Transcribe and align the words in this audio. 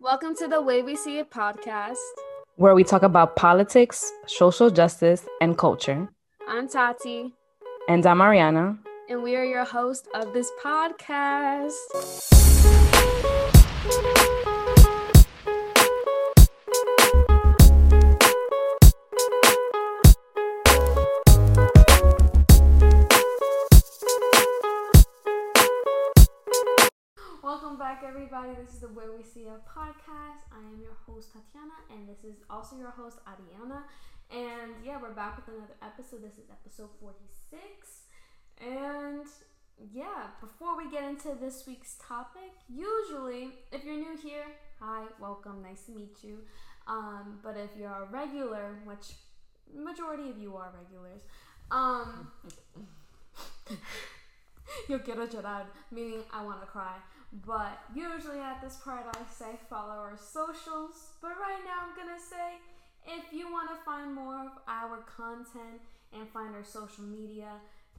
Welcome 0.00 0.34
to 0.36 0.48
the 0.48 0.60
Way 0.62 0.82
We 0.82 0.96
See 0.96 1.18
It 1.18 1.30
podcast. 1.30 1.96
where 2.56 2.74
we 2.74 2.84
talk 2.84 3.02
about 3.02 3.36
politics, 3.36 4.10
social 4.26 4.70
justice, 4.70 5.26
and 5.40 5.56
culture. 5.56 6.08
I'm 6.48 6.68
Tati, 6.68 7.32
And 7.88 8.04
I'm 8.06 8.18
Ariana. 8.18 8.78
and 9.08 9.22
we 9.22 9.34
are 9.36 9.44
your 9.44 9.64
host 9.64 10.08
of 10.14 10.32
this 10.32 10.50
podcast. 10.62 11.76
Everybody. 28.40 28.64
This 28.64 28.74
is 28.74 28.80
the 28.80 28.88
Way 28.88 29.04
We 29.16 29.22
See 29.22 29.40
It 29.40 29.60
podcast. 29.68 30.48
I 30.50 30.58
am 30.58 30.80
your 30.80 30.96
host, 31.06 31.28
Tatiana, 31.32 31.74
and 31.90 32.08
this 32.08 32.24
is 32.24 32.36
also 32.48 32.76
your 32.76 32.90
host, 32.90 33.18
Ariana. 33.26 33.82
And 34.30 34.72
yeah, 34.84 34.98
we're 35.00 35.12
back 35.12 35.36
with 35.36 35.48
another 35.54 35.74
episode. 35.82 36.22
This 36.22 36.38
is 36.38 36.48
episode 36.50 36.88
46. 37.00 37.60
And 38.58 39.26
yeah, 39.92 40.28
before 40.40 40.76
we 40.76 40.90
get 40.90 41.04
into 41.04 41.36
this 41.38 41.66
week's 41.66 41.96
topic, 42.00 42.52
usually, 42.68 43.50
if 43.72 43.84
you're 43.84 43.96
new 43.96 44.16
here, 44.16 44.46
hi, 44.78 45.04
welcome, 45.20 45.62
nice 45.62 45.82
to 45.86 45.92
meet 45.92 46.16
you. 46.22 46.38
Um, 46.86 47.40
but 47.42 47.56
if 47.58 47.70
you're 47.78 47.90
a 47.90 48.06
regular, 48.10 48.78
which 48.84 49.12
majority 49.74 50.30
of 50.30 50.38
you 50.38 50.56
are 50.56 50.72
regulars, 50.80 51.22
um, 51.70 52.30
yo 54.88 54.98
quiero 55.00 55.26
llorar, 55.26 55.64
meaning 55.90 56.22
I 56.32 56.42
want 56.42 56.60
to 56.60 56.66
cry. 56.66 56.96
But 57.32 57.78
usually 57.94 58.40
at 58.40 58.60
this 58.60 58.76
part, 58.82 59.06
I 59.06 59.18
say 59.32 59.58
follow 59.68 59.94
our 59.94 60.18
socials. 60.18 61.14
But 61.22 61.38
right 61.38 61.62
now, 61.64 61.86
I'm 61.86 61.96
gonna 61.96 62.18
say 62.18 62.58
if 63.06 63.32
you 63.32 63.50
want 63.50 63.70
to 63.70 63.76
find 63.84 64.14
more 64.14 64.40
of 64.40 64.52
our 64.68 65.04
content 65.16 65.80
and 66.12 66.28
find 66.28 66.54
our 66.54 66.64
social 66.64 67.04
media 67.04 67.52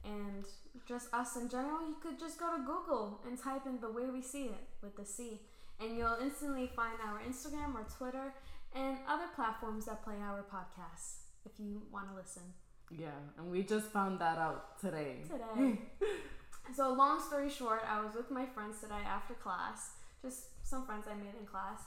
and 0.04 0.44
just 0.86 1.12
us 1.14 1.36
in 1.36 1.48
general, 1.48 1.80
you 1.88 1.96
could 2.02 2.18
just 2.18 2.38
go 2.38 2.56
to 2.56 2.62
Google 2.62 3.20
and 3.26 3.38
type 3.38 3.66
in 3.66 3.80
the 3.80 3.90
way 3.90 4.10
we 4.10 4.20
see 4.20 4.44
it 4.44 4.68
with 4.82 4.96
the 4.96 5.04
C, 5.04 5.40
and 5.80 5.96
you'll 5.96 6.18
instantly 6.20 6.70
find 6.74 6.98
our 7.06 7.20
Instagram 7.20 7.74
or 7.74 7.86
Twitter 7.96 8.34
and 8.74 8.98
other 9.08 9.26
platforms 9.34 9.86
that 9.86 10.02
play 10.02 10.16
our 10.22 10.44
podcasts 10.52 11.22
if 11.44 11.52
you 11.58 11.82
want 11.92 12.08
to 12.10 12.16
listen. 12.16 12.42
Yeah, 12.90 13.08
and 13.38 13.50
we 13.50 13.62
just 13.62 13.86
found 13.86 14.18
that 14.20 14.38
out 14.38 14.78
today. 14.78 15.22
today. 15.24 15.78
so 16.74 16.92
long 16.92 17.20
story 17.20 17.50
short, 17.50 17.82
I 17.88 18.04
was 18.04 18.14
with 18.14 18.30
my 18.30 18.46
friends 18.46 18.80
today 18.80 19.02
after 19.06 19.34
class, 19.34 19.92
just 20.22 20.66
some 20.66 20.84
friends 20.86 21.06
I 21.10 21.14
made 21.14 21.34
in 21.38 21.46
class, 21.46 21.80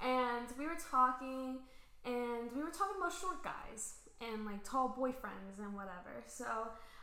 and 0.00 0.46
we 0.58 0.66
were 0.66 0.78
talking, 0.90 1.58
and 2.04 2.50
we 2.54 2.62
were 2.62 2.70
talking 2.70 2.96
about 2.98 3.12
short 3.12 3.42
guys 3.44 3.94
and 4.20 4.46
like 4.46 4.64
tall 4.64 4.94
boyfriends 4.98 5.58
and 5.58 5.74
whatever. 5.74 6.22
So 6.26 6.46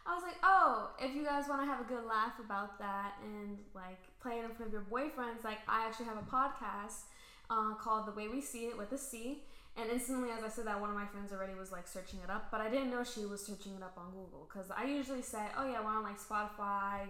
I 0.06 0.16
was 0.16 0.24
like, 0.24 0.38
oh, 0.44 0.92
if 1.00 1.14
you 1.16 1.24
guys 1.24 1.46
want 1.48 1.62
to 1.62 1.66
have 1.66 1.82
a 1.82 1.84
good 1.84 2.06
laugh 2.06 2.40
about 2.44 2.80
that 2.80 3.14
and 3.24 3.58
like 3.76 4.00
play 4.22 4.40
it 4.40 4.46
in 4.46 4.52
front 4.52 4.68
of 4.68 4.74
your 4.74 4.86
boyfriends, 4.90 5.44
like 5.44 5.60
I 5.68 5.86
actually 5.86 6.06
have 6.06 6.18
a 6.18 6.30
podcast 6.30 7.08
uh, 7.50 7.76
called 7.76 8.08
The 8.08 8.12
Way 8.12 8.28
We 8.28 8.42
See 8.42 8.66
It 8.66 8.78
with 8.78 8.92
a 8.92 8.98
C. 8.98 9.44
And 9.78 9.90
instantly, 9.90 10.30
as 10.32 10.44
I 10.44 10.50
said 10.50 10.66
that, 10.66 10.82
one 10.82 10.90
of 10.90 10.96
my 10.96 11.06
friends 11.06 11.32
already 11.32 11.54
was 11.54 11.72
like 11.72 11.88
searching 11.88 12.20
it 12.24 12.30
up, 12.30 12.50
but 12.52 12.60
I 12.60 12.70
didn't 12.70 12.90
know 12.90 13.04
she 13.04 13.26
was 13.26 13.46
searching 13.46 13.74
it 13.78 13.84
up 13.84 13.94
on 13.98 14.12
Google 14.12 14.48
because 14.52 14.72
I 14.72 14.86
usually 14.86 15.22
say, 15.22 15.46
oh 15.58 15.70
yeah, 15.70 15.80
we're 15.80 15.92
on 15.92 16.04
like 16.04 16.20
Spotify, 16.20 17.08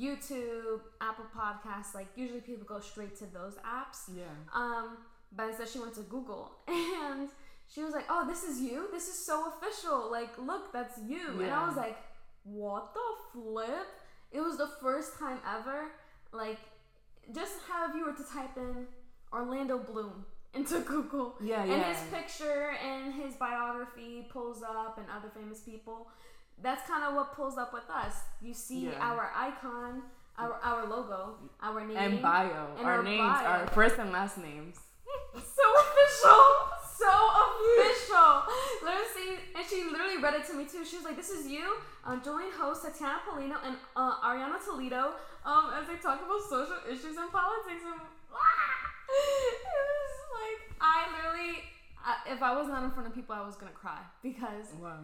YouTube, 0.00 0.80
Apple 1.00 1.26
Podcasts. 1.36 1.94
Like 1.94 2.08
usually 2.16 2.40
people 2.40 2.64
go 2.64 2.80
straight 2.80 3.16
to 3.18 3.24
those 3.26 3.54
apps. 3.64 4.10
Yeah. 4.14 4.24
Um, 4.54 4.98
but 5.32 5.48
instead 5.48 5.68
she 5.68 5.78
went 5.78 5.94
to 5.94 6.02
Google 6.02 6.52
and 6.68 7.28
she 7.72 7.82
was 7.82 7.92
like, 7.92 8.04
"Oh, 8.08 8.26
this 8.28 8.44
is 8.44 8.60
you. 8.60 8.88
This 8.92 9.08
is 9.08 9.18
so 9.18 9.52
official. 9.52 10.10
Like, 10.10 10.36
look, 10.38 10.72
that's 10.72 10.98
you." 11.06 11.36
Yeah. 11.38 11.44
And 11.44 11.52
I 11.52 11.66
was 11.66 11.76
like, 11.76 11.96
"What 12.44 12.94
the 12.94 13.00
flip?" 13.32 13.86
It 14.32 14.40
was 14.40 14.56
the 14.58 14.68
first 14.80 15.18
time 15.18 15.38
ever. 15.58 15.92
Like, 16.32 16.58
just 17.34 17.54
how 17.68 17.88
if 17.88 17.94
you 17.94 18.04
were 18.04 18.12
to 18.12 18.24
type 18.24 18.56
in 18.56 18.86
Orlando 19.32 19.78
Bloom 19.78 20.26
into 20.54 20.80
Google, 20.80 21.36
Yeah, 21.40 21.62
and 21.64 21.82
his 21.82 21.98
picture 22.12 22.76
and 22.84 23.12
his 23.14 23.34
biography 23.34 24.26
pulls 24.30 24.62
up, 24.62 24.98
and 24.98 25.06
other 25.10 25.30
famous 25.34 25.60
people. 25.60 26.08
That's 26.62 26.86
kind 26.88 27.04
of 27.04 27.14
what 27.14 27.34
pulls 27.34 27.58
up 27.58 27.72
with 27.72 27.88
us. 27.90 28.14
You 28.40 28.54
see 28.54 28.86
Yeah. 28.88 28.98
our 29.00 29.30
icon, 29.36 30.02
our 30.38 30.54
our 30.62 30.86
logo, 30.86 31.36
our 31.62 31.84
name, 31.84 31.96
And 31.96 32.22
bio. 32.22 32.74
and 32.78 32.86
our 32.86 32.96
our 32.98 33.02
names, 33.02 33.20
bio. 33.40 33.46
our 33.46 33.66
first 33.68 33.98
and 33.98 34.10
last 34.12 34.38
names. 34.38 34.76
so 35.34 35.66
official, 35.84 36.44
so 36.98 37.12
official. 37.44 38.42
See, 39.14 39.36
and 39.54 39.64
she 39.64 39.84
literally 39.84 40.18
read 40.18 40.34
it 40.34 40.46
to 40.48 40.54
me 40.54 40.64
too. 40.66 40.84
She 40.84 40.96
was 40.96 41.04
like, 41.04 41.16
"This 41.16 41.30
is 41.30 41.46
you, 41.46 41.76
um, 42.04 42.20
join 42.22 42.50
host 42.52 42.82
Tatiana 42.84 43.20
Polino 43.26 43.56
and 43.64 43.76
uh, 43.94 44.20
Ariana 44.20 44.62
Toledo, 44.62 45.14
um, 45.44 45.70
as 45.78 45.86
they 45.86 45.96
talk 45.96 46.20
about 46.20 46.42
social 46.42 46.76
issues 46.90 47.16
and 47.16 47.30
politics." 47.32 47.82
And 47.86 48.00
ah! 48.32 48.76
it 49.08 49.62
was 49.64 50.16
like 50.36 50.60
I 50.80 50.96
literally, 51.16 51.64
I, 52.08 52.14
if 52.34 52.40
I 52.40 52.56
was 52.56 52.68
not 52.68 52.84
in 52.84 52.90
front 52.92 53.08
of 53.08 53.14
people, 53.14 53.34
I 53.34 53.44
was 53.44 53.56
gonna 53.56 53.72
cry 53.72 53.98
because 54.22 54.66
Wow. 54.80 55.00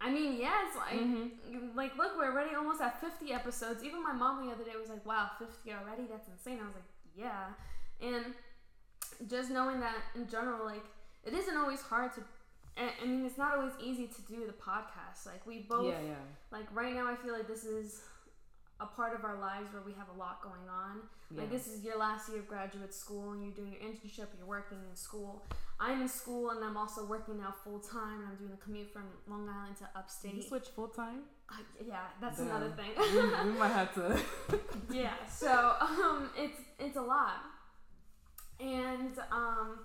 I 0.00 0.08
mean, 0.10 0.38
yes, 0.38 0.76
like, 0.76 0.94
Mhm. 1.00 1.74
like 1.74 1.96
look, 1.96 2.16
we're 2.16 2.30
already 2.30 2.54
almost 2.54 2.80
at 2.80 3.00
50 3.00 3.32
episodes. 3.32 3.82
Even 3.82 4.02
my 4.02 4.12
mom 4.12 4.46
the 4.46 4.52
other 4.54 4.62
day 4.64 4.76
was 4.76 4.88
like, 4.88 5.04
"Wow, 5.04 5.30
50 5.38 5.72
already? 5.72 6.04
That's 6.06 6.28
insane." 6.28 6.60
I 6.62 6.66
was 6.66 6.74
like, 6.76 6.90
"Yeah," 7.16 7.52
and 8.00 8.34
just 9.26 9.50
knowing 9.50 9.80
that 9.80 9.96
in 10.14 10.28
general, 10.28 10.64
like, 10.64 10.84
it 11.24 11.34
isn't 11.34 11.56
always 11.56 11.82
hard 11.82 12.12
to. 12.14 12.22
I 12.76 12.92
I 13.02 13.04
mean, 13.06 13.26
it's 13.26 13.36
not 13.38 13.56
always 13.56 13.72
easy 13.80 14.06
to 14.06 14.22
do 14.22 14.46
the 14.46 14.52
podcast. 14.52 15.26
Like, 15.26 15.44
we 15.44 15.62
both, 15.62 15.86
Yeah, 15.92 16.00
yeah. 16.00 16.24
like, 16.52 16.66
right 16.72 16.94
now, 16.94 17.08
I 17.08 17.16
feel 17.16 17.32
like 17.32 17.48
this 17.48 17.64
is 17.64 18.04
a 18.80 18.86
part 18.86 19.12
of 19.18 19.24
our 19.24 19.38
lives 19.40 19.72
where 19.72 19.82
we 19.82 19.92
have 19.92 20.06
a 20.14 20.18
lot 20.18 20.40
going 20.42 20.68
on. 20.70 21.00
yeah. 21.32 21.40
Like 21.40 21.50
this 21.50 21.66
is 21.66 21.82
your 21.84 21.98
last 21.98 22.28
year 22.28 22.38
of 22.38 22.46
graduate 22.48 22.94
school 22.94 23.32
and 23.32 23.42
you're 23.42 23.52
doing 23.52 23.72
your 23.72 23.80
internship, 23.82 24.28
you're 24.38 24.46
working 24.46 24.78
in 24.88 24.94
school. 24.96 25.42
I'm 25.80 26.00
in 26.02 26.08
school 26.08 26.50
and 26.50 26.64
I'm 26.64 26.76
also 26.76 27.04
working 27.04 27.38
now 27.38 27.54
full 27.64 27.80
time. 27.80 28.20
And 28.20 28.28
I'm 28.30 28.36
doing 28.36 28.52
a 28.52 28.56
commute 28.64 28.92
from 28.92 29.02
Long 29.28 29.48
Island 29.48 29.76
to 29.78 29.82
Did 29.84 29.90
you 29.94 29.98
upstate. 30.00 30.48
switch 30.48 30.68
full 30.76 30.88
time? 30.88 31.20
Uh, 31.50 31.54
yeah, 31.86 32.00
that's 32.20 32.38
Damn. 32.38 32.48
another 32.48 32.70
thing. 32.70 32.90
we, 32.96 33.50
we 33.52 33.58
might 33.58 33.68
have 33.72 33.92
to. 33.94 34.20
yeah, 34.92 35.14
so 35.28 35.74
um, 35.80 36.30
it's 36.36 36.60
it's 36.78 36.96
a 36.96 37.00
lot, 37.02 37.38
and 38.60 39.18
um, 39.32 39.78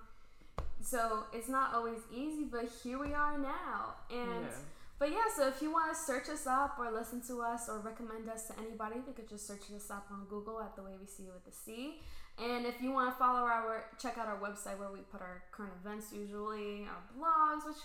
so 0.82 1.24
it's 1.34 1.48
not 1.50 1.74
always 1.74 2.00
easy. 2.14 2.44
But 2.44 2.70
here 2.84 3.00
we 3.00 3.14
are 3.14 3.38
now, 3.38 3.96
and 4.12 4.44
yeah. 4.44 4.58
But 5.00 5.12
yeah, 5.12 5.28
so 5.36 5.48
if 5.48 5.62
you 5.62 5.72
want 5.72 5.94
to 5.94 6.00
search 6.00 6.30
us 6.30 6.48
up 6.48 6.78
or 6.80 6.92
listen 6.92 7.22
to 7.28 7.42
us 7.42 7.68
or 7.68 7.80
recommend 7.80 8.30
us 8.30 8.48
to 8.48 8.54
anybody, 8.60 8.96
you 9.08 9.14
could 9.14 9.28
just 9.28 9.48
search 9.48 9.72
us 9.76 9.90
up 9.92 10.08
on 10.12 10.26
Google 10.30 10.62
at 10.62 10.76
the 10.76 10.84
way 10.84 10.92
we 11.00 11.08
see 11.08 11.24
it 11.24 11.34
with 11.34 11.46
the 11.46 11.52
C. 11.52 12.00
And 12.42 12.66
if 12.66 12.82
you 12.82 12.92
want 12.92 13.14
to 13.14 13.20
follow 13.20 13.42
our, 13.42 13.86
check 14.02 14.18
out 14.18 14.28
our 14.28 14.40
website 14.40 14.80
where 14.80 14.92
we 14.92 15.00
put 15.12 15.22
our 15.22 15.44
current 15.52 15.74
events 15.84 16.08
usually, 16.12 16.88
our 16.88 17.04
blogs, 17.14 17.66
which 17.68 17.78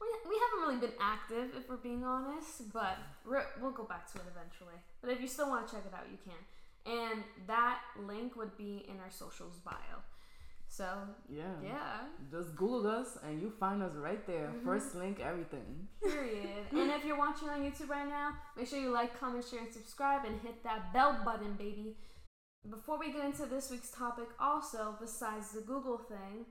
we, 0.00 0.06
we 0.28 0.36
haven't 0.36 0.68
really 0.68 0.80
been 0.80 0.96
active 1.00 1.50
if 1.56 1.68
we're 1.68 1.76
being 1.76 2.04
honest, 2.04 2.72
but 2.72 2.98
we'll 3.24 3.72
go 3.72 3.84
back 3.84 4.10
to 4.12 4.18
it 4.18 4.24
eventually. 4.30 4.78
But 5.00 5.10
if 5.10 5.20
you 5.20 5.28
still 5.28 5.48
want 5.48 5.66
to 5.66 5.74
check 5.74 5.84
it 5.86 5.94
out, 5.94 6.06
you 6.10 6.18
can. 6.22 6.38
And 6.86 7.24
that 7.46 7.80
link 8.06 8.36
would 8.36 8.56
be 8.56 8.86
in 8.88 9.00
our 9.00 9.10
socials 9.10 9.58
bio. 9.64 10.04
So 10.76 11.08
Yeah. 11.28 11.56
yeah, 11.62 12.00
Just 12.30 12.54
Google 12.54 12.86
us 12.86 13.16
and 13.22 13.40
you 13.40 13.50
find 13.50 13.82
us 13.82 13.94
right 13.94 14.26
there. 14.26 14.48
Mhm. 14.48 14.64
First 14.64 14.94
link, 14.94 15.20
everything. 15.20 15.88
Period. 16.02 16.66
and 16.80 16.90
if 16.90 17.02
you're 17.04 17.16
watching 17.26 17.48
on 17.48 17.62
YouTube 17.62 17.88
right 17.88 18.06
now, 18.06 18.28
make 18.56 18.68
sure 18.68 18.78
you 18.78 18.90
like, 18.90 19.18
comment, 19.18 19.44
share, 19.48 19.60
and 19.60 19.72
subscribe, 19.72 20.26
and 20.26 20.38
hit 20.40 20.62
that 20.64 20.92
bell 20.92 21.12
button, 21.24 21.54
baby. 21.54 21.96
Before 22.68 22.98
we 22.98 23.10
get 23.10 23.24
into 23.24 23.46
this 23.46 23.70
week's 23.70 23.90
topic, 23.90 24.28
also 24.38 24.96
besides 25.00 25.52
the 25.52 25.62
Google 25.62 25.98
thing, 25.98 26.44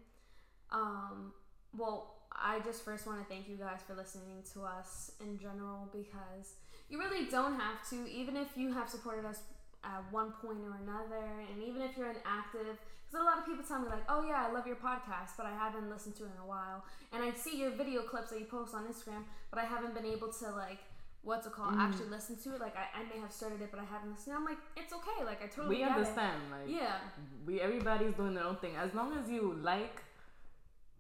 um, 0.72 1.34
well, 1.74 1.98
I 2.32 2.62
just 2.62 2.84
first 2.84 3.06
want 3.06 3.20
to 3.22 3.26
thank 3.32 3.48
you 3.48 3.58
guys 3.58 3.82
for 3.86 3.94
listening 3.94 4.44
to 4.54 4.64
us 4.64 5.12
in 5.20 5.38
general 5.38 5.90
because 5.92 6.56
you 6.90 6.98
really 6.98 7.26
don't 7.30 7.60
have 7.60 7.88
to, 7.92 8.10
even 8.10 8.36
if 8.38 8.58
you 8.58 8.74
have 8.74 8.90
supported 8.90 9.26
us 9.26 9.40
at 9.86 10.02
one 10.12 10.32
point 10.42 10.60
or 10.66 10.76
another, 10.82 11.24
and 11.52 11.62
even 11.64 11.82
if 11.82 11.96
you're 11.98 12.10
an 12.10 12.24
active. 12.26 12.78
Because 13.06 13.22
a 13.22 13.24
lot 13.24 13.38
of 13.38 13.46
people 13.46 13.64
tell 13.64 13.80
me 13.80 13.88
like, 13.88 14.04
"Oh 14.10 14.26
yeah, 14.26 14.48
I 14.48 14.52
love 14.52 14.66
your 14.66 14.78
podcast, 14.78 15.38
but 15.38 15.46
I 15.46 15.54
haven't 15.54 15.90
listened 15.90 16.16
to 16.18 16.24
it 16.24 16.32
in 16.36 16.42
a 16.42 16.48
while." 16.48 16.84
And 17.14 17.24
I 17.24 17.32
see 17.34 17.56
your 17.62 17.72
video 17.72 18.02
clips 18.02 18.32
that 18.32 18.40
you 18.40 18.46
post 18.46 18.74
on 18.74 18.86
Instagram, 18.88 19.24
but 19.52 19.60
I 19.60 19.66
haven't 19.66 19.94
been 19.94 20.06
able 20.06 20.30
to 20.42 20.52
like 20.52 20.80
what's 21.22 21.48
it 21.48 21.54
called 21.54 21.74
Mm. 21.74 21.80
actually 21.80 22.10
listen 22.10 22.36
to 22.38 22.54
it. 22.56 22.62
Like 22.62 22.76
I, 22.78 23.00
I 23.00 23.04
may 23.12 23.20
have 23.20 23.32
started 23.32 23.62
it, 23.62 23.70
but 23.72 23.80
I 23.80 23.84
haven't 23.84 24.12
listened. 24.12 24.36
I'm 24.36 24.46
like, 24.46 24.60
it's 24.78 24.94
okay. 24.94 25.24
Like 25.24 25.44
I 25.44 25.48
totally 25.48 25.78
we 25.78 25.84
understand. 25.84 26.40
Like. 26.52 26.68
Yeah, 26.68 26.98
we 27.46 27.60
everybody's 27.62 28.14
doing 28.14 28.34
their 28.36 28.44
own 28.44 28.58
thing. 28.58 28.76
As 28.76 28.94
long 28.94 29.18
as 29.18 29.30
you 29.30 29.58
like, 29.62 30.02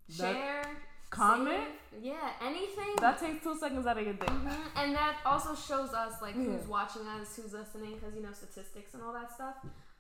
share, 0.10 0.64
comment, 1.10 1.68
save, 1.92 2.04
yeah, 2.04 2.32
anything. 2.42 2.96
that 3.00 3.20
takes 3.20 3.44
two 3.44 3.58
seconds 3.58 3.86
out 3.88 3.98
of 3.98 4.04
your 4.04 4.14
day. 4.14 4.26
Mhm. 4.28 4.58
And 4.76 4.96
that 4.96 5.18
also 5.26 5.56
shows 5.56 5.94
us 5.94 6.22
like 6.22 6.34
who's 6.36 6.62
Yeah. 6.62 6.68
watching 6.68 7.08
us, 7.08 7.36
who's 7.36 7.54
listening, 7.54 7.96
because 7.96 8.16
you 8.16 8.22
know 8.22 8.32
statistics 8.34 8.94
and 8.94 9.04
all 9.04 9.14
that 9.14 9.32
stuff. 9.34 9.56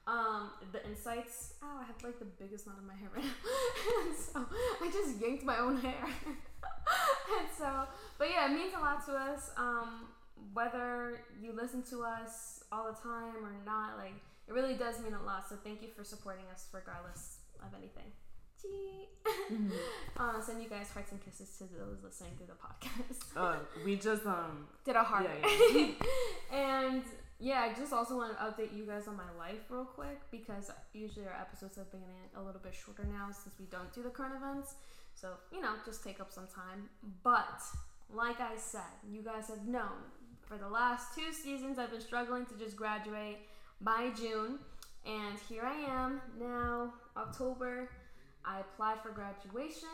Um, 0.07 0.51
the 0.71 0.85
insights. 0.85 1.55
Oh, 1.63 1.79
I 1.81 1.83
have 1.85 2.01
like 2.03 2.19
the 2.19 2.25
biggest 2.25 2.67
knot 2.67 2.77
in 2.79 2.85
my 2.87 2.93
hair 2.95 3.09
right 3.15 3.23
now. 3.23 3.31
and 4.07 4.15
so 4.15 4.45
I 4.83 4.91
just 4.91 5.19
yanked 5.19 5.43
my 5.43 5.57
own 5.57 5.77
hair. 5.77 6.05
and 6.25 7.47
so, 7.57 7.87
but 8.17 8.29
yeah, 8.29 8.45
it 8.51 8.53
means 8.55 8.73
a 8.75 8.79
lot 8.79 9.03
to 9.07 9.13
us. 9.13 9.51
Um, 9.57 10.07
whether 10.53 11.21
you 11.41 11.53
listen 11.53 11.81
to 11.89 12.03
us 12.03 12.63
all 12.71 12.85
the 12.85 12.97
time 13.01 13.43
or 13.43 13.53
not, 13.65 13.97
like 13.97 14.13
it 14.47 14.53
really 14.53 14.75
does 14.75 14.99
mean 15.01 15.13
a 15.15 15.23
lot. 15.23 15.49
So 15.49 15.55
thank 15.63 15.81
you 15.81 15.89
for 15.95 16.03
supporting 16.03 16.45
us 16.53 16.67
regardless 16.71 17.39
of 17.63 17.73
anything. 17.73 18.11
Gee. 18.65 19.07
uh, 20.17 20.41
send 20.41 20.61
you 20.61 20.69
guys 20.69 20.89
hearts 20.89 21.11
and 21.11 21.23
kisses 21.23 21.49
to 21.57 21.63
those 21.63 22.03
listening 22.03 22.31
through 22.37 22.47
the 22.47 22.53
podcast. 22.53 23.35
Uh, 23.35 23.57
we 23.83 23.95
just 23.95 24.25
um 24.25 24.67
Did 24.85 24.95
a 24.95 25.03
heart. 25.03 25.27
Yeah, 25.73 25.87
and 26.53 27.03
yeah, 27.39 27.61
I 27.69 27.73
just 27.73 27.91
also 27.91 28.17
want 28.17 28.37
to 28.37 28.43
update 28.43 28.75
you 28.75 28.85
guys 28.85 29.07
on 29.07 29.17
my 29.17 29.29
life 29.37 29.59
real 29.69 29.85
quick 29.85 30.21
because 30.31 30.71
usually 30.93 31.25
our 31.25 31.33
episodes 31.39 31.75
have 31.75 31.91
been 31.91 32.01
a 32.35 32.41
little 32.41 32.61
bit 32.61 32.73
shorter 32.73 33.03
now 33.03 33.29
since 33.31 33.55
we 33.59 33.65
don't 33.65 33.91
do 33.93 34.03
the 34.03 34.09
current 34.09 34.35
events. 34.35 34.75
So, 35.15 35.31
you 35.51 35.61
know, 35.61 35.73
just 35.85 36.03
take 36.03 36.19
up 36.19 36.31
some 36.31 36.47
time. 36.47 36.89
But, 37.23 37.61
like 38.13 38.39
I 38.39 38.57
said, 38.57 38.81
you 39.09 39.21
guys 39.21 39.47
have 39.47 39.65
known 39.65 40.11
for 40.41 40.57
the 40.57 40.67
last 40.67 41.15
two 41.15 41.31
seasons 41.31 41.79
I've 41.79 41.91
been 41.91 42.01
struggling 42.01 42.45
to 42.47 42.57
just 42.57 42.75
graduate 42.75 43.39
by 43.81 44.11
June. 44.15 44.59
And 45.05 45.37
here 45.49 45.63
I 45.63 45.75
am 46.03 46.21
now, 46.39 46.93
October. 47.17 47.89
I 48.47 48.59
applied 48.59 48.99
for 49.01 49.09
graduation, 49.09 49.89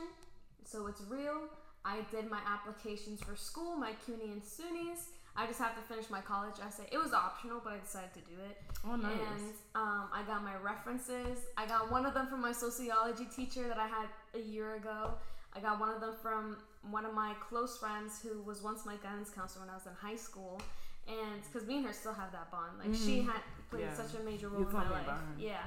so 0.66 0.88
it's 0.88 1.02
real. 1.10 1.42
I 1.84 2.00
did 2.12 2.30
my 2.30 2.40
applications 2.48 3.22
for 3.24 3.36
school, 3.36 3.76
my 3.76 3.94
CUNY 4.06 4.32
and 4.32 4.42
SUNYs. 4.42 5.08
I 5.36 5.48
just 5.48 5.60
have 5.60 5.76
to 5.76 5.82
finish 5.82 6.10
my 6.10 6.20
college 6.20 6.56
essay. 6.66 6.84
It 6.92 6.98
was 6.98 7.14
optional, 7.14 7.62
but 7.64 7.74
I 7.74 7.78
decided 7.80 8.14
to 8.16 8.20
do 8.20 8.36
it. 8.50 8.62
Oh, 8.86 8.96
nice. 8.98 9.14
And 9.14 9.54
um, 9.76 10.10
I 10.14 10.24
got 10.28 10.44
my 10.44 10.56
references. 10.58 11.40
I 11.56 11.66
got 11.66 11.90
one 11.90 12.06
of 12.06 12.14
them 12.14 12.28
from 12.28 12.42
my 12.42 12.52
sociology 12.52 13.26
teacher 13.34 13.68
that 13.70 13.78
I 13.78 13.88
had 13.88 14.08
a 14.36 14.40
year 14.40 14.76
ago. 14.76 15.12
I 15.56 15.60
got 15.62 15.80
one 15.80 15.90
of 15.90 16.02
them 16.02 16.14
from 16.22 16.58
one 16.92 17.06
of 17.06 17.14
my 17.14 17.34
close 17.50 17.78
friends 17.78 18.20
who 18.22 18.42
was 18.44 18.62
once 18.62 18.86
my 18.86 18.96
guidance 18.98 19.30
counselor 19.30 19.66
when 19.66 19.72
I 19.74 19.76
was 19.78 19.86
in 19.86 19.94
high 19.94 20.18
school. 20.18 20.62
And 21.08 21.42
because 21.52 21.68
me 21.68 21.78
and 21.78 21.86
her 21.88 21.94
still 21.94 22.14
have 22.14 22.32
that 22.34 22.52
bond. 22.52 22.78
Like, 22.80 22.94
she 22.94 23.22
had 23.22 23.42
played 23.70 23.84
Mm-hmm. 23.84 24.02
Yeah. 24.02 24.08
such 24.08 24.20
a 24.20 24.24
major 24.24 24.48
You 24.48 24.58
role 24.58 24.68
in 24.68 24.74
my 24.74 24.90
life. 24.92 25.20
Yeah. 25.40 25.64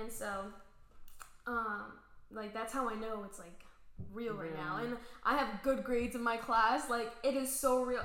And 0.00 0.10
so, 0.10 0.44
um, 1.48 1.92
like, 2.32 2.52
that's 2.54 2.72
how 2.72 2.88
I 2.88 2.94
know 2.94 3.24
it's 3.24 3.38
like 3.38 3.64
real 4.12 4.34
right 4.34 4.54
now. 4.56 4.78
And 4.82 4.96
I 5.24 5.36
have 5.36 5.62
good 5.62 5.84
grades 5.84 6.14
in 6.14 6.22
my 6.22 6.36
class. 6.36 6.88
Like, 6.90 7.12
it 7.22 7.34
is 7.34 7.54
so 7.54 7.82
real. 7.82 8.02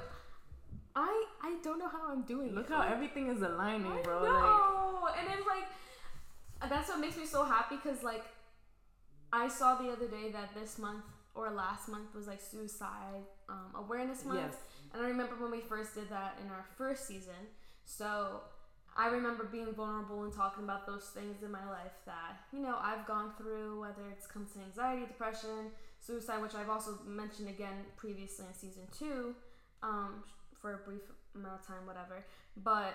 I 0.95 1.25
I 1.41 1.57
don't 1.63 1.79
know 1.79 1.87
how 1.89 2.09
I'm 2.11 2.21
doing. 2.23 2.53
Look 2.55 2.67
it. 2.69 2.73
how 2.73 2.79
Like, 2.79 2.91
everything 2.91 3.27
is 3.27 3.41
aligning, 3.41 3.91
I 3.91 4.01
bro. 4.01 4.23
Like 4.23 4.31
know. 4.31 5.07
and 5.19 5.27
it's 5.37 5.47
like 5.47 5.65
that's 6.69 6.89
what 6.89 6.99
makes 6.99 7.17
me 7.17 7.25
so 7.25 7.43
happy 7.43 7.75
because 7.75 8.01
like 8.03 8.23
I 9.33 9.47
saw 9.49 9.75
the 9.75 9.89
other 9.89 10.07
day 10.07 10.31
that 10.31 10.55
this 10.55 10.77
month 10.79 11.03
or 11.33 11.51
last 11.51 11.89
month 11.89 12.15
was 12.15 12.27
like 12.27 12.39
suicide 12.39 13.23
um, 13.49 13.71
awareness 13.75 14.23
month, 14.23 14.39
Yes. 14.41 14.55
and 14.93 15.03
I 15.03 15.07
remember 15.09 15.35
when 15.35 15.51
we 15.51 15.59
first 15.59 15.95
did 15.95 16.09
that 16.09 16.39
in 16.43 16.49
our 16.49 16.63
first 16.77 17.05
season. 17.07 17.33
So 17.83 18.39
I 18.97 19.07
remember 19.09 19.43
being 19.43 19.73
vulnerable 19.73 20.23
and 20.23 20.31
talking 20.33 20.63
about 20.63 20.85
those 20.87 21.05
things 21.13 21.43
in 21.43 21.51
my 21.51 21.65
life 21.69 21.91
that 22.05 22.37
you 22.53 22.59
know 22.59 22.77
I've 22.81 23.05
gone 23.05 23.31
through, 23.37 23.81
whether 23.81 24.09
it's 24.11 24.25
comes 24.25 24.51
to 24.53 24.59
anxiety, 24.61 25.05
depression, 25.05 25.71
suicide, 25.99 26.41
which 26.41 26.55
I've 26.55 26.69
also 26.69 26.99
mentioned 27.05 27.49
again 27.49 27.85
previously 27.97 28.45
in 28.47 28.53
season 28.53 28.83
two, 28.97 29.35
um, 29.83 30.23
for 30.61 30.73
a 30.75 30.77
brief 30.77 31.01
amount 31.35 31.59
of 31.59 31.67
time, 31.67 31.85
whatever. 31.85 32.23
But 32.63 32.93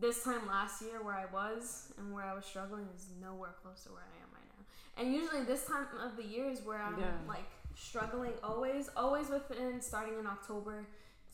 this 0.00 0.24
time 0.24 0.46
last 0.48 0.82
year, 0.82 1.02
where 1.02 1.14
I 1.14 1.26
was 1.32 1.92
and 1.98 2.12
where 2.12 2.24
I 2.24 2.34
was 2.34 2.44
struggling, 2.44 2.88
is 2.96 3.06
nowhere 3.20 3.54
close 3.62 3.84
to 3.84 3.90
where 3.92 4.02
I 4.02 4.22
am 4.22 4.28
right 4.34 4.48
now. 4.56 4.64
And 5.02 5.14
usually, 5.14 5.44
this 5.44 5.66
time 5.66 5.86
of 6.04 6.16
the 6.16 6.24
year 6.24 6.50
is 6.50 6.62
where 6.62 6.82
I'm 6.82 6.98
Yeah. 6.98 7.12
like 7.28 7.46
struggling. 7.76 8.32
Always, 8.42 8.90
always 8.96 9.28
within 9.28 9.80
starting 9.80 10.18
in 10.18 10.26
October 10.26 10.86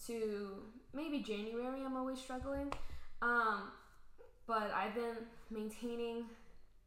to 0.07 0.63
maybe 0.93 1.21
January, 1.21 1.83
I'm 1.85 1.97
always 1.97 2.21
struggling. 2.21 2.73
Um, 3.21 3.73
but 4.49 4.73
I've 4.75 4.95
been 4.95 5.17
maintaining 5.51 6.25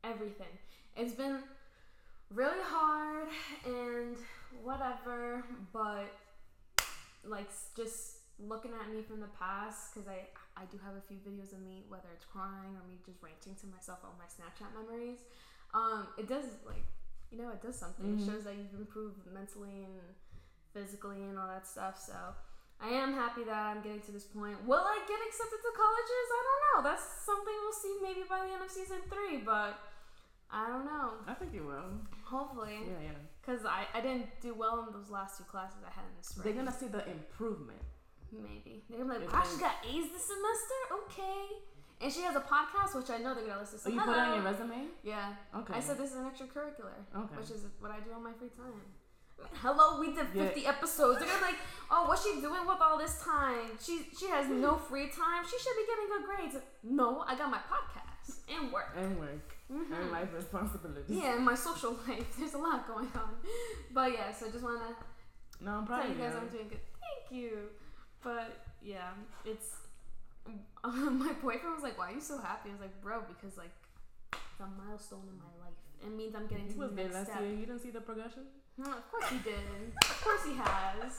everything. 0.03 0.51
It's 0.97 1.13
been 1.13 1.37
really 2.33 2.61
hard 2.63 3.29
and 3.65 4.17
whatever, 4.63 5.45
but 5.71 6.11
like 7.23 7.47
just 7.77 8.17
looking 8.39 8.71
at 8.73 8.91
me 8.91 9.03
from 9.03 9.19
the 9.19 9.29
past 9.39 9.93
because 9.93 10.09
I 10.09 10.25
I 10.59 10.65
do 10.65 10.77
have 10.83 10.95
a 10.95 11.01
few 11.07 11.17
videos 11.17 11.53
of 11.53 11.61
me 11.61 11.85
whether 11.87 12.09
it's 12.13 12.25
crying 12.25 12.73
or 12.75 12.83
me 12.89 12.97
just 13.05 13.21
ranting 13.21 13.55
to 13.61 13.67
myself 13.67 13.99
on 14.03 14.11
my 14.17 14.25
Snapchat 14.25 14.73
memories. 14.73 15.19
Um, 15.73 16.07
it 16.17 16.27
does 16.27 16.45
like 16.65 16.83
you 17.31 17.37
know 17.37 17.49
it 17.51 17.61
does 17.61 17.77
something. 17.77 18.05
It 18.13 18.19
Mhm. 18.19 18.25
shows 18.25 18.43
that 18.45 18.55
you've 18.55 18.73
improved 18.73 19.25
mentally 19.31 19.85
and 19.85 20.01
physically 20.73 21.21
and 21.23 21.37
all 21.37 21.47
that 21.47 21.67
stuff. 21.67 21.99
So 21.99 22.15
I 22.83 22.89
am 22.89 23.13
happy 23.13 23.43
that 23.43 23.53
I'm 23.53 23.81
getting 23.81 24.01
to 24.01 24.11
this 24.11 24.25
point. 24.25 24.57
Will 24.65 24.81
I 24.81 24.97
get 25.07 25.19
accepted 25.27 25.59
to 25.61 25.71
colleges? 25.77 26.25
I 26.33 26.41
don't 26.47 26.61
know. 26.65 26.89
That's 26.89 27.05
something 27.25 27.53
we'll 27.61 27.77
see 27.77 27.95
maybe 28.01 28.21
by 28.27 28.45
the 28.45 28.53
end 28.53 28.63
of 28.63 28.71
season 28.71 28.97
three, 29.07 29.37
but 29.45 29.77
I 30.49 30.67
don't 30.67 30.85
know. 30.85 31.13
I 31.27 31.33
think 31.35 31.53
you 31.53 31.63
will. 31.65 32.01
Hopefully, 32.25 32.79
Yeah, 32.87 33.11
yeah. 33.13 33.19
because 33.39 33.65
I, 33.65 33.85
I 33.93 34.01
didn't 34.01 34.27
do 34.41 34.53
well 34.53 34.83
in 34.87 34.93
those 34.93 35.09
last 35.11 35.37
two 35.37 35.43
classes 35.45 35.77
I 35.85 35.91
had 35.93 36.03
in 36.09 36.15
the 36.17 36.25
spring. 36.25 36.43
They're 36.43 36.57
gonna 36.63 36.75
see 36.75 36.87
the 36.87 37.05
improvement. 37.07 37.79
Maybe. 38.33 38.83
They're 38.89 38.99
gonna 39.05 39.19
be 39.19 39.25
like, 39.25 39.33
wow, 39.33 39.43
she 39.45 39.59
got 39.59 39.75
A's 39.85 40.09
this 40.11 40.25
semester? 40.25 40.79
Okay. 41.05 41.45
And 42.01 42.11
she 42.11 42.21
has 42.25 42.35
a 42.35 42.41
podcast, 42.41 42.95
which 42.97 43.11
I 43.11 43.17
know 43.21 43.35
they're 43.35 43.45
gonna 43.45 43.61
listen 43.61 43.77
to. 43.77 43.85
Oh, 43.87 43.91
you 43.93 43.99
put 44.01 44.17
it 44.17 44.25
on 44.25 44.33
your 44.41 44.43
resume? 44.43 44.87
Yeah. 45.03 45.35
Okay. 45.55 45.73
I 45.75 45.79
said 45.79 45.97
this 45.99 46.11
is 46.11 46.17
an 46.17 46.25
extracurricular, 46.25 46.97
Okay. 47.15 47.35
which 47.37 47.51
is 47.51 47.61
what 47.79 47.91
I 47.91 47.99
do 47.99 48.11
on 48.15 48.23
my 48.23 48.33
free 48.33 48.49
time. 48.57 48.81
Hello, 49.61 49.99
we 49.99 50.07
did 50.13 50.27
Yeah. 50.33 50.45
50 50.47 50.65
episodes. 50.67 51.19
They're 51.19 51.27
gonna 51.27 51.39
be 51.39 51.45
like, 51.51 51.59
oh, 51.89 52.07
what's 52.07 52.23
she 52.23 52.39
doing 52.41 52.65
with 52.65 52.81
all 52.81 52.97
this 52.97 53.21
time? 53.23 53.77
She 53.79 54.07
she 54.17 54.27
has 54.27 54.47
no 54.49 54.75
free 54.77 55.07
time. 55.09 55.43
She 55.49 55.57
should 55.59 55.75
be 55.81 55.85
getting 55.91 56.07
good 56.13 56.25
grades. 56.25 56.55
No, 56.83 57.21
I 57.27 57.35
got 57.35 57.49
my 57.51 57.59
podcast 57.73 58.37
and 58.49 58.71
work. 58.71 58.93
and 58.95 59.19
work 59.19 59.47
Mhm. 59.71 59.91
and 60.01 60.11
life 60.11 60.33
responsibilities. 60.33 61.09
Yeah, 61.09 61.35
and 61.35 61.45
my 61.45 61.55
social 61.55 61.91
life. 62.07 62.35
There's 62.37 62.53
a 62.53 62.57
lot 62.57 62.87
going 62.87 63.09
on. 63.15 63.35
But 63.91 64.11
yeah, 64.13 64.31
so 64.33 64.47
I 64.47 64.49
just 64.51 64.63
wanna 64.63 64.95
No, 65.59 65.71
I'm 65.77 65.85
proud 65.85 66.01
tell 66.01 66.11
you 66.11 66.17
guys 66.17 66.35
I'm 66.35 66.47
doing 66.49 66.67
good. 66.69 66.81
Thank 66.99 67.31
you. 67.31 67.69
But 68.23 68.49
yeah, 68.81 69.11
it's 69.45 69.69
my 70.83 71.33
boyfriend 71.41 71.75
was 71.75 71.83
like, 71.83 71.97
"Why 71.97 72.09
are 72.11 72.15
you 72.15 72.21
so 72.21 72.37
happy?" 72.39 72.69
I 72.69 72.73
was 72.73 72.81
like, 72.81 73.01
"Bro, 73.01 73.23
because 73.27 73.57
like 73.57 73.71
it's 74.33 74.59
a 74.59 74.67
milestone 74.67 75.27
in 75.29 75.37
my 75.37 75.53
life. 75.63 75.77
It 76.03 76.09
means 76.09 76.33
I'm 76.35 76.47
getting 76.47 76.65
He 76.67 76.73
to 76.73 76.79
the 76.79 76.87
next 76.95 77.13
last 77.13 77.27
step." 77.29 77.41
year. 77.41 77.51
You 77.53 77.65
didn't 77.67 77.79
see 77.81 77.91
the 77.91 78.01
progression? 78.01 78.47
No, 78.83 78.91
of 78.91 79.11
course 79.11 79.29
he 79.29 79.37
did. 79.37 79.93
of 80.01 80.21
course 80.23 80.43
he 80.45 80.53
has. 80.55 81.17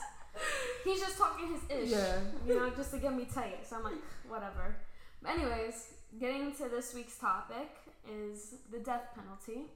He's 0.83 0.99
just 0.99 1.17
talking 1.17 1.47
his 1.53 1.63
ish. 1.69 1.89
Yeah. 1.91 2.19
You 2.47 2.55
know, 2.55 2.69
just 2.71 2.91
to 2.91 2.97
get 2.97 3.15
me 3.15 3.25
tight. 3.25 3.65
So 3.67 3.77
I'm 3.77 3.83
like, 3.83 4.01
whatever. 4.27 4.75
But 5.21 5.31
anyways, 5.35 5.93
getting 6.19 6.51
to 6.55 6.67
this 6.69 6.93
week's 6.93 7.17
topic 7.17 7.69
is 8.11 8.55
the 8.71 8.79
death 8.79 9.09
penalty. 9.15 9.67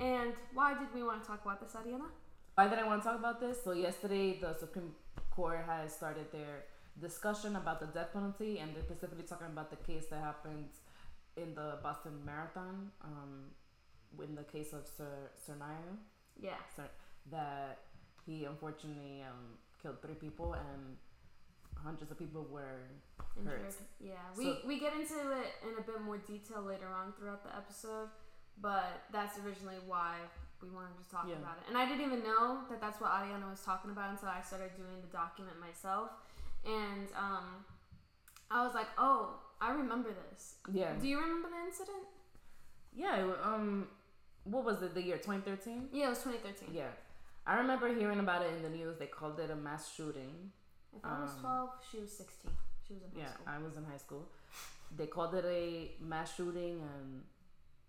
And 0.00 0.32
why 0.52 0.74
did 0.74 0.88
we 0.94 1.02
want 1.02 1.22
to 1.22 1.26
talk 1.26 1.40
about 1.44 1.60
this, 1.60 1.72
Ariana? 1.72 2.08
Why 2.56 2.68
did 2.68 2.78
I 2.78 2.84
want 2.86 3.02
to 3.02 3.08
talk 3.08 3.18
about 3.18 3.40
this? 3.40 3.62
So 3.64 3.72
yesterday, 3.72 4.38
the 4.40 4.54
Supreme 4.54 4.92
Court 5.30 5.64
has 5.66 5.94
started 5.94 6.30
their 6.32 6.64
discussion 7.00 7.56
about 7.56 7.80
the 7.80 7.86
death 7.86 8.12
penalty, 8.12 8.58
and 8.58 8.74
they're 8.74 8.82
specifically 8.82 9.24
talking 9.24 9.46
about 9.46 9.70
the 9.70 9.76
case 9.90 10.06
that 10.10 10.20
happened 10.20 10.68
in 11.36 11.54
the 11.54 11.78
Boston 11.82 12.12
Marathon, 12.24 12.90
um, 13.02 13.46
in 14.22 14.34
the 14.34 14.44
case 14.44 14.72
of 14.72 14.86
Sir 14.96 15.30
Cernaio, 15.44 15.96
Yeah. 16.40 16.54
Sir, 16.76 16.84
that 17.30 17.78
he 18.26 18.44
unfortunately 18.44 19.22
um, 19.22 19.58
killed 19.82 20.00
three 20.02 20.14
people 20.14 20.54
and 20.54 20.96
hundreds 21.82 22.10
of 22.10 22.18
people 22.18 22.46
were 22.50 22.80
injured. 23.38 23.60
Hurt. 23.60 23.74
Yeah, 24.00 24.12
we 24.36 24.44
So- 24.44 24.58
we 24.66 24.78
get 24.78 24.94
into 24.94 25.14
it 25.32 25.48
in 25.62 25.76
a 25.78 25.82
bit 25.82 26.00
more 26.00 26.18
detail 26.18 26.62
later 26.62 26.88
on 26.88 27.12
throughout 27.12 27.42
the 27.42 27.54
episode, 27.56 28.08
but 28.60 29.02
that's 29.12 29.38
originally 29.40 29.78
why 29.86 30.16
we 30.62 30.70
wanted 30.70 30.96
to 31.02 31.10
talk 31.10 31.26
Yeah. 31.28 31.34
about 31.36 31.58
it. 31.58 31.64
And 31.68 31.76
I 31.76 31.84
didn't 31.86 32.04
even 32.06 32.22
know 32.22 32.64
that 32.70 32.80
that's 32.80 33.00
what 33.00 33.10
Ariana 33.10 33.50
was 33.50 33.62
talking 33.62 33.90
about 33.90 34.10
until 34.10 34.28
I 34.28 34.40
started 34.40 34.74
doing 34.76 35.00
the 35.02 35.08
document 35.08 35.58
myself, 35.60 36.10
and 36.64 37.08
um, 37.16 37.64
I 38.50 38.64
was 38.64 38.74
like, 38.74 38.88
oh, 38.96 39.40
I 39.60 39.72
remember 39.72 40.10
this. 40.12 40.56
yeah 40.72 40.94
Do 40.96 41.06
you 41.08 41.18
remember 41.20 41.48
the 41.50 41.56
incident? 41.66 42.06
yeah 42.96 43.32
um 43.42 43.88
what 44.44 44.62
was 44.64 44.80
it 44.82 44.94
the 44.94 45.02
year 45.02 45.16
2013 45.16 45.88
Yeah, 45.92 46.06
it 46.06 46.10
was 46.10 46.18
2013. 46.22 46.72
yeah 46.72 46.90
I 47.46 47.56
remember 47.56 47.88
hearing 47.94 48.20
about 48.20 48.42
it 48.42 48.52
in 48.56 48.62
the 48.62 48.70
news. 48.70 48.96
They 48.98 49.06
called 49.06 49.38
it 49.40 49.50
a 49.50 49.56
mass 49.56 49.92
shooting. 49.94 50.52
If 50.96 51.04
I 51.04 51.20
was 51.20 51.30
Um, 51.34 51.40
12, 51.40 51.70
she 51.90 51.98
was 52.00 52.16
16. 52.16 52.50
She 52.86 52.94
was 52.94 53.02
in 53.02 53.10
high 53.12 53.18
Yeah, 53.20 53.32
school. 53.34 53.46
I 53.48 53.58
was 53.58 53.76
in 53.76 53.84
high 53.84 53.96
school. 53.98 54.28
They 54.96 55.06
called 55.06 55.34
it 55.34 55.44
a 55.44 55.96
mass 56.00 56.34
shooting, 56.34 56.80
and 56.80 57.24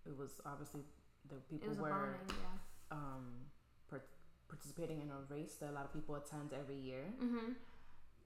it 0.05 0.17
was 0.17 0.41
obviously 0.45 0.83
the 1.29 1.35
people 1.49 1.73
were 1.75 1.89
bombing. 1.89 2.27
Yeah. 2.29 2.57
um, 2.97 3.45
par- 3.89 4.01
participating 4.47 5.01
in 5.01 5.09
a 5.11 5.19
race 5.33 5.55
that 5.55 5.69
a 5.69 5.75
lot 5.77 5.85
of 5.85 5.93
people 5.93 6.15
attend 6.15 6.53
every 6.53 6.75
year. 6.75 7.05
Mhm. 7.19 7.55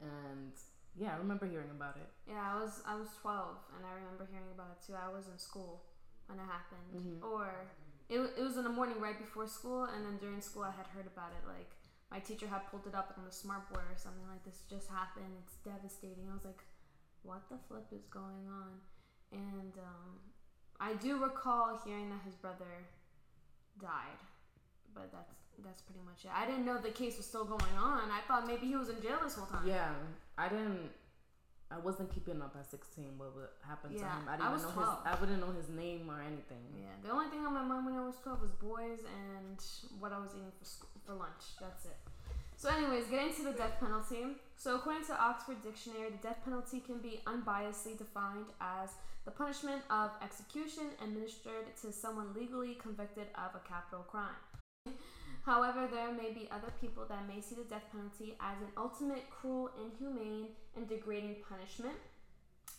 And 0.02 0.54
yeah, 0.96 1.14
I 1.16 1.18
remember 1.18 1.46
hearing 1.48 1.72
about 1.72 1.98
it. 1.98 2.10
Yeah, 2.28 2.54
I 2.54 2.60
was 2.62 2.82
I 2.86 2.96
was 2.96 3.10
12 3.22 3.58
and 3.76 3.86
I 3.86 3.94
remember 3.94 4.26
hearing 4.32 4.52
about 4.54 4.72
it 4.72 4.86
too. 4.86 4.96
I 4.96 5.08
was 5.10 5.28
in 5.28 5.38
school 5.38 5.86
when 6.28 6.40
it 6.40 6.46
happened, 6.46 6.94
Mhm. 6.94 7.24
or 7.24 7.70
it, 8.10 8.20
it 8.38 8.42
was 8.42 8.58
in 8.58 8.64
the 8.64 8.74
morning 8.74 9.00
right 9.00 9.18
before 9.18 9.48
school, 9.48 9.86
and 9.86 10.06
then 10.06 10.18
during 10.18 10.42
school 10.42 10.64
I 10.64 10.72
had 10.72 10.88
heard 10.88 11.06
about 11.06 11.32
it. 11.38 11.48
Like 11.48 11.70
my 12.12 12.20
teacher 12.20 12.48
had 12.48 12.66
pulled 12.70 12.88
it 12.88 12.96
up 12.96 13.14
on 13.18 13.26
the 13.26 13.32
smart 13.32 13.70
board 13.72 13.86
or 13.86 13.98
something 13.98 14.26
like 14.30 14.44
this 14.44 14.64
just 14.70 14.90
happened. 14.90 15.30
It's 15.46 15.56
devastating. 15.64 16.26
I 16.30 16.34
was 16.34 16.46
like, 16.46 16.60
what 17.22 17.44
the 17.50 17.58
flip 17.68 17.86
is 17.92 18.06
going 18.10 18.50
on? 18.50 18.82
And 19.32 19.74
um, 19.78 20.18
I 20.80 20.94
do 20.94 21.22
recall 21.22 21.80
hearing 21.86 22.10
that 22.10 22.22
his 22.26 22.34
brother 22.36 22.90
died, 23.80 24.20
but 24.96 25.12
that's 25.12 25.36
that's 25.64 25.82
pretty 25.82 26.02
much 26.06 26.26
it. 26.26 26.32
I 26.34 26.46
didn't 26.46 26.66
know 26.66 26.78
the 26.78 26.90
case 26.90 27.18
was 27.18 27.26
still 27.26 27.46
going 27.46 27.78
on. 27.78 28.10
I 28.10 28.22
thought 28.28 28.48
maybe 28.48 28.66
he 28.68 28.76
was 28.76 28.90
in 28.90 29.02
jail 29.02 29.20
this 29.22 29.36
whole 29.36 29.46
time. 29.46 29.68
Yeah, 29.68 29.92
I 30.38 30.48
didn't. 30.50 30.90
I 31.72 31.78
wasn't 31.78 32.12
keeping 32.14 32.42
up 32.42 32.56
at 32.60 32.70
16 32.70 33.14
what 33.18 33.36
would 33.36 33.54
happen 33.62 33.94
to 33.94 34.00
him. 34.02 34.26
I 34.28 34.34
I 34.34 34.38
didn't 34.38 34.52
was 34.54 34.64
know 34.64 34.72
12. 34.72 34.90
his. 34.90 34.98
I 35.06 35.20
wouldn't 35.22 35.40
know 35.40 35.54
his 35.54 35.70
name 35.70 36.10
or 36.10 36.20
anything. 36.22 36.66
Yeah, 36.74 36.90
the 37.06 37.12
only 37.12 37.30
thing 37.30 37.46
on 37.46 37.54
my 37.54 37.62
mind 37.62 37.86
when 37.86 37.96
I 37.96 38.02
was 38.06 38.16
12 38.24 38.42
was 38.42 38.52
boys 38.58 39.06
and 39.06 39.62
what 40.00 40.12
I 40.12 40.18
was 40.18 40.32
eating 40.34 40.52
for, 40.58 40.66
school, 40.66 40.90
for 41.06 41.14
lunch. 41.14 41.54
That's 41.62 41.86
it. 41.86 41.98
So, 42.58 42.70
anyways, 42.70 43.06
getting 43.06 43.34
to 43.36 43.44
the 43.44 43.54
death 43.54 43.80
penalty. 43.80 44.36
So, 44.58 44.76
according 44.76 45.06
to 45.06 45.14
Oxford 45.14 45.62
Dictionary, 45.64 46.10
the 46.10 46.28
death 46.28 46.42
penalty 46.44 46.82
can 46.82 46.98
be 47.00 47.22
unbiasedly 47.26 47.98
defined 47.98 48.52
as 48.60 48.90
the 49.24 49.32
punishment 49.32 49.82
of 49.90 50.12
execution 50.22 50.92
administered 51.04 51.70
to 51.82 51.94
someone 51.94 52.34
legally 52.36 52.74
convicted 52.82 53.28
of 53.36 53.56
a 53.56 53.62
capital 53.68 54.04
crime. 54.10 54.36
However, 55.50 55.90
there 55.92 56.12
may 56.12 56.32
be 56.32 56.48
other 56.52 56.72
people 56.80 57.06
that 57.10 57.28
may 57.28 57.42
see 57.42 57.56
the 57.56 57.64
death 57.64 57.86
penalty 57.92 58.38
as 58.40 58.62
an 58.62 58.68
ultimate 58.78 59.28
cruel, 59.32 59.72
inhumane, 59.84 60.50
and 60.76 60.88
degrading 60.88 61.38
punishment 61.50 61.96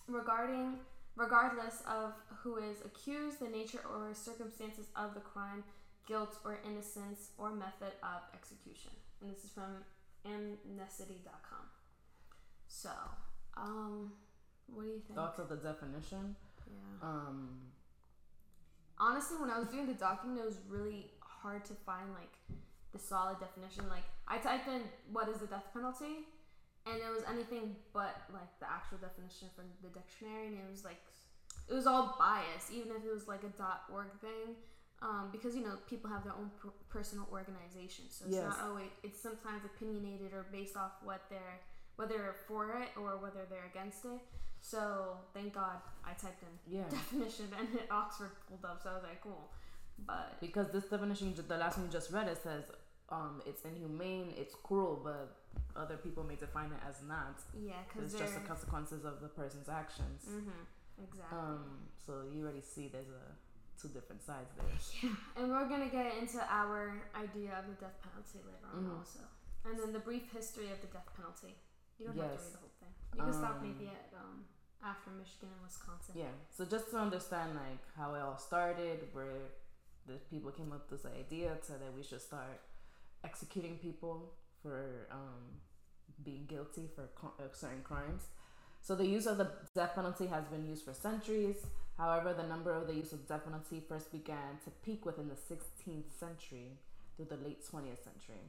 regarding 0.07 0.79
regardless 1.17 1.83
of 1.89 2.13
who 2.29 2.59
is 2.59 2.77
accused, 2.85 3.41
the 3.41 3.49
nature 3.49 3.81
or 3.91 4.15
circumstances 4.15 4.87
of 4.95 5.15
the 5.15 5.21
crime, 5.21 5.65
guilt 6.07 6.37
or 6.45 6.61
innocence, 6.65 7.31
or 7.39 7.51
method 7.51 7.93
of 8.05 8.23
execution. 8.35 8.93
And 9.21 9.29
this 9.29 9.43
is 9.43 9.51
from 9.51 9.83
amnesty.com. 10.25 11.67
So, 12.69 12.91
um, 13.57 14.13
what 14.73 14.85
do 14.85 14.91
you 14.91 15.03
think? 15.09 15.19
Thoughts 15.19 15.41
of 15.41 15.49
the 15.49 15.57
definition. 15.57 16.37
Yeah. 16.69 17.09
Um, 17.09 17.49
Honestly, 19.01 19.39
when 19.39 19.51
I 19.51 19.59
was 19.59 19.69
doing 19.69 19.87
the 19.87 19.95
document, 19.95 20.41
it 20.41 20.45
was 20.45 20.59
really 20.69 21.11
hard 21.43 21.65
to 21.67 21.75
find 21.87 22.09
like 22.15 22.33
the 22.93 22.99
solid 22.99 23.39
definition. 23.41 23.89
Like, 23.89 24.05
I 24.27 24.39
typed 24.39 24.69
in 24.69 24.83
what 25.13 25.29
is 25.29 25.39
the 25.39 25.47
death 25.47 25.67
penalty, 25.73 26.27
and 26.87 26.97
it 26.97 27.11
was 27.11 27.23
anything 27.31 27.77
but 27.93 28.17
like 28.33 28.51
the 28.61 28.69
actual 28.71 28.99
definition 28.99 29.49
from 29.55 29.67
the 29.83 29.89
dictionary, 29.89 30.49
and 30.49 30.59
it 30.59 30.71
was 30.71 30.85
like 30.85 31.01
it 31.69 31.75
was 31.75 31.87
all 31.87 32.17
biased, 32.19 32.73
even 32.73 32.91
if 32.97 33.05
it 33.05 33.13
was 33.13 33.29
like 33.29 33.45
a 33.45 33.53
dot 33.57 33.83
.org 33.93 34.09
thing, 34.21 34.57
um, 35.03 35.29
because 35.31 35.55
you 35.55 35.63
know 35.63 35.77
people 35.89 36.11
have 36.11 36.25
their 36.25 36.35
own 36.35 36.51
per- 36.61 36.75
personal 36.89 37.27
organization, 37.33 38.05
so 38.11 38.25
it's 38.27 38.35
Yes. 38.35 38.45
not 38.45 38.69
always 38.69 38.91
it's 39.03 39.21
sometimes 39.21 39.63
opinionated 39.65 40.33
or 40.33 40.47
based 40.51 40.77
off 40.77 40.93
what 41.05 41.23
they're 41.31 41.61
whether 41.97 42.15
they're 42.17 42.35
for 42.49 42.81
it 42.81 42.89
or 42.97 43.19
whether 43.19 43.45
they're 43.51 43.69
against 43.71 44.05
it. 44.05 44.21
So 44.63 45.17
thank 45.35 45.55
God 45.55 45.77
I 46.05 46.13
typed 46.15 46.43
in 46.43 46.53
yeah, 46.79 46.89
definition 46.91 47.47
and 47.59 47.69
it 47.75 47.89
Oxford 47.91 48.33
pulled 48.49 48.65
up, 48.65 48.81
so 48.83 48.91
I 48.91 48.95
was 48.95 49.03
like, 49.05 49.21
cool. 49.23 49.51
But 50.07 50.41
because 50.41 50.69
this 50.71 50.85
definition, 50.85 51.35
the 51.47 51.57
last 51.57 51.77
one 51.79 51.87
you 51.87 51.93
just 51.93 52.11
read, 52.11 52.29
it 52.29 52.39
says 52.43 52.65
um, 53.11 53.43
it's 53.47 53.63
inhumane, 53.65 54.33
it's 54.37 54.55
cruel, 54.55 55.01
but 55.03 55.37
other 55.77 55.97
people 55.97 56.23
may 56.25 56.37
define 56.37 56.71
it 56.73 56.81
as 56.89 56.97
not. 57.07 57.41
yeah, 57.61 57.75
because 57.89 58.13
It's 58.13 58.21
just 58.23 58.35
the 58.35 58.47
consequences 58.47 59.05
of 59.05 59.21
the 59.21 59.29
person's 59.29 59.69
actions. 59.69 60.25
Mm-hmm, 60.31 61.05
exactly. 61.05 61.39
Um, 61.39 61.65
so 62.07 62.13
you 62.33 62.43
already 62.43 62.61
see 62.63 62.89
there's 62.89 63.09
a 63.11 63.27
two 63.81 63.89
different 63.89 64.23
sides 64.23 64.51
there. 64.57 64.67
yeah, 65.03 65.17
and 65.43 65.51
we're 65.51 65.69
gonna 65.69 65.89
get 65.89 66.15
into 66.21 66.39
our 66.49 67.03
idea 67.17 67.57
of 67.59 67.67
the 67.67 67.77
death 67.81 67.99
penalty 68.03 68.39
later 68.47 68.67
on 68.75 68.85
Mhm. 68.85 68.99
also, 68.99 69.21
and 69.65 69.79
then 69.79 69.93
the 69.93 69.99
brief 70.01 70.31
history 70.33 70.71
of 70.71 70.81
the 70.81 70.87
death 70.89 71.09
penalty. 71.17 71.57
You 71.99 72.07
don't 72.07 72.17
have 72.17 72.37
to 72.37 72.43
read 72.45 72.53
the 72.55 72.59
whole 72.59 72.75
thing. 72.81 72.95
You 73.15 73.23
can 73.25 73.33
stop 73.33 73.57
Um, 73.57 73.63
maybe 73.63 73.89
at 73.89 74.13
um, 74.17 74.45
after 74.83 75.11
Michigan 75.11 75.49
and 75.53 75.63
Wisconsin. 75.63 76.15
Yeah. 76.17 76.33
So 76.51 76.65
just 76.65 76.91
to 76.91 76.97
understand 76.99 77.55
like 77.57 77.83
how 77.97 78.15
it 78.15 78.21
all 78.21 78.39
started, 78.39 79.09
where 79.13 79.51
the 80.07 80.15
people 80.31 80.51
came 80.51 80.73
up 80.73 80.91
with 80.91 81.03
this 81.03 81.13
idea 81.13 81.57
to 81.67 81.73
that 81.73 81.93
we 81.97 82.03
should 82.03 82.21
start 82.21 82.61
executing 83.25 83.77
people 83.79 84.33
for 84.63 85.07
um, 85.11 85.61
being 86.25 86.45
guilty 86.47 86.89
for 86.95 87.09
uh, 87.25 87.49
certain 87.53 87.83
crimes. 87.83 88.23
So 88.83 88.95
the 88.95 89.07
use 89.07 89.27
of 89.27 89.37
the 89.39 89.51
death 89.75 89.95
penalty 89.95 90.27
has 90.27 90.45
been 90.45 90.67
used 90.67 90.85
for 90.85 90.95
centuries. 90.95 91.57
However, 91.99 92.33
the 92.33 92.47
number 92.47 92.73
of 92.73 92.87
the 92.87 92.95
use 92.95 93.13
of 93.13 93.29
death 93.29 93.45
penalty 93.45 93.83
first 93.87 94.11
began 94.11 94.59
to 94.65 94.71
peak 94.83 95.05
within 95.05 95.29
the 95.29 95.35
16th 95.35 96.19
century 96.19 96.79
through 97.17 97.27
the 97.27 97.37
late 97.37 97.61
20th 97.61 98.03
century. 98.03 98.45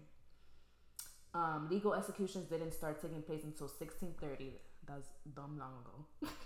Um, 1.34 1.67
legal 1.70 1.93
executions 1.93 2.50
didn't 2.50 2.74
start 2.74 3.01
taking 3.01 3.22
place 3.22 3.43
until 3.43 3.67
1630. 3.67 4.53
That's 4.88 5.08
dumb 5.36 5.60
long 5.60 5.74
ago. 5.84 6.31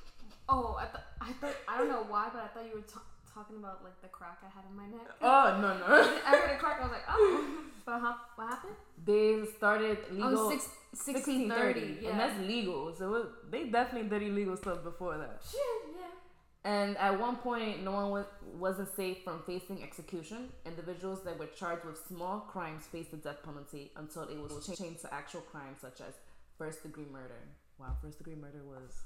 Oh, 0.48 0.78
I 0.80 0.86
thought 0.86 1.04
I 1.22 1.32
thought 1.34 1.56
I 1.68 1.78
don't 1.78 1.90
know 1.90 2.06
why, 2.08 2.30
but 2.32 2.44
I 2.44 2.48
thought 2.48 2.66
you 2.66 2.76
were 2.76 2.86
ta- 2.86 3.02
talking 3.36 3.58
about 3.58 3.84
like 3.84 4.02
the 4.02 4.08
crack 4.08 4.40
I 4.42 4.48
had 4.48 4.64
in 4.70 4.76
my 4.76 4.88
neck. 4.88 5.08
Oh 5.22 5.60
no 5.62 5.78
no! 5.78 6.20
I 6.26 6.38
heard 6.38 6.56
a 6.56 6.58
crack. 6.58 6.80
I 6.80 6.84
was 6.84 6.92
like, 6.92 7.08
oh, 7.10 7.46
but 7.86 8.00
huh, 8.00 8.14
what 8.36 8.50
happened? 8.50 8.76
They 9.06 9.44
started 9.58 9.98
oh, 10.10 10.14
legal 10.14 10.40
oh, 10.40 10.50
six, 10.52 10.70
1630. 10.92 12.00
Yeah. 12.02 12.10
and 12.12 12.20
that's 12.20 12.40
legal. 12.40 12.96
So 12.96 13.16
it, 13.16 13.52
they 13.52 13.66
definitely 13.66 14.10
did 14.10 14.24
illegal 14.24 14.56
stuff 14.56 14.84
before 14.84 15.18
that. 15.18 15.42
Shit, 15.44 15.60
yeah. 16.00 16.08
And 16.64 16.98
at 16.98 17.20
one 17.20 17.36
point, 17.36 17.84
no 17.84 17.92
one 17.92 18.10
was, 18.10 18.26
wasn't 18.58 18.90
safe 18.96 19.18
from 19.24 19.44
facing 19.46 19.84
execution. 19.84 20.50
Individuals 20.66 21.24
that 21.24 21.38
were 21.38 21.46
charged 21.46 21.86
with 21.86 22.00
small 22.08 22.40
crimes 22.40 22.86
faced 22.92 23.12
the 23.12 23.18
death 23.18 23.44
penalty 23.44 23.92
until 23.98 24.24
it 24.24 24.40
was 24.40 24.66
changed 24.76 25.02
to 25.02 25.14
actual 25.14 25.42
crimes 25.42 25.78
such 25.80 26.02
as 26.02 26.16
first 26.58 26.82
degree 26.82 27.06
murder. 27.12 27.38
Wow, 27.78 27.98
first 28.02 28.18
degree 28.18 28.34
murder 28.34 28.64
was 28.66 29.04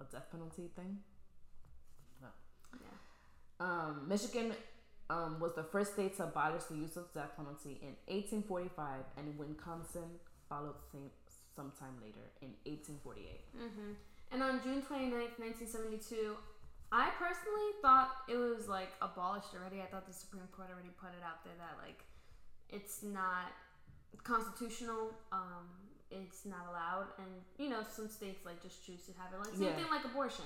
a 0.00 0.04
death 0.12 0.30
penalty 0.30 0.70
thing. 0.76 0.98
No. 2.20 2.28
Yeah. 2.74 3.01
Um, 3.62 4.06
Michigan 4.08 4.52
um, 5.08 5.38
was 5.38 5.52
the 5.54 5.62
first 5.62 5.94
state 5.94 6.16
to 6.16 6.24
abolish 6.24 6.64
the 6.64 6.74
use 6.76 6.96
of 6.96 7.12
death 7.14 7.32
penalty 7.36 7.78
in 7.82 7.94
1845, 8.10 9.04
and 9.16 9.38
Wisconsin 9.38 10.18
followed 10.48 10.74
same, 10.90 11.10
sometime 11.54 11.94
later 12.02 12.24
in 12.40 12.50
1848. 12.66 13.40
hmm 13.54 13.92
And 14.32 14.42
on 14.42 14.58
June 14.64 14.82
29th, 14.82 15.38
1972, 15.38 16.34
I 16.90 17.08
personally 17.16 17.70
thought 17.80 18.10
it 18.28 18.36
was 18.36 18.66
like 18.68 18.90
abolished 19.00 19.54
already. 19.54 19.80
I 19.80 19.86
thought 19.86 20.06
the 20.06 20.12
Supreme 20.12 20.48
Court 20.56 20.68
already 20.74 20.92
put 21.00 21.10
it 21.14 21.22
out 21.24 21.44
there 21.44 21.54
that 21.62 21.78
like 21.86 22.02
it's 22.68 23.02
not 23.02 23.52
constitutional. 24.24 25.12
Um, 25.30 25.68
it's 26.10 26.44
not 26.44 26.66
allowed, 26.68 27.08
and 27.16 27.30
you 27.58 27.68
know 27.70 27.80
some 27.88 28.08
states 28.08 28.44
like 28.44 28.60
just 28.62 28.84
choose 28.84 29.06
to 29.06 29.12
have 29.16 29.32
it. 29.32 29.38
Like 29.40 29.54
same 29.56 29.62
Yeah. 29.72 29.76
thing 29.76 29.90
like 29.90 30.04
abortion. 30.04 30.44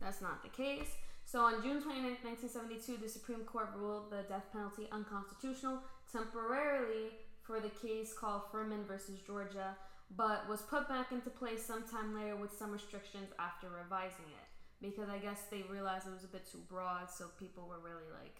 That's 0.00 0.20
not 0.22 0.42
the 0.42 0.48
case. 0.48 0.88
So 1.32 1.40
on 1.40 1.62
June 1.62 1.80
29th, 1.80 2.20
1972, 2.28 2.98
the 3.00 3.08
Supreme 3.08 3.40
Court 3.44 3.70
ruled 3.74 4.10
the 4.10 4.20
death 4.28 4.52
penalty 4.52 4.86
unconstitutional 4.92 5.78
temporarily 6.12 7.08
for 7.42 7.58
the 7.58 7.70
case 7.70 8.12
called 8.12 8.42
Furman 8.52 8.84
versus 8.84 9.18
Georgia, 9.26 9.74
but 10.14 10.46
was 10.46 10.60
put 10.60 10.86
back 10.90 11.10
into 11.10 11.30
place 11.30 11.64
sometime 11.64 12.14
later 12.14 12.36
with 12.36 12.52
some 12.52 12.70
restrictions 12.70 13.32
after 13.38 13.68
revising 13.70 14.28
it. 14.28 14.46
Because 14.86 15.08
I 15.08 15.16
guess 15.16 15.44
they 15.50 15.62
realized 15.70 16.06
it 16.06 16.12
was 16.12 16.24
a 16.24 16.28
bit 16.28 16.44
too 16.44 16.58
broad, 16.68 17.08
so 17.08 17.28
people 17.40 17.66
were 17.66 17.80
really 17.80 18.12
like 18.20 18.36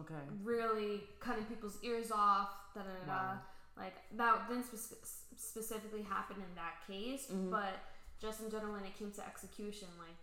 Okay. 0.00 0.26
really 0.42 1.04
cutting 1.20 1.44
people's 1.44 1.78
ears 1.84 2.10
off. 2.10 2.50
Da 2.74 2.80
da 2.82 3.06
da. 3.06 3.12
Wow. 3.12 3.38
Like 3.76 3.94
that 4.16 4.48
didn't 4.48 4.64
spec- 4.64 5.06
specifically 5.36 6.02
happen 6.02 6.36
in 6.38 6.52
that 6.56 6.84
case, 6.84 7.28
Mhm. 7.30 7.50
but 7.52 7.78
just 8.18 8.40
in 8.40 8.50
general, 8.50 8.72
when 8.72 8.84
it 8.84 8.96
came 8.96 9.12
to 9.12 9.24
execution, 9.24 9.88
like 10.00 10.16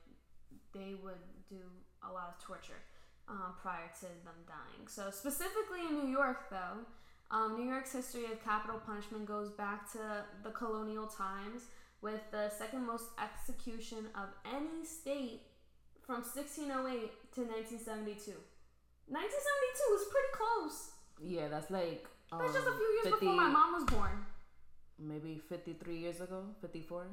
they 0.73 0.95
would 1.03 1.21
do 1.49 1.61
a 2.07 2.11
lot 2.11 2.33
of 2.35 2.43
torture 2.43 2.81
um, 3.27 3.53
prior 3.61 3.89
to 3.99 4.05
them 4.25 4.39
dying. 4.47 4.87
So 4.87 5.09
specifically 5.11 5.81
in 5.89 5.95
New 6.03 6.11
York, 6.11 6.49
though, 6.49 6.85
um, 7.35 7.57
New 7.57 7.69
York's 7.69 7.93
history 7.93 8.25
of 8.25 8.43
capital 8.43 8.79
punishment 8.85 9.25
goes 9.25 9.49
back 9.51 9.91
to 9.93 10.25
the 10.43 10.49
colonial 10.51 11.07
times, 11.07 11.63
with 12.01 12.19
the 12.31 12.49
second 12.49 12.85
most 12.85 13.05
execution 13.21 14.07
of 14.15 14.29
any 14.45 14.83
state 14.83 15.41
from 16.05 16.15
1608 16.15 17.11
to 17.35 17.41
1972. 17.41 18.31
1972 19.07 19.93
was 19.93 20.03
pretty 20.09 20.31
close. 20.33 20.91
Yeah, 21.21 21.47
that's 21.47 21.69
like 21.69 22.07
um, 22.31 22.39
That's 22.41 22.53
just 22.53 22.67
a 22.67 22.71
few 22.71 22.89
years 22.95 23.05
50 23.05 23.19
before 23.19 23.35
my 23.35 23.49
mom 23.49 23.73
was 23.73 23.83
born. 23.85 24.25
maybe 24.97 25.41
53 25.47 25.95
years 25.97 26.21
ago, 26.21 26.43
54. 26.61 27.05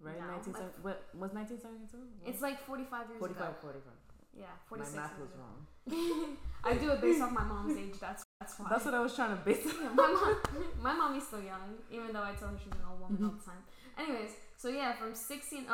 Right? 0.00 0.14
No, 0.18 0.38
1970 0.38 0.82
what 0.86 1.02
was 1.18 1.34
1972? 1.34 1.98
It's 2.22 2.42
like 2.42 2.62
45 2.62 3.10
years 3.10 3.18
45, 3.18 3.42
ago. 3.42 3.56
45. 3.60 3.92
Yeah, 4.38 4.54
46. 4.70 4.94
My 4.94 5.02
math 5.02 5.18
was 5.18 5.30
ago. 5.34 5.42
wrong. 5.42 5.58
I 6.64 6.74
do 6.78 6.90
it 6.94 7.00
based 7.02 7.22
off 7.22 7.32
my 7.32 7.42
mom's 7.42 7.74
age. 7.74 7.98
That's 7.98 8.22
that's 8.38 8.54
why. 8.58 8.66
That's 8.70 8.84
what 8.84 8.94
I 8.94 9.00
was 9.02 9.14
trying 9.14 9.34
to 9.34 9.42
base 9.42 9.66
it. 9.66 9.74
Yeah, 9.74 9.90
my 9.94 10.06
mom, 10.06 10.38
my 10.80 10.94
mommy's 10.94 11.26
still 11.26 11.42
young, 11.42 11.74
even 11.90 12.14
though 12.14 12.22
I 12.22 12.38
tell 12.38 12.54
her 12.54 12.58
she's 12.58 12.70
an 12.70 12.86
old 12.86 13.02
woman 13.02 13.18
all 13.26 13.34
the 13.34 13.42
time. 13.42 13.62
Anyways, 13.98 14.38
so 14.54 14.70
yeah, 14.70 14.94
from 14.94 15.10
1608 15.10 15.66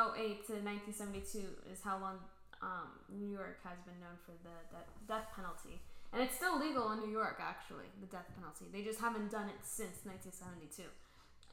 to 0.49 0.53
1972 0.65 1.69
is 1.69 1.85
how 1.85 2.01
long 2.01 2.17
um, 2.65 2.97
New 3.13 3.29
York 3.29 3.61
has 3.61 3.77
been 3.85 4.01
known 4.01 4.17
for 4.25 4.33
the, 4.41 4.57
the 4.73 4.81
death 5.05 5.29
penalty, 5.37 5.77
and 6.09 6.25
it's 6.25 6.33
still 6.33 6.57
legal 6.57 6.89
in 6.97 7.05
New 7.05 7.13
York. 7.13 7.37
Actually, 7.37 7.85
the 8.01 8.09
death 8.09 8.29
penalty. 8.33 8.65
They 8.73 8.81
just 8.81 8.97
haven't 8.97 9.29
done 9.29 9.45
it 9.45 9.61
since 9.61 10.01
1972, 10.01 10.89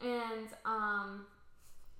and 0.01 0.49
um, 0.65 1.29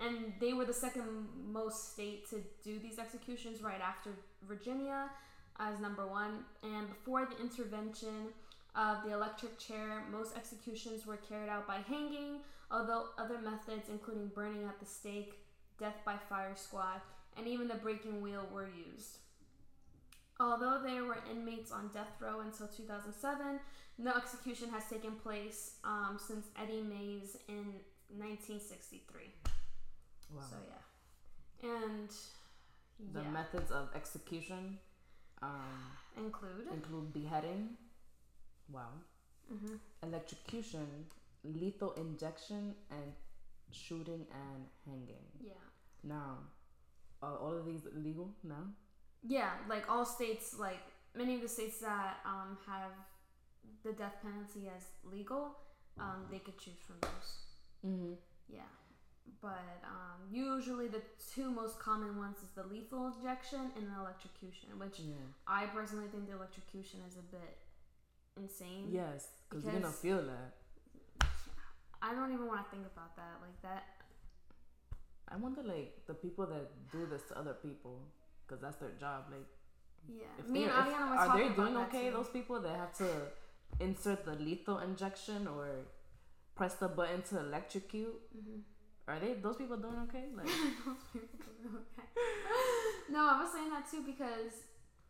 and 0.01 0.33
they 0.41 0.53
were 0.53 0.65
the 0.65 0.73
second 0.73 1.29
most 1.47 1.93
state 1.93 2.29
to 2.31 2.43
do 2.65 2.79
these 2.79 2.99
executions 2.99 3.63
right 3.63 3.81
after 3.81 4.11
Virginia 4.47 5.11
as 5.59 5.81
number 5.81 6.07
one. 6.07 6.45
And 6.63 6.89
before 6.89 7.27
the 7.27 7.41
intervention 7.41 8.29
of 8.75 9.05
the 9.05 9.13
electric 9.13 9.59
chair, 9.59 10.05
most 10.11 10.37
executions 10.37 11.07
were 11.07 11.19
carried 11.19 11.49
out 11.49 11.67
by 11.67 11.79
hanging, 11.89 12.41
although 12.71 13.07
other 13.19 13.39
methods, 13.39 13.89
including 13.91 14.29
burning 14.35 14.65
at 14.65 14.81
the 14.81 14.87
stake, 14.87 15.35
death 15.79 15.97
by 16.05 16.17
fire 16.29 16.55
squad, 16.57 17.01
and 17.37 17.47
even 17.47 17.69
the 17.69 17.75
breaking 17.75 18.21
wheel, 18.23 18.47
were 18.53 18.69
used. 18.69 19.19
Although 20.41 20.81
there 20.83 21.05
were 21.05 21.19
inmates 21.31 21.71
on 21.71 21.91
death 21.93 22.21
row 22.21 22.41
until 22.41 22.67
2007, 22.67 23.61
no 23.99 24.13
execution 24.15 24.69
has 24.71 24.85
taken 24.89 25.13
place 25.13 25.77
um, 25.85 26.19
since 26.19 26.47
Eddie 26.61 26.83
Mays 26.83 27.37
in 27.49 27.75
1963. 28.19 29.52
Wow. 30.31 30.43
So 30.51 30.57
yeah, 30.69 31.69
and 31.69 32.09
the 33.13 33.21
yeah, 33.23 33.31
methods 33.31 33.71
of 33.71 33.89
execution 33.95 34.79
um, 35.43 35.97
include. 36.17 36.69
include 36.73 37.13
beheading. 37.13 37.71
Wow. 38.71 38.89
hmm 39.49 39.77
Electrocution, 40.03 41.07
lethal 41.45 41.93
injection, 41.95 42.75
and 42.91 43.13
shooting 43.71 44.27
and 44.33 44.67
hanging. 44.87 45.27
Yeah, 45.41 45.53
Now, 46.05 46.39
are 47.23 47.37
all 47.37 47.57
of 47.57 47.67
these 47.67 47.83
legal 47.95 48.31
now? 48.43 48.65
yeah, 49.23 49.51
like 49.69 49.89
all 49.91 50.05
states, 50.05 50.55
like 50.59 50.81
many 51.15 51.35
of 51.37 51.43
the 51.43 51.49
states 51.49 51.79
that 51.81 52.19
um, 52.27 52.59
have 52.67 52.91
the 53.85 53.93
death 53.93 54.17
penalty 54.23 54.69
as 54.75 54.85
legal, 55.05 55.57
um, 55.99 56.27
they 56.31 56.39
could 56.39 56.59
choose 56.59 56.79
from 56.87 56.97
those. 57.03 57.29
Mm-hmm. 57.87 58.15
Yeah. 58.49 58.71
But 59.41 59.83
um, 59.85 60.21
usually 60.31 60.89
the 60.89 61.03
two 61.35 61.51
most 61.51 61.79
common 61.79 62.17
ones 62.17 62.39
is 62.39 62.51
the 62.55 62.65
lethal 62.65 63.13
injection 63.17 63.73
and 63.77 63.89
the 63.89 63.99
electrocution, 64.01 64.79
which 64.79 65.01
Yeah. 65.01 65.15
I 65.47 65.67
personally 65.67 66.09
think 66.09 66.27
the 66.27 66.35
electrocution 66.37 67.01
is 67.09 67.17
a 67.17 67.23
bit 67.23 67.59
insane. 68.37 68.89
Yes, 68.91 69.29
because 69.49 69.65
you're 69.65 69.75
gonna 69.81 69.93
feel 69.93 70.23
that. 70.23 71.27
I 72.01 72.15
don't 72.15 72.33
even 72.33 72.47
want 72.47 72.65
to 72.65 72.71
think 72.71 72.87
about 72.87 73.17
that. 73.17 73.41
Like 73.41 73.61
that. 73.63 73.85
I 75.29 75.37
wonder, 75.37 75.63
like, 75.63 76.05
the 76.07 76.15
people 76.15 76.47
that 76.47 76.91
do 76.91 77.07
this 77.07 77.23
to 77.29 77.39
other 77.39 77.55
people, 77.55 78.01
because 78.47 78.61
that's 78.61 78.77
their 78.77 78.91
job. 78.91 79.25
Like, 79.31 79.47
Yeah. 80.09 80.27
if 80.39 80.49
Me 80.49 80.65
and 80.65 80.73
Ariana 80.73 81.11
were 81.11 81.17
are 81.17 81.27
talking 81.27 81.49
they 81.49 81.55
doing 81.55 81.77
okay? 81.77 82.11
Those 82.11 82.29
people 82.29 82.61
that 82.61 82.77
have 82.77 82.93
to 82.99 83.33
insert 83.81 84.25
the 84.25 84.35
lethal 84.35 84.79
injection 84.81 85.47
or 85.47 85.69
press 86.55 86.75
the 86.75 86.89
button 86.89 87.23
to 87.23 87.39
electrocute. 87.39 88.21
hmm 88.33 88.61
Are 89.09 89.19
they 89.19 89.35
those 89.35 89.57
people 89.57 89.77
doing 89.77 89.99
okay? 90.09 90.27
Like, 90.37 90.47
Those 90.47 91.05
people 91.13 91.53
do 91.63 91.69
okay. 91.83 92.07
no, 93.11 93.27
I 93.27 93.43
was 93.43 93.53
saying 93.53 93.71
that 93.71 93.91
too 93.91 94.03
because 94.07 94.63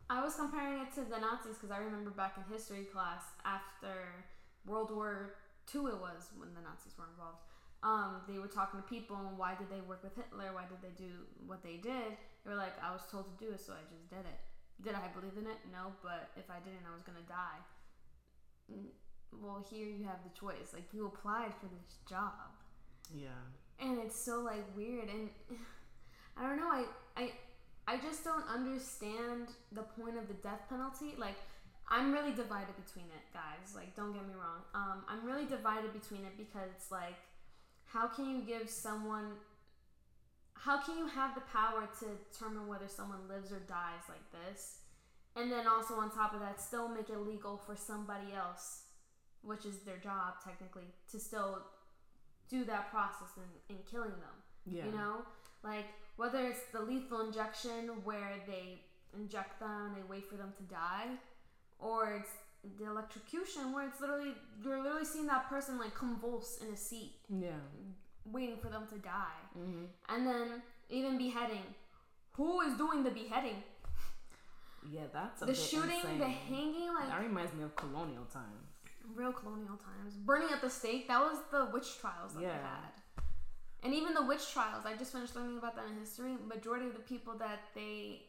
I 0.09 0.23
was 0.23 0.35
comparing 0.35 0.81
it 0.81 0.91
to 0.95 1.01
the 1.05 1.19
Nazis 1.21 1.55
because 1.61 1.71
I 1.71 1.77
remember 1.77 2.09
back 2.09 2.35
in 2.37 2.43
history 2.51 2.85
class 2.91 3.21
after 3.45 4.25
World 4.65 4.89
War 4.91 5.35
II, 5.73 5.93
it 5.93 5.99
was 6.01 6.33
when 6.37 6.53
the 6.57 6.61
Nazis 6.61 6.93
were 6.97 7.05
involved. 7.13 7.45
Um, 7.83 8.23
they 8.27 8.39
were 8.39 8.47
talking 8.47 8.79
to 8.81 8.87
people 8.87 9.15
and 9.15 9.37
why 9.37 9.55
did 9.55 9.69
they 9.69 9.81
work 9.83 10.01
with 10.03 10.15
Hitler? 10.15 10.55
Why 10.55 10.65
did 10.65 10.79
they 10.81 10.95
do 10.97 11.27
what 11.45 11.61
they 11.63 11.77
did? 11.77 12.15
They 12.43 12.49
were 12.51 12.59
like, 12.59 12.73
I 12.81 12.91
was 12.91 13.03
told 13.11 13.27
to 13.29 13.35
do 13.39 13.51
it, 13.53 13.59
so 13.61 13.73
I 13.73 13.83
just 13.91 14.09
did 14.09 14.23
it. 14.25 14.39
Did 14.81 14.95
I 14.95 15.07
believe 15.13 15.37
in 15.37 15.45
it? 15.45 15.59
No, 15.71 15.93
but 16.01 16.31
if 16.35 16.49
I 16.49 16.59
didn't, 16.63 16.83
I 16.89 16.93
was 16.95 17.03
gonna 17.03 17.27
die. 17.27 17.61
Mm, 18.71 18.89
Well, 19.35 19.63
here 19.69 19.85
you 19.87 20.03
have 20.07 20.23
the 20.23 20.33
choice. 20.33 20.73
Like 20.73 20.89
you 20.93 21.05
applied 21.07 21.53
for 21.59 21.67
this 21.69 22.01
job 22.09 22.55
yeah, 23.13 23.43
and 23.83 23.99
it's 23.99 24.19
so 24.19 24.39
like 24.39 24.63
weird 24.75 25.09
and 25.09 25.29
i 26.37 26.41
don't 26.41 26.57
know 26.57 26.69
i 26.69 26.85
i 27.17 27.31
i 27.87 27.97
just 27.97 28.23
don't 28.23 28.45
understand 28.47 29.47
the 29.71 29.81
point 29.81 30.17
of 30.17 30.27
the 30.27 30.33
death 30.35 30.61
penalty 30.69 31.13
like 31.17 31.35
i'm 31.89 32.11
really 32.11 32.31
divided 32.31 32.73
between 32.85 33.05
it 33.05 33.25
guys 33.33 33.75
like 33.75 33.95
don't 33.95 34.13
get 34.13 34.25
me 34.27 34.33
wrong 34.33 34.63
um 34.73 35.03
i'm 35.09 35.25
really 35.25 35.45
divided 35.45 35.91
between 35.93 36.21
it 36.21 36.37
because 36.37 36.69
it's 36.75 36.91
like 36.91 37.15
how 37.85 38.07
can 38.07 38.29
you 38.29 38.41
give 38.41 38.69
someone 38.69 39.33
how 40.55 40.81
can 40.81 40.97
you 40.97 41.07
have 41.07 41.35
the 41.35 41.41
power 41.41 41.87
to 41.99 42.05
determine 42.31 42.67
whether 42.67 42.87
someone 42.87 43.27
lives 43.27 43.51
or 43.51 43.59
dies 43.67 44.07
like 44.07 44.25
this 44.31 44.77
and 45.35 45.51
then 45.51 45.67
also 45.67 45.95
on 45.95 46.09
top 46.09 46.33
of 46.33 46.39
that 46.39 46.61
still 46.61 46.87
make 46.87 47.09
it 47.09 47.19
legal 47.19 47.57
for 47.57 47.75
somebody 47.75 48.33
else 48.33 48.83
which 49.41 49.65
is 49.65 49.79
their 49.79 49.97
job 49.97 50.35
technically 50.43 50.87
to 51.11 51.19
still 51.19 51.59
do 52.55 52.61
that 52.73 52.83
process 52.95 53.31
in, 53.43 53.49
in 53.75 53.79
killing 53.91 54.15
them 54.25 54.35
yeah. 54.75 54.85
you 54.85 54.91
know 54.99 55.13
like 55.71 55.87
whether 56.21 56.41
it's 56.51 56.63
the 56.75 56.81
lethal 56.89 57.19
injection 57.27 57.81
where 58.09 58.33
they 58.51 58.65
inject 59.21 59.53
them 59.59 59.79
and 59.87 59.93
they 59.97 60.05
wait 60.13 60.25
for 60.29 60.35
them 60.41 60.51
to 60.59 60.63
die 60.83 61.09
or 61.79 61.99
it's 62.19 62.33
the 62.79 62.85
electrocution 62.93 63.63
where 63.73 63.85
it's 63.89 63.99
literally 64.03 64.33
you're 64.63 64.81
literally 64.85 65.05
seeing 65.13 65.27
that 65.27 65.49
person 65.53 65.77
like 65.83 65.93
convulse 65.95 66.51
in 66.63 66.67
a 66.73 66.77
seat 66.77 67.13
yeah. 67.47 67.61
waiting 68.31 68.57
for 68.63 68.69
them 68.75 68.85
to 68.93 68.97
die 68.99 69.39
Mm-hmm. 69.57 69.85
and 70.09 70.21
then 70.27 70.47
even 70.89 71.17
beheading 71.17 71.65
who 72.37 72.61
is 72.61 72.73
doing 72.83 73.03
the 73.03 73.11
beheading 73.11 73.59
Yeah, 74.91 75.07
that's 75.13 75.41
a 75.41 75.45
the 75.45 75.55
shooting 75.55 76.01
insane. 76.03 76.19
the 76.19 76.27
hanging 76.51 76.89
like 76.97 77.07
That 77.09 77.21
reminds 77.21 77.53
me 77.53 77.63
of 77.63 77.75
colonial 77.75 78.25
times. 78.39 78.72
Real 79.15 79.31
colonial 79.33 79.77
times 79.77 80.15
burning 80.15 80.49
at 80.51 80.61
the 80.61 80.69
stake 80.69 81.07
that 81.07 81.19
was 81.19 81.37
the 81.51 81.67
witch 81.73 81.99
trials 81.99 82.33
that 82.33 82.41
Yeah. 82.41 82.49
they 82.49 82.63
had 82.63 82.91
and 83.83 83.93
even 83.93 84.13
the 84.13 84.23
witch 84.23 84.51
trials 84.53 84.85
i 84.85 84.95
just 84.95 85.11
finished 85.11 85.35
learning 85.35 85.57
about 85.57 85.75
that 85.75 85.85
in 85.91 85.97
history 85.99 86.35
majority 86.47 86.85
of 86.87 86.93
the 86.93 87.01
people 87.01 87.33
that 87.37 87.59
they 87.75 88.21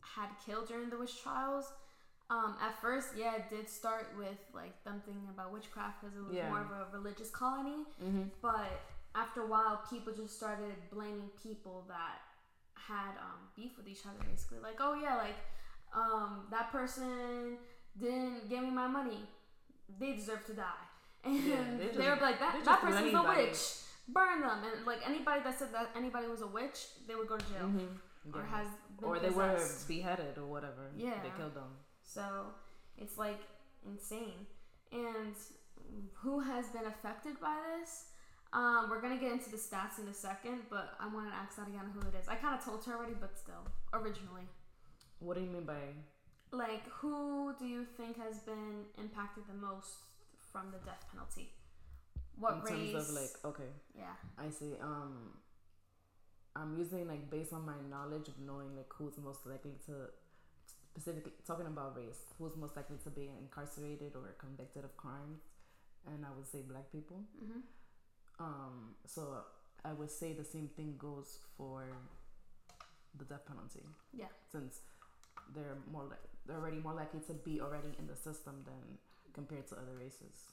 had 0.00 0.28
killed 0.44 0.68
during 0.68 0.90
the 0.90 0.98
witch 0.98 1.22
trials 1.22 1.72
um, 2.30 2.56
at 2.60 2.78
first 2.80 3.08
yeah 3.16 3.36
it 3.36 3.48
did 3.50 3.68
start 3.68 4.08
with 4.18 4.38
like 4.54 4.82
them 4.84 5.02
thinking 5.04 5.28
about 5.32 5.52
witchcraft 5.52 6.00
because 6.00 6.16
it 6.16 6.24
was 6.24 6.34
Yeah. 6.34 6.48
more 6.48 6.60
of 6.60 6.70
a 6.70 6.96
religious 6.96 7.30
colony 7.30 7.84
Mm-hmm. 8.02 8.24
but 8.42 8.70
after 9.14 9.42
a 9.42 9.46
while 9.46 9.82
people 9.88 10.12
just 10.12 10.36
started 10.36 10.74
blaming 10.92 11.30
people 11.42 11.84
that 11.88 12.18
had 12.74 13.16
um, 13.20 13.48
beef 13.56 13.76
with 13.78 13.88
each 13.88 14.04
other 14.06 14.18
basically 14.30 14.58
like 14.62 14.76
oh 14.80 14.98
yeah 15.00 15.16
like 15.16 15.36
um, 15.94 16.46
that 16.50 16.70
person 16.72 17.56
didn't 17.98 18.48
give 18.50 18.62
me 18.62 18.70
my 18.70 18.88
money 18.88 19.20
they 20.00 20.12
deserve 20.14 20.44
to 20.46 20.54
die 20.54 20.84
and 21.24 21.34
Yeah, 21.44 21.56
they 21.78 21.86
they, 21.86 21.92
just- 21.94 21.98
were 21.98 22.18
like 22.20 22.38
that, 22.40 22.60
that 22.64 22.80
person's 22.80 23.14
a 23.14 23.22
witch 23.22 23.58
burn 24.08 24.40
them 24.42 24.58
and 24.76 24.86
like 24.86 25.00
anybody 25.06 25.40
that 25.44 25.58
said 25.58 25.68
that 25.72 25.90
anybody 25.96 26.26
was 26.26 26.42
a 26.42 26.46
witch 26.46 26.78
they 27.08 27.14
would 27.14 27.28
go 27.28 27.36
to 27.36 27.44
jail 27.46 27.68
Mm-hmm. 27.68 28.38
or 28.38 28.42
has 28.44 28.66
been 29.00 29.08
or 29.08 29.18
they 29.18 29.30
were 29.30 29.58
beheaded 29.88 30.38
or 30.38 30.46
whatever. 30.46 30.90
Yeah. 30.96 31.14
they 31.22 31.30
killed 31.36 31.54
them. 31.54 31.72
So 32.02 32.24
it's 32.96 33.18
like 33.18 33.40
insane. 33.86 34.46
And 34.92 35.34
who 36.14 36.40
has 36.40 36.68
been 36.68 36.86
affected 36.86 37.38
by 37.40 37.56
this? 37.80 38.06
Um, 38.52 38.86
we're 38.88 39.00
gonna 39.02 39.18
get 39.18 39.32
into 39.32 39.50
the 39.50 39.56
stats 39.56 39.98
in 40.00 40.06
a 40.08 40.14
second, 40.14 40.60
but 40.70 40.94
I 41.00 41.08
want 41.12 41.28
to 41.28 41.34
ask 41.34 41.58
Ariana 41.58 41.92
who 41.92 42.00
it 42.08 42.14
is. 42.20 42.28
I 42.28 42.36
kind 42.36 42.54
of 42.58 42.64
told 42.64 42.84
her 42.84 42.94
already, 42.96 43.14
but 43.20 43.36
still, 43.36 43.66
originally, 43.92 44.46
What 45.18 45.36
do 45.36 45.42
you 45.42 45.50
mean 45.50 45.64
by? 45.64 45.74
Like 46.56 46.86
who 47.00 47.54
do 47.58 47.66
you 47.66 47.84
think 47.96 48.18
has 48.18 48.38
been 48.40 48.84
impacted 48.98 49.44
the 49.48 49.54
most 49.54 49.88
from 50.52 50.70
the 50.72 50.78
death 50.84 51.04
penalty? 51.10 51.50
What 52.38 52.54
in 52.54 52.60
race? 52.62 52.92
terms 52.92 53.08
of 53.08 53.14
like, 53.14 53.34
okay, 53.44 53.70
yeah, 53.96 54.14
I 54.38 54.50
see. 54.50 54.74
Um, 54.80 55.38
I'm 56.56 56.76
using 56.78 57.06
like 57.06 57.30
based 57.30 57.52
on 57.52 57.64
my 57.64 57.78
knowledge 57.90 58.28
of 58.28 58.38
knowing 58.40 58.76
like 58.76 58.86
who's 58.96 59.16
most 59.18 59.46
likely 59.46 59.72
to 59.86 60.10
specifically 60.66 61.32
talking 61.46 61.66
about 61.66 61.96
race, 61.96 62.20
who's 62.38 62.56
most 62.56 62.76
likely 62.76 62.96
to 63.04 63.10
be 63.10 63.28
incarcerated 63.40 64.12
or 64.14 64.34
convicted 64.38 64.84
of 64.84 64.96
crimes, 64.96 65.40
and 66.06 66.24
I 66.24 66.28
would 66.36 66.46
say 66.46 66.60
black 66.66 66.90
people. 66.92 67.22
hmm 67.38 67.60
Um, 68.38 68.94
so 69.06 69.44
I 69.84 69.92
would 69.92 70.10
say 70.10 70.32
the 70.32 70.44
same 70.44 70.68
thing 70.76 70.94
goes 70.98 71.38
for 71.56 71.84
the 73.16 73.24
death 73.24 73.46
penalty. 73.46 73.82
Yeah. 74.12 74.26
Since 74.50 74.80
they're 75.54 75.78
more 75.90 76.04
like 76.04 76.22
they're 76.46 76.56
already 76.56 76.78
more 76.78 76.94
likely 76.94 77.20
to 77.20 77.32
be 77.32 77.60
already 77.60 77.94
in 77.98 78.06
the 78.06 78.16
system 78.16 78.64
than 78.64 78.98
compared 79.32 79.66
to 79.68 79.74
other 79.76 79.96
races. 79.98 80.52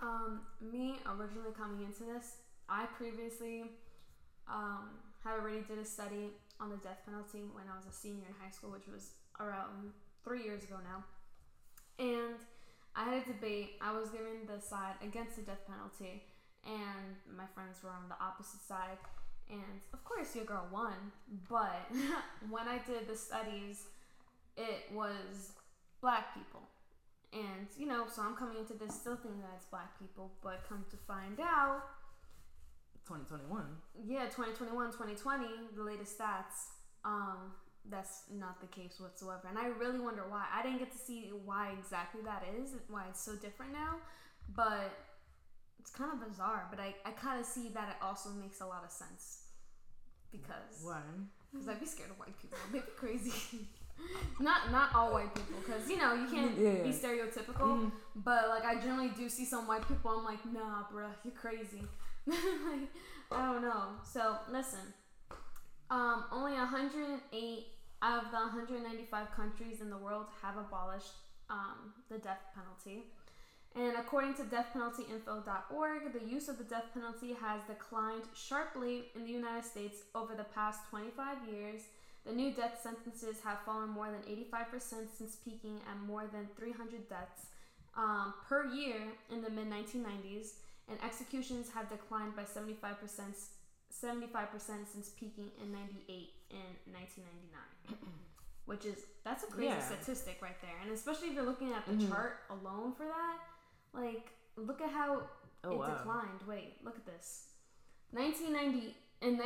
Um, 0.00 0.40
me 0.60 0.96
originally 1.06 1.52
coming 1.56 1.84
into 1.84 2.04
this, 2.04 2.36
I 2.68 2.86
previously 2.86 3.64
um, 4.48 4.98
had 5.24 5.34
already 5.34 5.62
did 5.68 5.78
a 5.78 5.84
study 5.84 6.30
on 6.60 6.70
the 6.70 6.76
death 6.76 7.00
penalty 7.04 7.44
when 7.52 7.64
I 7.72 7.76
was 7.76 7.86
a 7.86 7.92
senior 7.92 8.24
in 8.28 8.34
high 8.40 8.50
school, 8.50 8.70
which 8.70 8.86
was 8.90 9.10
around 9.40 9.92
three 10.24 10.42
years 10.42 10.64
ago 10.64 10.76
now. 10.82 11.04
And 11.98 12.36
I 12.94 13.04
had 13.04 13.22
a 13.22 13.26
debate. 13.26 13.76
I 13.80 13.92
was 13.92 14.10
given 14.10 14.46
the 14.46 14.60
side 14.60 14.94
against 15.02 15.36
the 15.36 15.42
death 15.42 15.64
penalty, 15.66 16.24
and 16.64 17.16
my 17.36 17.46
friends 17.54 17.78
were 17.82 17.90
on 17.90 18.08
the 18.08 18.16
opposite 18.22 18.60
side. 18.66 18.98
And 19.48 19.80
of 19.92 20.04
course, 20.04 20.34
your 20.34 20.44
girl 20.44 20.66
won. 20.72 21.12
But 21.48 21.88
when 22.50 22.66
I 22.66 22.78
did 22.86 23.06
the 23.08 23.16
studies, 23.16 23.84
it 24.56 24.92
was 24.92 25.52
black 26.00 26.34
people. 26.34 26.62
And, 27.32 27.66
you 27.76 27.86
know, 27.86 28.04
so 28.08 28.22
I'm 28.22 28.34
coming 28.36 28.56
into 28.58 28.74
this 28.74 28.94
still 28.94 29.16
thinking 29.16 29.40
that 29.42 29.52
it's 29.56 29.66
black 29.66 29.98
people, 29.98 30.32
but 30.42 30.64
come 30.68 30.84
to 30.90 30.96
find 30.96 31.38
out, 31.40 31.82
2021. 33.06 33.64
yeah, 34.06 34.24
2021, 34.24 34.92
2020, 34.92 35.46
the 35.76 35.82
latest 35.82 36.18
stats, 36.18 36.74
um, 37.04 37.52
that's 37.88 38.22
not 38.32 38.60
the 38.60 38.66
case 38.66 38.98
whatsoever. 38.98 39.42
And 39.48 39.58
I 39.58 39.66
really 39.66 40.00
wonder 40.00 40.22
why. 40.28 40.46
I 40.52 40.62
didn't 40.62 40.78
get 40.78 40.90
to 40.92 40.98
see 40.98 41.30
why 41.44 41.72
exactly 41.78 42.22
that 42.24 42.42
is, 42.58 42.74
why 42.88 43.04
it's 43.08 43.22
so 43.22 43.36
different 43.36 43.72
now, 43.72 43.96
but 44.54 44.90
it's 45.78 45.90
kind 45.90 46.10
of 46.12 46.26
bizarre. 46.26 46.66
But 46.70 46.80
I, 46.80 46.94
I 47.04 47.12
kind 47.12 47.38
of 47.38 47.46
see 47.46 47.68
that 47.74 47.88
it 47.90 48.04
also 48.04 48.30
makes 48.30 48.60
a 48.60 48.66
lot 48.66 48.82
of 48.84 48.90
sense 48.90 49.42
because 50.32 50.82
Why? 50.82 51.00
because 51.52 51.68
I'd 51.68 51.80
be 51.80 51.86
scared 51.86 52.10
of 52.10 52.18
white 52.18 52.36
people. 52.40 52.58
They'd 52.72 52.84
be 52.84 52.90
crazy. 52.96 53.68
not 54.40 54.70
not 54.70 54.94
all 54.94 55.12
white 55.12 55.34
people, 55.34 55.58
because 55.64 55.88
you 55.88 55.96
know 55.96 56.14
you 56.14 56.28
can't 56.28 56.58
Yeah, 56.58 56.82
be 56.82 56.90
stereotypical. 56.92 57.68
Mhm. 57.80 57.92
But 58.16 58.48
like 58.48 58.64
I 58.64 58.80
generally 58.80 59.08
do 59.16 59.28
see 59.28 59.44
some 59.44 59.66
white 59.66 59.86
people. 59.88 60.10
I'm 60.10 60.24
like, 60.24 60.44
nah, 60.46 60.84
bruh, 60.92 61.12
you're 61.24 61.34
crazy. 61.34 61.82
like 62.26 62.88
I 63.32 63.52
don't 63.52 63.62
know. 63.62 63.84
So 64.04 64.36
listen, 64.50 64.92
um, 65.90 66.24
only 66.30 66.52
108 66.52 67.66
out 68.02 68.24
of 68.24 68.30
the 68.30 68.36
195 68.36 69.32
countries 69.32 69.80
in 69.80 69.90
the 69.90 69.96
world 69.96 70.26
have 70.42 70.56
abolished 70.56 71.12
um, 71.48 71.94
the 72.10 72.18
death 72.18 72.40
penalty. 72.54 73.04
And 73.74 73.96
according 73.98 74.34
to 74.34 74.42
deathpenaltyinfo.org, 74.44 76.12
the 76.12 76.26
use 76.26 76.48
of 76.48 76.56
the 76.56 76.64
death 76.64 76.86
penalty 76.94 77.34
has 77.34 77.60
declined 77.68 78.22
sharply 78.34 79.06
in 79.14 79.24
the 79.24 79.30
United 79.30 79.64
States 79.66 79.98
over 80.14 80.34
the 80.34 80.44
past 80.44 80.80
25 80.88 81.36
years. 81.52 81.82
The 82.26 82.32
new 82.32 82.50
death 82.52 82.80
sentences 82.82 83.36
have 83.44 83.60
fallen 83.64 83.88
more 83.90 84.10
than 84.10 84.22
85% 84.22 85.06
since 85.16 85.36
peaking 85.36 85.80
at 85.88 85.98
more 86.06 86.26
than 86.26 86.48
300 86.56 87.08
deaths 87.08 87.46
um, 87.96 88.34
per 88.48 88.66
year 88.66 88.96
in 89.30 89.42
the 89.42 89.50
mid 89.50 89.70
1990s, 89.70 90.54
and 90.88 90.98
executions 91.04 91.70
have 91.72 91.88
declined 91.88 92.34
by 92.34 92.42
75%, 92.42 92.96
75% 93.92 94.58
since 94.92 95.10
peaking 95.10 95.50
in 95.62 95.72
98 95.72 96.28
in 96.50 96.92
1999. 96.92 98.12
Which 98.66 98.84
is 98.84 98.96
that's 99.22 99.44
a 99.44 99.46
crazy 99.46 99.68
Yeah. 99.68 99.78
statistic 99.78 100.38
right 100.42 100.60
there, 100.60 100.74
and 100.82 100.90
especially 100.90 101.28
if 101.28 101.34
you're 101.34 101.44
looking 101.44 101.72
at 101.72 101.86
the 101.86 101.92
Mhm. 101.92 102.08
chart 102.08 102.40
alone 102.50 102.92
for 102.94 103.06
that, 103.06 103.38
like 103.92 104.32
look 104.56 104.80
at 104.80 104.90
how 104.90 105.22
Oh 105.62 105.70
it 105.70 105.78
wow. 105.78 105.94
declined. 105.94 106.42
Wait, 106.48 106.84
look 106.84 106.96
at 106.96 107.06
this. 107.06 107.52
1990 108.10 108.96
in 109.20 109.38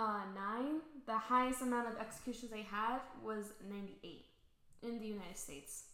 1999, 0.00 0.80
the 1.06 1.16
highest 1.18 1.62
amount 1.62 1.88
of 1.88 1.96
executions 1.98 2.50
they 2.50 2.62
had 2.62 3.00
was 3.24 3.52
98 3.68 4.26
in 4.82 4.98
the 5.00 5.06
United 5.06 5.36
States. 5.36 5.84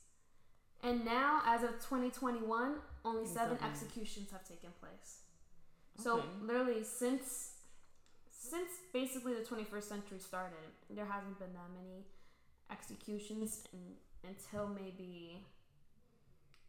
And 0.82 1.04
now, 1.04 1.42
as 1.46 1.62
of 1.62 1.70
2021, 1.80 2.74
only 3.04 3.26
seven 3.26 3.58
executions 3.62 4.30
have 4.32 4.46
taken 4.46 4.70
place. 4.80 5.20
So 5.98 6.18
Okay. 6.18 6.28
literally, 6.40 6.84
since 6.84 7.48
since 8.28 8.70
basically 8.92 9.34
the 9.34 9.44
21st 9.44 9.88
century 9.88 10.18
started, 10.18 10.72
there 10.90 11.06
hasn't 11.06 11.38
been 11.38 11.52
that 11.54 11.70
many 11.70 12.04
executions 12.70 13.64
in, 13.72 13.96
until 14.28 14.66
maybe 14.66 15.46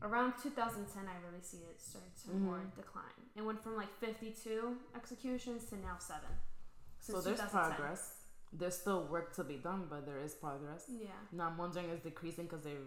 around 0.01 0.33
2010. 0.37 1.07
I 1.07 1.17
really 1.27 1.41
see 1.41 1.63
it 1.63 1.81
start 1.81 2.15
to 2.25 2.31
more 2.31 2.59
Mhm. 2.59 2.75
decline. 2.75 3.31
It 3.35 3.41
went 3.41 3.61
from 3.63 3.75
like 3.75 3.91
52 3.99 4.79
executions 4.93 5.65
to 5.69 5.77
now 5.77 5.97
seven. 5.97 6.29
So 7.03 7.21
there's 7.21 7.41
progress. 7.41 8.13
There's 8.51 8.75
still 8.77 9.03
work 9.11 9.35
to 9.35 9.43
be 9.43 9.55
done, 9.55 9.87
but 9.89 10.05
there 10.05 10.19
is 10.23 10.33
progress. 10.33 10.85
Yeah. 10.89 11.07
Now 11.31 11.47
I'm 11.47 11.57
wondering 11.57 11.89
is 11.89 11.99
decreasing 12.01 12.45
because 12.45 12.63
they, 12.63 12.77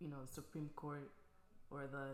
you 0.00 0.08
know, 0.08 0.22
Supreme 0.24 0.70
Court 0.76 1.10
or 1.70 1.86
the 1.90 2.06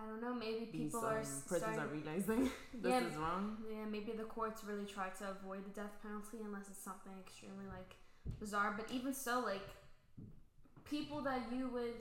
I 0.00 0.06
don't 0.06 0.22
know. 0.22 0.32
Maybe 0.32 0.68
these 0.72 0.92
people 0.92 1.00
um, 1.00 1.06
are 1.06 1.18
prisons 1.22 1.44
starting. 1.58 1.80
are 1.80 1.86
realizing 1.88 2.50
this 2.82 2.90
Yeah. 2.92 3.06
is 3.08 3.16
wrong. 3.16 3.56
Yeah, 3.68 3.84
maybe 3.84 4.12
the 4.12 4.24
courts 4.24 4.62
really 4.64 4.86
try 4.86 5.08
to 5.18 5.24
avoid 5.30 5.64
the 5.64 5.70
death 5.80 5.94
penalty 6.02 6.38
unless 6.44 6.68
it's 6.70 6.82
something 6.82 7.12
extremely 7.18 7.66
like 7.66 7.96
bizarre. 8.38 8.74
But 8.76 8.86
even 8.92 9.12
so, 9.12 9.40
like 9.40 9.66
people 10.84 11.20
that 11.22 11.42
you 11.52 11.68
would 11.68 11.94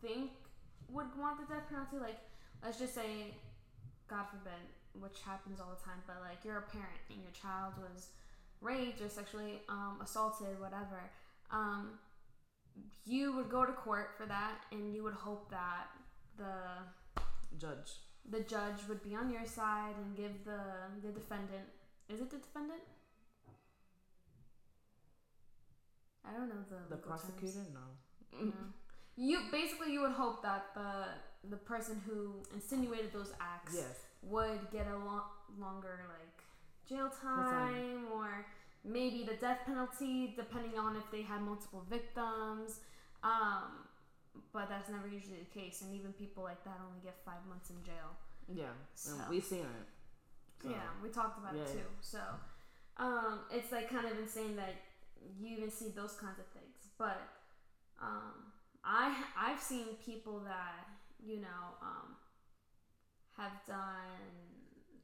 think 0.00 0.30
would 0.88 1.06
want 1.18 1.36
the 1.46 1.54
death 1.54 1.68
penalty, 1.68 1.98
like 1.98 2.18
let's 2.62 2.78
just 2.78 2.94
say, 2.94 3.34
God 4.08 4.24
forbid, 4.30 4.64
which 5.00 5.18
happens 5.24 5.60
all 5.60 5.70
the 5.76 5.84
time, 5.84 6.00
but 6.06 6.16
like 6.20 6.38
you're 6.44 6.58
a 6.58 6.62
parent 6.62 7.00
and 7.10 7.18
your 7.22 7.32
child 7.32 7.74
was 7.78 8.08
raped 8.60 9.00
or 9.00 9.08
sexually 9.08 9.60
um, 9.68 9.98
assaulted, 10.02 10.58
whatever. 10.60 11.00
Um, 11.50 11.98
you 13.04 13.34
would 13.36 13.48
go 13.50 13.64
to 13.64 13.72
court 13.72 14.10
for 14.16 14.26
that, 14.26 14.54
and 14.72 14.94
you 14.94 15.02
would 15.02 15.14
hope 15.14 15.50
that 15.50 15.86
the 16.36 17.22
Judge. 17.58 17.92
the 18.30 18.40
judge 18.40 18.80
would 18.88 19.02
be 19.04 19.14
on 19.14 19.30
your 19.30 19.44
side 19.46 19.94
and 20.02 20.16
give 20.16 20.44
the 20.44 20.60
the 21.06 21.12
defendant 21.12 21.66
is 22.08 22.20
it 22.20 22.28
the 22.30 22.38
defendant 22.38 22.80
i 26.28 26.32
don't 26.32 26.48
know 26.48 26.62
the 26.68 26.96
The 26.96 27.00
prosecutor? 27.00 27.52
terms. 27.54 27.68
No. 27.74 28.44
No. 28.46 28.52
you 29.16 29.38
basically 29.52 29.92
you 29.92 30.00
would 30.00 30.12
hope 30.12 30.42
that 30.42 30.74
the 30.74 30.90
the 31.48 31.56
person 31.56 32.00
who 32.06 32.42
insinuated 32.54 33.12
those 33.12 33.32
acts 33.40 33.74
Yes. 33.76 34.00
Would 34.28 34.70
get 34.70 34.86
a 34.86 34.96
lo- 34.96 35.30
longer 35.58 36.00
like 36.08 36.42
jail 36.88 37.10
time 37.22 38.04
or 38.12 38.46
maybe 38.84 39.24
the 39.24 39.34
death 39.36 39.60
penalty 39.66 40.34
depending 40.36 40.78
on 40.78 40.96
if 40.96 41.10
they 41.10 41.22
had 41.22 41.40
multiple 41.42 41.84
victims 41.88 42.80
um 43.22 43.86
but 44.52 44.68
that's 44.68 44.90
never 44.90 45.06
usually 45.08 45.38
the 45.38 45.60
case 45.60 45.82
and 45.82 45.94
even 45.94 46.12
people 46.12 46.42
like 46.42 46.62
that 46.64 46.78
only 46.86 47.00
get 47.02 47.14
five 47.24 47.44
months 47.48 47.70
in 47.70 47.76
jail 47.84 48.10
Yeah. 48.52 48.74
So- 48.94 49.12
we've 49.30 49.44
seen 49.44 49.60
it. 49.60 49.86
So, 50.62 50.70
yeah, 50.70 50.88
we 51.02 51.08
talked 51.10 51.38
about 51.38 51.54
it 51.54 51.66
yeah, 51.66 51.72
too. 51.74 51.88
So, 52.00 52.20
um, 52.96 53.40
it's 53.50 53.70
like 53.70 53.90
kind 53.90 54.06
of 54.06 54.18
insane 54.18 54.56
that 54.56 54.74
you 55.38 55.56
even 55.56 55.70
see 55.70 55.90
those 55.90 56.14
kinds 56.14 56.38
of 56.38 56.46
things. 56.56 56.88
But 56.96 57.20
um, 58.00 58.52
I 58.82 59.14
I've 59.36 59.60
seen 59.60 59.96
people 60.04 60.40
that 60.40 60.86
you 61.22 61.40
know 61.40 61.62
um, 61.82 62.16
have 63.36 63.52
done 63.66 64.22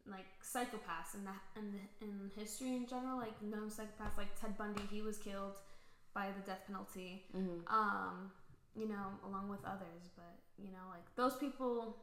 like 0.07 0.27
psychopaths 0.43 1.15
in 1.15 1.25
the 1.25 1.37
in 1.61 1.81
in 2.01 2.31
history 2.37 2.75
in 2.77 2.87
general, 2.87 3.19
like 3.19 3.41
known 3.43 3.69
psychopaths 3.71 4.17
like 4.17 4.29
Ted 4.41 4.57
Bundy. 4.59 4.83
He 4.91 5.03
was 5.03 5.19
killed 5.19 5.57
by 6.15 6.27
the 6.37 6.41
death 6.47 6.63
penalty. 6.67 7.25
Mhm. 7.35 7.63
Um, 7.71 8.33
you 8.75 8.89
know, 8.89 9.07
along 9.27 9.49
with 9.49 9.65
others, 9.65 10.09
but 10.17 10.35
you 10.59 10.71
know, 10.71 10.87
like 10.91 11.05
those 11.17 11.37
people, 11.37 11.97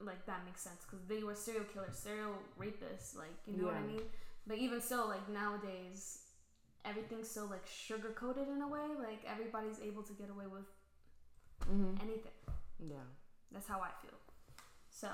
like 0.00 0.24
that 0.26 0.44
makes 0.44 0.62
sense 0.62 0.84
because 0.84 1.04
they 1.06 1.22
were 1.22 1.34
serial 1.34 1.64
killers, 1.64 1.96
serial 1.96 2.34
rapists, 2.58 3.16
like 3.16 3.36
you 3.46 3.56
know 3.58 3.66
what 3.66 3.76
I 3.76 3.82
mean. 3.82 4.02
But 4.46 4.58
even 4.58 4.80
still, 4.80 5.08
like 5.08 5.26
nowadays, 5.28 6.22
everything's 6.84 7.30
so 7.30 7.44
like 7.46 7.66
sugar 7.66 8.10
coated 8.10 8.48
in 8.48 8.60
a 8.62 8.68
way. 8.68 8.86
Like 8.98 9.22
everybody's 9.26 9.80
able 9.80 10.02
to 10.04 10.12
get 10.14 10.30
away 10.30 10.46
with 10.46 10.66
Mhm. 11.68 12.00
anything. 12.02 12.32
Yeah. 12.78 13.04
That's 13.52 13.66
how 13.68 13.80
I 13.80 13.90
feel. 14.02 14.18
So 14.90 15.08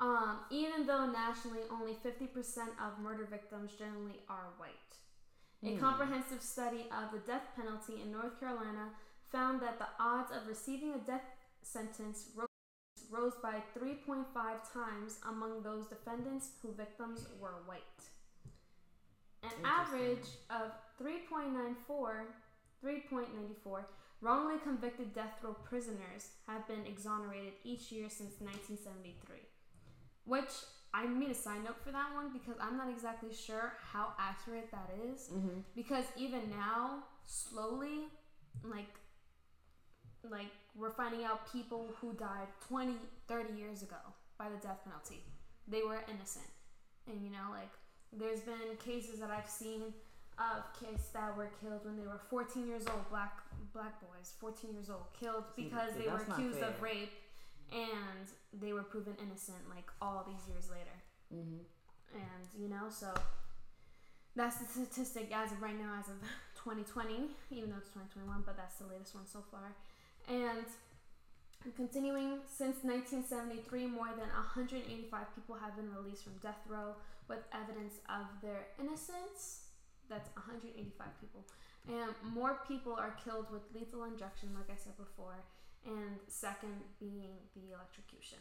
Um, 0.00 0.40
even 0.50 0.86
though 0.86 1.06
nationally 1.06 1.60
only 1.70 1.92
50% 1.94 2.78
of 2.80 2.98
murder 2.98 3.24
victims 3.30 3.72
generally 3.78 4.20
are 4.28 4.54
white. 4.56 4.96
A 5.62 5.74
Hmm. 5.74 5.80
comprehensive 5.80 6.42
study 6.42 6.88
of 6.90 7.12
the 7.12 7.18
death 7.20 7.54
penalty 7.54 8.00
in 8.02 8.10
North 8.10 8.40
Carolina 8.40 8.90
found 9.30 9.60
that 9.60 9.78
the 9.78 9.88
odds 10.00 10.32
of 10.32 10.46
receiving 10.48 10.94
a 10.94 10.98
death 10.98 11.24
sentence 11.62 12.30
rose, 13.12 13.34
by 13.42 13.62
3.5 13.78 14.24
times 14.72 15.18
among 15.28 15.62
those 15.62 15.86
defendants 15.86 16.50
whose 16.62 16.74
victims 16.74 17.26
were 17.40 17.62
white. 17.66 17.82
An 19.42 19.50
average 19.64 20.28
of 20.50 20.72
3.94, 21.00 22.26
3.94 22.84 23.84
wrongly 24.20 24.54
convicted 24.62 25.12
death 25.14 25.34
row 25.42 25.54
prisoners 25.64 26.28
have 26.46 26.66
been 26.68 26.86
exonerated 26.86 27.52
each 27.64 27.90
year 27.90 28.08
since 28.08 28.40
1973. 28.40 29.36
Which 30.24 30.52
I 30.94 31.06
made 31.06 31.30
a 31.30 31.34
side 31.34 31.64
note 31.64 31.80
for 31.82 31.90
that 31.90 32.14
one 32.14 32.32
because 32.32 32.54
I'm 32.60 32.76
not 32.76 32.88
exactly 32.88 33.34
sure 33.34 33.72
how 33.92 34.12
accurate 34.18 34.70
that 34.70 34.90
is 35.04 35.28
Mhm. 35.30 35.64
because 35.74 36.04
even 36.16 36.50
now 36.50 37.04
slowly 37.24 38.10
like 38.62 38.94
like 40.22 40.52
we're 40.74 40.90
finding 40.90 41.24
out 41.24 41.52
people 41.52 41.88
who 42.00 42.12
died 42.14 42.48
20 42.68 42.94
30 43.28 43.52
years 43.54 43.82
ago 43.82 44.00
by 44.38 44.48
the 44.48 44.56
death 44.66 44.80
penalty 44.84 45.22
they 45.68 45.82
were 45.82 45.98
innocent 46.08 46.48
and 47.06 47.22
you 47.22 47.30
know 47.30 47.50
like 47.50 47.70
there's 48.12 48.40
been 48.40 48.76
cases 48.84 49.20
that 49.20 49.30
I've 49.30 49.48
seen 49.48 49.92
of 50.38 50.64
kids 50.78 51.08
that 51.12 51.36
were 51.36 51.50
killed 51.60 51.84
when 51.84 51.96
they 51.96 52.06
were 52.06 52.20
14 52.30 52.66
years 52.66 52.84
old, 52.88 53.08
black 53.10 53.40
black 53.72 54.00
boys, 54.00 54.32
14 54.38 54.72
years 54.72 54.90
old, 54.90 55.04
killed 55.18 55.44
because 55.56 55.92
see, 55.94 56.02
they 56.02 56.08
were 56.08 56.24
accused 56.28 56.62
of 56.62 56.80
rape, 56.82 57.12
and 57.72 58.28
they 58.52 58.72
were 58.72 58.82
proven 58.82 59.14
innocent 59.22 59.58
like 59.68 59.88
all 60.00 60.26
these 60.28 60.48
years 60.48 60.68
later. 60.70 60.96
Mm-hmm. 61.32 61.64
And 62.14 62.44
you 62.58 62.68
know, 62.68 62.88
so 62.90 63.12
that's 64.36 64.56
the 64.56 64.66
statistic 64.66 65.32
as 65.32 65.52
of 65.52 65.62
right 65.62 65.78
now, 65.78 65.96
as 66.00 66.08
of 66.08 66.20
2020, 66.64 67.32
even 67.50 67.70
though 67.70 67.80
it's 67.80 67.92
2021, 67.92 68.42
but 68.44 68.56
that's 68.56 68.76
the 68.76 68.86
latest 68.86 69.14
one 69.14 69.26
so 69.26 69.40
far. 69.50 69.72
And 70.28 70.64
continuing 71.76 72.40
since 72.46 72.82
1973, 72.82 73.86
more 73.86 74.08
than 74.08 74.28
185 74.34 75.34
people 75.34 75.56
have 75.56 75.76
been 75.76 75.90
released 75.94 76.24
from 76.24 76.34
death 76.42 76.58
row 76.68 76.94
with 77.28 77.38
evidence 77.54 77.94
of 78.08 78.26
their 78.42 78.66
innocence. 78.80 79.70
That's 80.08 80.28
185 80.34 81.06
people. 81.20 81.44
And 81.88 82.14
more 82.34 82.60
people 82.68 82.94
are 82.94 83.14
killed 83.24 83.46
with 83.50 83.62
lethal 83.74 84.04
injection, 84.04 84.50
like 84.54 84.70
I 84.70 84.78
said 84.78 84.96
before, 84.96 85.42
and 85.86 86.18
second 86.28 86.74
being 87.00 87.34
the 87.54 87.74
electrocution. 87.74 88.38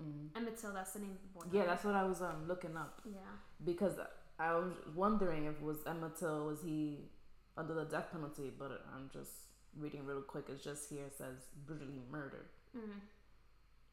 Mm-hmm. 0.00 0.36
Emmett 0.36 0.58
Till, 0.60 0.72
that's 0.72 0.92
the 0.92 1.00
name 1.00 1.12
of 1.12 1.22
the 1.22 1.28
boy. 1.46 1.58
Yeah, 1.58 1.66
that's 1.66 1.84
what 1.84 1.94
I 1.94 2.04
was 2.04 2.20
um 2.20 2.46
looking 2.46 2.76
up 2.76 3.00
Yeah. 3.04 3.18
because 3.64 3.94
I 4.38 4.52
was 4.54 4.72
wondering 4.94 5.46
if 5.46 5.54
it 5.54 5.62
was 5.62 5.78
Emmett 5.86 6.18
Till 6.18 6.46
was 6.46 6.62
he 6.62 7.08
under 7.56 7.72
the 7.74 7.84
death 7.86 8.12
penalty, 8.12 8.52
but 8.56 8.84
I'm 8.94 9.08
just 9.12 9.30
reading 9.78 10.04
real 10.04 10.22
quick. 10.22 10.46
It's 10.48 10.62
just 10.62 10.88
here 10.90 11.04
it 11.06 11.16
says 11.16 11.36
brutally 11.66 12.00
murdered. 12.10 12.48
Mm. 12.76 13.00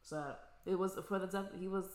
So 0.01 0.35
it 0.65 0.77
was 0.77 0.97
for 1.07 1.19
the 1.19 1.27
death. 1.27 1.47
He 1.59 1.67
was 1.67 1.85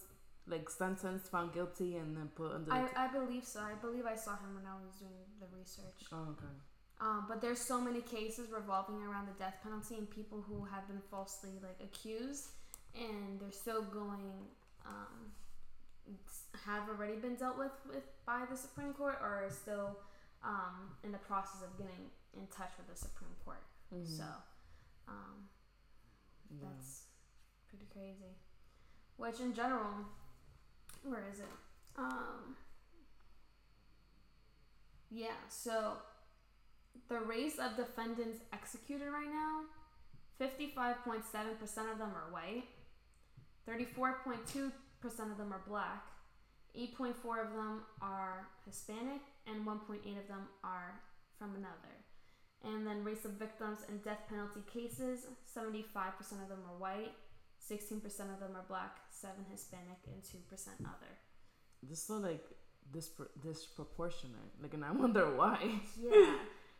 like 0.46 0.68
sentenced, 0.70 1.30
found 1.30 1.52
guilty, 1.52 1.96
and 1.96 2.16
then 2.16 2.28
put 2.34 2.52
under. 2.52 2.72
I, 2.72 2.82
t- 2.82 2.96
I 2.96 3.08
believe 3.08 3.44
so. 3.44 3.60
I 3.60 3.74
believe 3.74 4.06
I 4.06 4.16
saw 4.16 4.32
him 4.32 4.54
when 4.54 4.64
I 4.66 4.74
was 4.74 4.96
doing 4.98 5.12
the 5.40 5.46
research. 5.56 6.08
oh, 6.12 6.28
okay. 6.30 6.54
Um, 7.00 7.26
but 7.28 7.40
there's 7.40 7.60
so 7.60 7.80
many 7.80 8.00
cases 8.00 8.50
revolving 8.50 8.96
around 9.02 9.28
the 9.28 9.38
death 9.38 9.54
penalty 9.62 9.94
and 9.96 10.10
people 10.10 10.42
who 10.48 10.64
have 10.64 10.88
been 10.88 11.00
falsely 11.10 11.50
like 11.62 11.78
accused, 11.82 12.48
and 12.98 13.40
they're 13.40 13.52
still 13.52 13.82
going. 13.82 14.32
Um, 14.86 15.32
have 16.64 16.88
already 16.88 17.16
been 17.16 17.34
dealt 17.34 17.58
with, 17.58 17.72
with 17.86 18.02
by 18.24 18.40
the 18.50 18.56
Supreme 18.56 18.94
Court, 18.94 19.18
or 19.20 19.44
are 19.44 19.50
still 19.50 19.98
um, 20.42 20.96
in 21.04 21.12
the 21.12 21.18
process 21.18 21.62
of 21.62 21.76
getting 21.76 22.08
in 22.38 22.46
touch 22.48 22.70
with 22.78 22.86
the 22.88 22.96
Supreme 22.96 23.34
Court. 23.44 23.62
Mhm. 23.92 24.06
So 24.06 24.24
um, 25.08 25.48
Yeah. 26.50 26.68
that's 26.68 27.04
pretty 27.68 27.86
crazy. 27.92 28.36
Which 29.16 29.40
in 29.40 29.52
general, 29.54 30.04
where 31.02 31.26
is 31.28 31.40
it? 31.40 31.46
Um, 31.96 32.56
yeah, 35.10 35.34
so 35.48 35.94
the 37.08 37.20
race 37.20 37.58
of 37.58 37.76
defendants 37.76 38.40
executed 38.52 39.10
right 39.10 39.28
now, 39.28 39.62
55.7% 40.40 41.90
of 41.90 41.98
them 41.98 42.14
are 42.14 42.30
white, 42.30 42.64
34.2% 43.66 44.72
of 45.32 45.38
them 45.38 45.52
are 45.52 45.62
black, 45.66 46.04
8.4 46.76 47.40
of 47.46 47.52
them 47.54 47.82
are 48.00 48.46
Hispanic, 48.66 49.22
and 49.46 49.66
1.8 49.66 50.18
of 50.18 50.28
them 50.28 50.48
are 50.62 51.00
from 51.38 51.54
another. 51.56 52.04
And 52.64 52.86
then 52.86 53.04
race 53.04 53.24
of 53.24 53.32
victims 53.32 53.80
in 53.88 53.98
death 53.98 54.20
penalty 54.28 54.62
cases, 54.72 55.26
75% 55.56 56.18
of 56.42 56.48
them 56.48 56.58
are 56.68 56.78
white, 56.78 57.12
16% 57.70 58.04
of 58.04 58.40
them 58.40 58.56
are 58.56 58.64
black, 58.68 58.96
7 59.10 59.34
Hispanic, 59.50 59.98
and 60.06 60.22
2% 60.22 60.68
other. 60.80 61.12
This 61.82 61.98
is 61.98 62.04
so 62.04 62.14
like 62.16 62.44
dispro- 62.92 63.28
disproportionate. 63.42 64.50
Like, 64.60 64.74
and 64.74 64.84
I 64.84 64.90
wonder 65.04 65.34
why. 65.34 65.58
Yeah. 66.00 66.34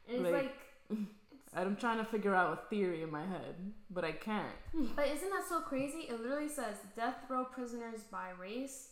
And 0.08 0.26
it's 0.26 0.32
Like- 0.32 0.54
like, 0.90 0.98
I'm 1.54 1.76
trying 1.76 1.98
to 1.98 2.04
figure 2.04 2.34
out 2.34 2.52
a 2.52 2.68
theory 2.68 3.02
in 3.02 3.10
my 3.10 3.24
head, 3.24 3.54
but 3.90 4.04
I 4.04 4.12
can't. 4.12 4.52
but 4.96 5.06
isn't 5.08 5.30
that 5.30 5.46
so 5.48 5.60
crazy? 5.60 6.00
It 6.10 6.20
literally 6.20 6.48
says 6.48 6.76
death 6.96 7.16
row 7.28 7.44
prisoners 7.44 8.00
by 8.10 8.30
race, 8.38 8.90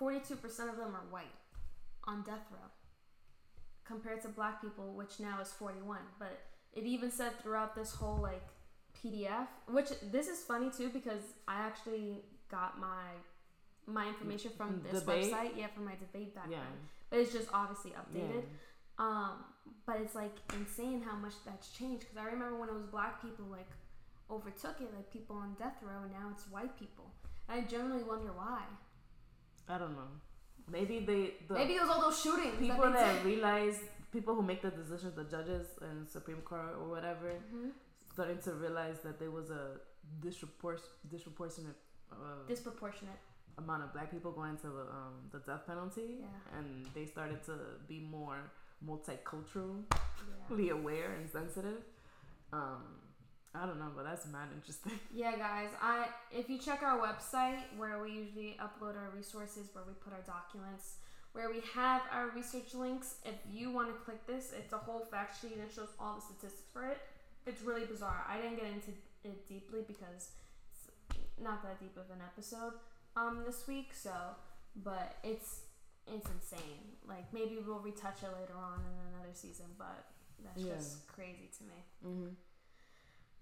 42% 0.00 0.32
of 0.68 0.76
them 0.78 0.96
are 0.96 1.06
white 1.10 1.26
on 2.04 2.22
death 2.24 2.46
row 2.50 2.68
compared 3.92 4.20
to 4.22 4.28
black 4.28 4.60
people, 4.60 4.86
which 4.94 5.20
now 5.20 5.36
is 5.40 5.48
41. 5.52 5.98
But 6.18 6.40
it 6.72 6.84
even 6.84 7.10
said 7.10 7.32
throughout 7.42 7.74
this 7.74 7.92
whole 7.92 8.18
like 8.30 8.46
PDF, 8.98 9.46
which 9.68 9.90
this 10.10 10.26
is 10.28 10.40
funny 10.40 10.70
too 10.78 10.88
because 10.98 11.22
I 11.46 11.56
actually 11.68 12.24
got 12.50 12.78
my 12.80 13.04
my 13.86 14.06
information 14.08 14.52
from 14.56 14.80
this 14.88 15.00
Debate? 15.00 15.32
website, 15.32 15.50
yeah, 15.56 15.66
from 15.74 15.84
my 15.84 15.96
debate 16.04 16.34
background. 16.34 16.52
Yeah. 16.80 16.88
But 17.10 17.18
it's 17.20 17.32
just 17.32 17.48
obviously 17.52 17.90
Yeah. 17.92 18.02
updated. 18.02 18.44
Um, 18.98 19.44
but 19.86 19.96
it's 20.00 20.14
like 20.14 20.34
insane 20.54 21.02
how 21.02 21.16
much 21.16 21.34
that's 21.44 21.68
changed. 21.78 22.00
Because 22.04 22.18
I 22.18 22.26
remember 22.26 22.56
when 22.60 22.68
it 22.68 22.74
was 22.74 22.86
black 22.86 23.20
people 23.20 23.44
like 23.46 23.70
overtook 24.30 24.76
it, 24.80 24.90
like 24.94 25.12
people 25.12 25.36
on 25.36 25.54
death 25.58 25.76
row, 25.82 26.02
and 26.04 26.12
now 26.12 26.28
it's 26.32 26.44
white 26.48 26.78
people. 26.78 27.06
And 27.48 27.60
I 27.60 27.64
generally 27.68 28.04
wonder 28.04 28.32
why. 28.32 28.62
I 29.68 29.78
don't 29.78 29.94
know. 30.00 30.10
Maybe 30.70 31.00
they 31.00 31.34
the 31.48 31.54
Maybe 31.54 31.74
it 31.74 31.80
was 31.82 31.90
all 31.90 32.00
those 32.00 32.20
shootings. 32.20 32.58
people 32.58 32.82
that, 32.90 32.94
that 32.94 33.24
realize 33.24 33.78
people 34.12 34.34
who 34.34 34.42
make 34.42 34.62
the 34.62 34.70
decisions, 34.70 35.14
the 35.14 35.24
judges 35.24 35.66
and 35.80 36.08
Supreme 36.08 36.40
Court 36.42 36.74
or 36.80 36.88
whatever, 36.88 37.30
Mhm. 37.54 37.70
starting 38.12 38.38
to 38.38 38.52
realize 38.54 39.00
that 39.00 39.18
there 39.18 39.30
was 39.30 39.50
a 39.50 39.80
dispropor- 40.20 40.80
disproportionate 41.10 41.76
uh, 42.12 42.46
disproportionate. 42.46 43.18
amount 43.58 43.82
of 43.82 43.92
black 43.92 44.10
people 44.10 44.32
going 44.32 44.56
to 44.56 44.68
the, 44.68 44.82
um, 44.98 45.14
the 45.30 45.38
death 45.40 45.66
penalty, 45.66 46.18
Yeah. 46.20 46.58
and 46.58 46.86
they 46.94 47.04
started 47.06 47.42
to 47.44 47.54
be 47.88 48.00
more 48.00 48.38
multiculturally 48.84 49.84
Yeah. 50.58 50.72
aware 50.72 51.12
and 51.12 51.28
sensitive. 51.30 51.82
Um, 52.52 52.82
I 53.54 53.66
don't 53.66 53.78
know, 53.78 53.90
but 53.94 54.04
that's 54.04 54.26
mad 54.26 54.48
interesting. 54.54 54.92
yeah, 55.14 55.36
guys. 55.36 55.68
I 55.80 56.06
if 56.30 56.48
you 56.48 56.58
check 56.58 56.82
our 56.82 56.98
website 56.98 57.60
where 57.76 58.02
we 58.02 58.12
usually 58.12 58.56
upload 58.60 58.96
our 58.96 59.10
resources, 59.14 59.68
where 59.74 59.84
we 59.86 59.92
put 59.94 60.12
our 60.14 60.22
documents, 60.26 60.94
where 61.32 61.50
we 61.50 61.60
have 61.74 62.02
our 62.10 62.28
research 62.30 62.74
links. 62.74 63.16
If 63.24 63.34
you 63.52 63.70
want 63.70 63.88
to 63.88 63.94
click 64.04 64.26
this, 64.26 64.52
it's 64.56 64.72
a 64.72 64.78
whole 64.78 65.00
fact 65.04 65.40
sheet 65.40 65.52
and 65.52 65.60
it 65.62 65.70
shows 65.74 65.88
all 66.00 66.14
the 66.16 66.22
statistics 66.22 66.70
for 66.72 66.86
it. 66.86 66.98
It's 67.46 67.60
really 67.62 67.84
bizarre. 67.84 68.24
I 68.28 68.38
didn't 68.40 68.56
get 68.56 68.66
into 68.66 68.92
it 69.24 69.46
deeply 69.48 69.80
because 69.86 70.30
it's 71.10 71.18
not 71.40 71.62
that 71.62 71.78
deep 71.78 71.96
of 71.96 72.08
an 72.10 72.22
episode 72.24 72.72
um 73.16 73.42
this 73.46 73.66
week. 73.68 73.90
So, 73.92 74.12
but 74.76 75.16
it's 75.22 75.60
it's 76.06 76.26
insane. 76.30 76.96
Like 77.06 77.30
maybe 77.34 77.58
we'll 77.66 77.80
retouch 77.80 78.22
it 78.22 78.32
later 78.40 78.56
on 78.56 78.80
in 78.80 79.14
another 79.14 79.34
season, 79.34 79.66
but 79.76 80.06
that's 80.42 80.62
Yeah. 80.62 80.74
just 80.74 81.06
crazy 81.06 81.50
to 81.58 81.64
me. 81.64 81.78
Mm-hmm. 82.06 82.32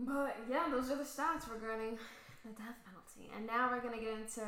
But 0.00 0.36
yeah, 0.48 0.64
those 0.70 0.90
are 0.90 0.96
the 0.96 1.04
stats 1.04 1.44
regarding 1.52 1.98
the 2.44 2.52
death 2.56 2.78
penalty. 2.86 3.30
And 3.36 3.46
now 3.46 3.68
we're 3.70 3.82
gonna 3.82 4.00
get 4.00 4.14
into 4.14 4.40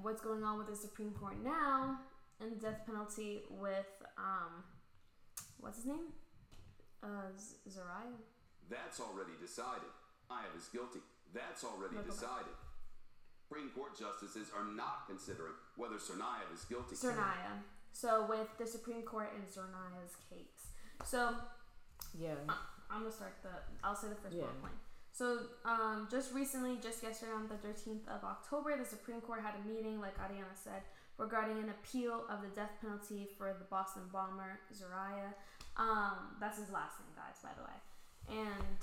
what's 0.00 0.22
going 0.22 0.42
on 0.42 0.56
with 0.58 0.66
the 0.68 0.76
Supreme 0.76 1.10
Court 1.12 1.36
now 1.44 1.98
and 2.40 2.52
the 2.52 2.56
death 2.56 2.80
penalty 2.86 3.42
with 3.50 4.02
um, 4.16 4.64
what's 5.60 5.76
his 5.76 5.86
name? 5.86 6.08
Uh, 7.02 7.28
Zariah. 7.68 8.16
That's 8.70 8.98
already 8.98 9.32
decided. 9.40 9.92
Aya 10.30 10.48
is 10.56 10.68
guilty. 10.72 11.00
That's 11.34 11.64
already 11.64 11.96
Look, 11.96 12.06
look. 12.06 12.14
decided. 12.14 12.56
Supreme 13.46 13.68
Court 13.76 13.92
justices 13.98 14.48
are 14.56 14.64
not 14.64 15.04
considering 15.06 15.52
whether 15.76 15.96
Tsarnaev 15.96 16.48
is 16.54 16.64
guilty. 16.64 16.96
Zernaya. 16.96 17.60
So 17.92 18.24
with 18.26 18.48
the 18.58 18.66
Supreme 18.66 19.02
Court 19.02 19.30
in 19.36 19.42
Zernaya's 19.44 20.16
case. 20.30 20.72
So 21.04 21.34
Yeah. 22.18 22.34
I'm 22.90 23.00
gonna 23.02 23.12
start 23.12 23.34
the. 23.42 23.50
I'll 23.82 23.94
say 23.94 24.08
the 24.08 24.14
first 24.14 24.34
Yeah. 24.34 24.44
bullet 24.44 24.60
point. 24.62 24.74
So, 25.14 25.38
um, 25.64 26.08
just 26.10 26.34
recently, 26.34 26.76
just 26.82 27.00
yesterday 27.00 27.30
on 27.30 27.46
the 27.46 27.54
13th 27.54 28.08
of 28.08 28.24
October, 28.24 28.76
the 28.76 28.84
Supreme 28.84 29.20
Court 29.20 29.40
had 29.42 29.54
a 29.64 29.68
meeting, 29.68 30.00
like 30.00 30.18
Ariana 30.18 30.50
said, 30.54 30.82
regarding 31.18 31.56
an 31.58 31.68
appeal 31.70 32.24
of 32.28 32.42
the 32.42 32.48
death 32.48 32.72
penalty 32.80 33.28
for 33.38 33.54
the 33.56 33.64
Boston 33.66 34.02
bomber 34.12 34.58
Zariah. 34.74 35.32
Um, 35.76 36.34
that's 36.40 36.58
his 36.58 36.68
last 36.70 36.98
name, 36.98 37.14
guys, 37.14 37.38
by 37.44 37.50
the 37.56 37.62
way. 37.62 38.42
And 38.42 38.80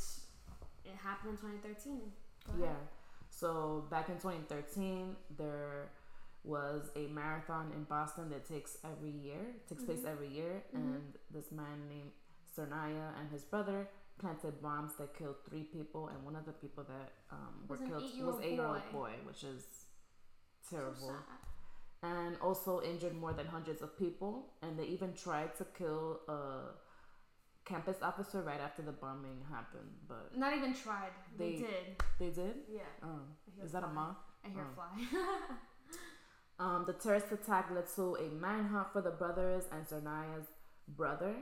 it 0.85 0.95
happened 1.03 1.31
in 1.31 1.37
2013. 1.59 1.99
Yeah. 2.57 2.67
So 3.29 3.83
back 3.89 4.07
in 4.07 4.15
2013, 4.15 5.17
there 5.37 5.89
was 6.45 6.91
a 6.95 7.07
marathon 7.07 7.73
in 7.75 7.83
Boston 7.83 8.29
that 8.29 8.47
takes 8.47 8.77
every 8.85 9.11
year, 9.11 9.55
takes 9.67 9.83
place 9.83 9.99
Mhm. 9.99 10.05
every 10.13 10.29
year, 10.29 10.63
Mhm. 10.73 10.75
and 10.75 11.17
this 11.29 11.51
man 11.51 11.89
named 11.89 12.13
Cernaya 12.55 13.17
and 13.19 13.29
his 13.31 13.43
brother 13.43 13.89
planted 14.21 14.61
bombs 14.61 14.91
that 14.99 15.09
killed 15.17 15.35
three 15.47 15.63
people, 15.63 16.03
and 16.09 16.23
one 16.29 16.35
of 16.35 16.45
the 16.45 16.51
people 16.63 16.83
that 16.93 17.09
um, 17.31 17.53
were 17.67 17.73
Was 17.75 17.81
an 17.81 17.87
killed 17.89 18.03
was 18.03 18.39
eight-year-old 18.45 18.83
boy. 18.91 18.99
boy, 18.99 19.11
which 19.27 19.43
is 19.43 19.63
So 20.69 20.77
terrible, 20.77 21.07
sad. 21.09 21.39
and 22.11 22.33
also 22.41 22.81
injured 22.91 23.15
more 23.23 23.33
than 23.33 23.47
hundreds 23.47 23.81
of 23.81 23.97
people, 24.03 24.33
and 24.61 24.77
they 24.79 24.85
even 24.95 25.13
tried 25.25 25.51
to 25.59 25.65
kill 25.77 26.21
a 26.27 26.39
campus 27.65 27.97
officer 28.01 28.39
right 28.41 28.59
after 28.67 28.81
the 28.89 28.91
bombing 29.03 29.39
happened, 29.49 29.91
but 30.07 30.37
Not 30.37 30.53
even 30.57 30.73
tried. 30.73 31.13
They, 31.37 31.51
They- 31.53 31.57
did. 31.67 31.85
they 32.21 32.29
did. 32.41 32.55
Yeah. 32.79 32.81
Oh, 33.03 33.21
is 33.63 33.71
that 33.73 33.83
a 33.83 33.87
fly. 33.87 33.93
moth? 33.93 34.17
I 34.45 34.49
hear 34.49 34.65
Oh. 34.71 34.75
fly. 34.77 34.91
Um, 36.59 36.83
the 36.85 36.93
terrorist 36.93 37.31
attack 37.31 37.71
led 37.71 37.87
to 37.95 38.15
a 38.17 38.29
manhunt 38.29 38.89
for 38.93 39.01
the 39.01 39.09
brothers 39.09 39.63
and 39.71 39.81
Zernaya's 39.83 40.45
brother. 40.89 41.33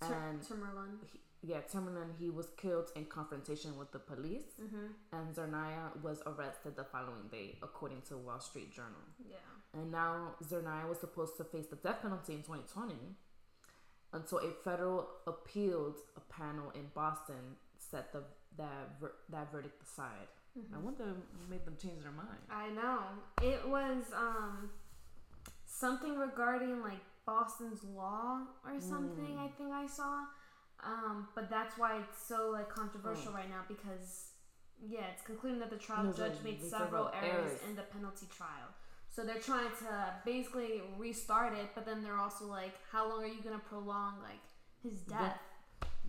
And 0.00 0.40
Timurlan. 0.42 0.98
he, 1.12 1.20
yeah, 1.44 1.58
Timmerman, 1.72 2.10
he 2.18 2.30
was 2.30 2.48
killed 2.56 2.90
in 2.94 3.06
confrontation 3.06 3.76
with 3.76 3.90
the 3.92 3.98
police. 3.98 4.60
Mm-hmm. 4.62 5.16
And 5.16 5.34
Zernaya 5.34 6.00
was 6.02 6.22
arrested 6.26 6.76
the 6.76 6.84
following 6.84 7.28
day, 7.30 7.58
according 7.62 8.02
to 8.08 8.16
Wall 8.16 8.40
Street 8.40 8.72
Journal. 8.72 9.02
Yeah. 9.28 9.36
And 9.74 9.90
now 9.90 10.34
Zernaya 10.44 10.88
was 10.88 11.00
supposed 11.00 11.36
to 11.38 11.44
face 11.44 11.66
the 11.66 11.76
death 11.76 12.02
penalty 12.02 12.34
in 12.34 12.42
2020 12.42 12.94
until 14.12 14.38
a 14.38 14.50
federal 14.62 15.08
appealed 15.26 15.96
panel 16.28 16.70
in 16.74 16.86
Boston 16.94 17.56
set 17.76 18.12
the 18.12 18.22
that 18.58 19.00
ver- 19.00 19.14
that 19.30 19.50
verdict 19.50 19.82
aside. 19.82 20.28
I 20.74 20.78
wonder 20.78 21.04
what 21.04 21.48
made 21.48 21.64
them 21.64 21.76
change 21.80 22.02
their 22.02 22.12
mind. 22.12 22.28
I 22.50 22.68
know. 22.68 22.98
It 23.40 23.66
was 23.66 24.04
um 24.14 24.70
something 25.64 26.18
regarding 26.18 26.82
like 26.82 27.00
Boston's 27.24 27.82
law 27.84 28.42
or 28.64 28.80
something. 28.80 29.36
Mm. 29.36 29.44
I 29.44 29.48
think 29.56 29.72
I 29.72 29.86
saw. 29.86 30.24
Um, 30.84 31.28
but 31.34 31.48
that's 31.48 31.78
why 31.78 31.98
it's 31.98 32.26
so 32.26 32.50
like 32.50 32.68
controversial 32.68 33.32
right 33.32 33.48
now 33.48 33.62
because 33.68 34.30
yeah, 34.84 35.04
it's 35.12 35.22
concluding 35.22 35.60
that 35.60 35.70
the 35.70 35.76
trial 35.76 36.10
a- 36.10 36.14
judge 36.14 36.34
made 36.42 36.60
several 36.60 37.10
several 37.10 37.10
errors 37.22 37.50
errors. 37.50 37.60
in 37.68 37.76
the 37.76 37.82
penalty 37.82 38.26
trial. 38.36 38.68
So 39.08 39.22
they're 39.22 39.38
trying 39.38 39.68
to 39.80 40.14
basically 40.24 40.82
restart 40.98 41.52
it, 41.52 41.68
but 41.74 41.84
then 41.84 42.02
they're 42.02 42.16
also 42.16 42.46
like, 42.46 42.74
how 42.90 43.08
long 43.08 43.22
are 43.22 43.28
you 43.28 43.42
gonna 43.42 43.60
prolong 43.68 44.14
like 44.22 44.40
his 44.82 45.00
death? 45.00 45.38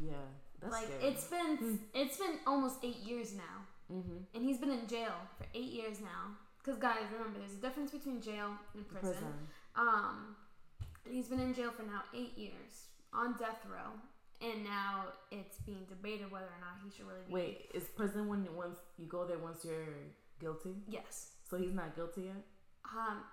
Yeah, 0.01 0.13
that's 0.59 0.73
like 0.73 0.86
scary. 0.86 1.03
it's 1.03 1.25
been 1.25 1.79
it's 1.93 2.17
been 2.17 2.39
almost 2.47 2.77
eight 2.83 3.03
years 3.05 3.36
now 3.36 3.67
mm-hmm. 3.91 4.17
and 4.33 4.43
he's 4.43 4.57
been 4.57 4.71
in 4.71 4.88
jail 4.88 5.13
for 5.38 5.45
eight 5.53 5.71
years 5.71 5.99
now. 5.99 6.36
Because 6.57 6.79
guys, 6.79 7.03
remember, 7.12 7.39
there's 7.39 7.53
a 7.53 7.62
difference 7.62 7.91
between 7.91 8.21
jail 8.21 8.51
and 8.73 8.88
prison. 8.88 9.12
prison. 9.12 9.33
Um, 9.75 10.36
and 11.05 11.13
he's 11.13 11.27
been 11.27 11.39
in 11.39 11.53
jail 11.53 11.71
for 11.75 11.83
now 11.83 12.03
eight 12.15 12.38
years 12.38 12.88
on 13.12 13.33
death 13.38 13.59
row, 13.69 13.99
and 14.43 14.63
now 14.63 15.06
it's 15.32 15.58
being 15.65 15.86
debated 15.88 16.29
whether 16.32 16.45
or 16.45 16.60
not 16.60 16.75
he 16.84 16.89
should 16.95 17.08
really 17.08 17.23
be. 17.27 17.34
Wait, 17.34 17.71
is 17.73 17.86
prison 17.95 18.27
when 18.27 18.45
once 18.56 18.77
you 18.97 19.06
go 19.08 19.25
there 19.25 19.38
once 19.39 19.63
you're 19.63 19.88
guilty? 20.39 20.75
Yes. 20.88 21.32
So 21.49 21.58
he's 21.58 21.73
not 21.73 21.95
guilty 21.95 22.23
yet. 22.23 22.43
Um. 22.97 23.23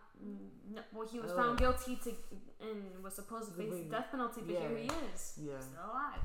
No, 0.74 0.82
well, 0.92 1.08
he 1.08 1.18
was 1.18 1.30
Oh. 1.32 1.36
found 1.36 1.58
guilty 1.58 1.96
to 2.04 2.12
and 2.60 3.02
was 3.02 3.14
supposed 3.14 3.48
to 3.50 3.54
face 3.56 3.72
the 3.72 3.84
death 3.90 4.08
penalty, 4.10 4.42
but 4.46 4.56
here 4.56 4.76
he 4.76 4.86
is, 5.14 5.34
Yeah. 5.40 5.58
still 5.58 5.84
alive. 5.90 6.20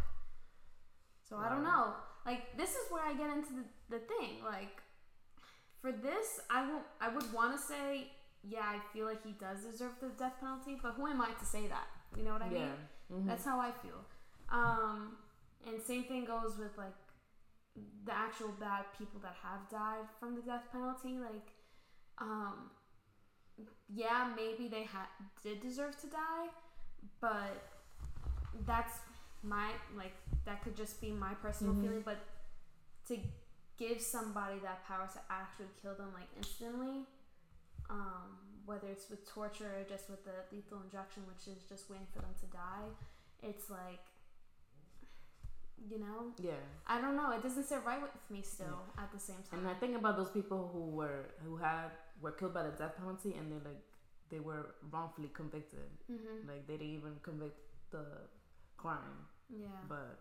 So 1.28 1.38
I 1.38 1.48
don't 1.50 1.64
know. 1.64 1.94
Like 2.26 2.56
this 2.58 2.72
is 2.72 2.92
where 2.92 3.04
I 3.04 3.14
get 3.14 3.30
into 3.30 3.54
the, 3.54 3.64
the 3.98 4.00
thing. 4.00 4.44
Like 4.44 4.82
for 5.82 5.92
this, 5.92 6.42
I 6.50 6.68
won't. 6.68 6.84
I 7.00 7.08
would 7.10 7.32
want 7.34 7.56
to 7.56 7.62
say, 7.62 8.12
yeah, 8.44 8.66
I 8.76 8.80
feel 8.94 9.06
like 9.06 9.24
he 9.24 9.32
does 9.40 9.64
deserve 9.64 9.94
the 10.02 10.10
death 10.10 10.34
penalty, 10.40 10.78
but 10.82 10.94
who 10.94 11.08
am 11.08 11.22
I 11.22 11.32
to 11.32 11.46
say 11.46 11.68
that? 11.68 11.88
You 12.18 12.24
know 12.24 12.34
what 12.34 12.42
I 12.42 12.50
mean? 12.50 12.60
Yeah. 12.62 13.16
Mhm. 13.16 13.28
That's 13.28 13.46
how 13.46 13.60
I 13.60 13.72
feel. 13.72 14.04
Um, 14.50 15.18
and 15.68 15.82
same 15.82 16.04
thing 16.04 16.26
goes 16.26 16.58
with 16.58 16.78
like 16.78 16.94
the 18.06 18.14
actual 18.14 18.50
bad 18.60 18.86
people 18.98 19.20
that 19.22 19.36
have 19.42 19.70
died 19.70 20.06
from 20.20 20.36
the 20.36 20.42
death 20.42 20.64
penalty. 20.72 21.18
Like, 21.18 21.50
um, 22.20 22.70
yeah, 23.90 24.32
maybe 24.36 24.68
they 24.68 24.84
had 24.84 25.08
did 25.44 25.62
deserve 25.62 26.00
to 26.02 26.08
die, 26.08 26.48
but 27.20 27.70
that's 28.66 29.00
my 29.44 29.72
like 29.96 30.14
that 30.46 30.64
could 30.64 30.76
just 30.76 31.02
be 31.02 31.12
my 31.12 31.34
personal 31.36 31.74
Mhm. 31.74 31.82
feeling. 31.82 32.02
But 32.02 32.18
to 33.08 33.20
give 33.78 34.02
somebody 34.02 34.60
that 34.60 34.86
power 34.86 35.08
to 35.08 35.22
actually 35.30 35.70
kill 35.82 35.96
them 35.96 36.14
like 36.14 36.30
instantly, 36.38 37.06
um, 37.90 38.38
whether 38.66 38.88
it's 38.88 39.10
with 39.10 39.26
torture 39.28 39.80
or 39.80 39.84
just 39.84 40.10
with 40.10 40.24
the 40.24 40.46
lethal 40.52 40.82
injection, 40.82 41.26
which 41.28 41.48
is 41.48 41.64
just 41.64 41.90
waiting 41.90 42.08
for 42.08 42.20
them 42.20 42.34
to 42.40 42.46
die, 42.48 42.90
it's 43.44 43.70
like, 43.70 44.06
you 45.90 46.00
know, 46.00 46.34
Yeah. 46.40 46.54
I 46.88 47.00
don't 47.02 47.16
know. 47.16 47.32
It 47.32 47.42
doesn't 47.44 47.66
sit 47.66 47.80
right 47.86 48.02
with 48.02 48.12
me 48.30 48.42
still 48.42 48.82
at 48.98 49.12
the 49.12 49.20
same 49.20 49.42
time. 49.50 49.60
And 49.60 49.68
I 49.68 49.74
think 49.76 49.96
about 49.98 50.18
those 50.18 50.30
people 50.32 50.70
who 50.74 50.84
were 50.96 51.26
who 51.44 51.58
had 51.58 51.90
were 52.22 52.32
killed 52.32 52.54
by 52.54 52.64
the 52.64 52.72
death 52.72 52.96
penalty 52.98 53.34
and 53.34 53.52
they 53.52 53.60
like 53.70 53.82
they 54.30 54.40
were 54.40 54.76
wrongfully 54.92 55.30
convicted. 55.34 55.90
hmm 56.08 56.48
Like 56.48 56.66
they 56.68 56.78
didn't 56.78 56.96
even 56.96 57.14
convict 57.22 57.60
the 57.92 58.06
crime, 58.78 59.18
Yeah. 59.50 59.68
but 59.88 60.20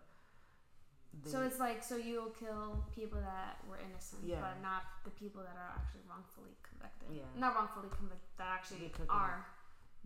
they, 1.23 1.31
so 1.31 1.41
it's 1.41 1.59
like, 1.59 1.81
so 1.83 1.95
you'll 1.95 2.29
kill 2.43 2.85
people 2.93 3.19
that 3.21 3.57
were 3.69 3.79
innocent, 3.79 4.21
Yeah. 4.23 4.41
but 4.41 4.61
not 4.61 4.83
the 5.05 5.11
people 5.11 5.41
that 5.41 5.55
are 5.55 5.71
actually 5.79 6.01
wrongfully 6.09 6.55
convicted. 6.61 7.09
Yeah. 7.17 7.23
Not 7.39 7.55
wrongfully 7.55 7.89
convicted, 7.97 8.29
that 8.37 8.49
actually 8.57 8.79
They 8.81 8.89
could 8.89 9.07
be. 9.07 9.13
are 9.23 9.45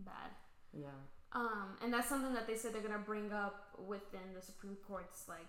bad. 0.00 0.30
yeah, 0.72 0.96
Um, 1.32 1.76
and 1.82 1.92
that's 1.92 2.08
something 2.08 2.34
that 2.34 2.46
they 2.46 2.56
said 2.56 2.72
they're 2.74 2.82
gonna 2.82 2.98
bring 2.98 3.32
up 3.32 3.68
within 3.86 4.34
the 4.34 4.42
Supreme 4.42 4.76
Court's 4.86 5.28
like 5.28 5.46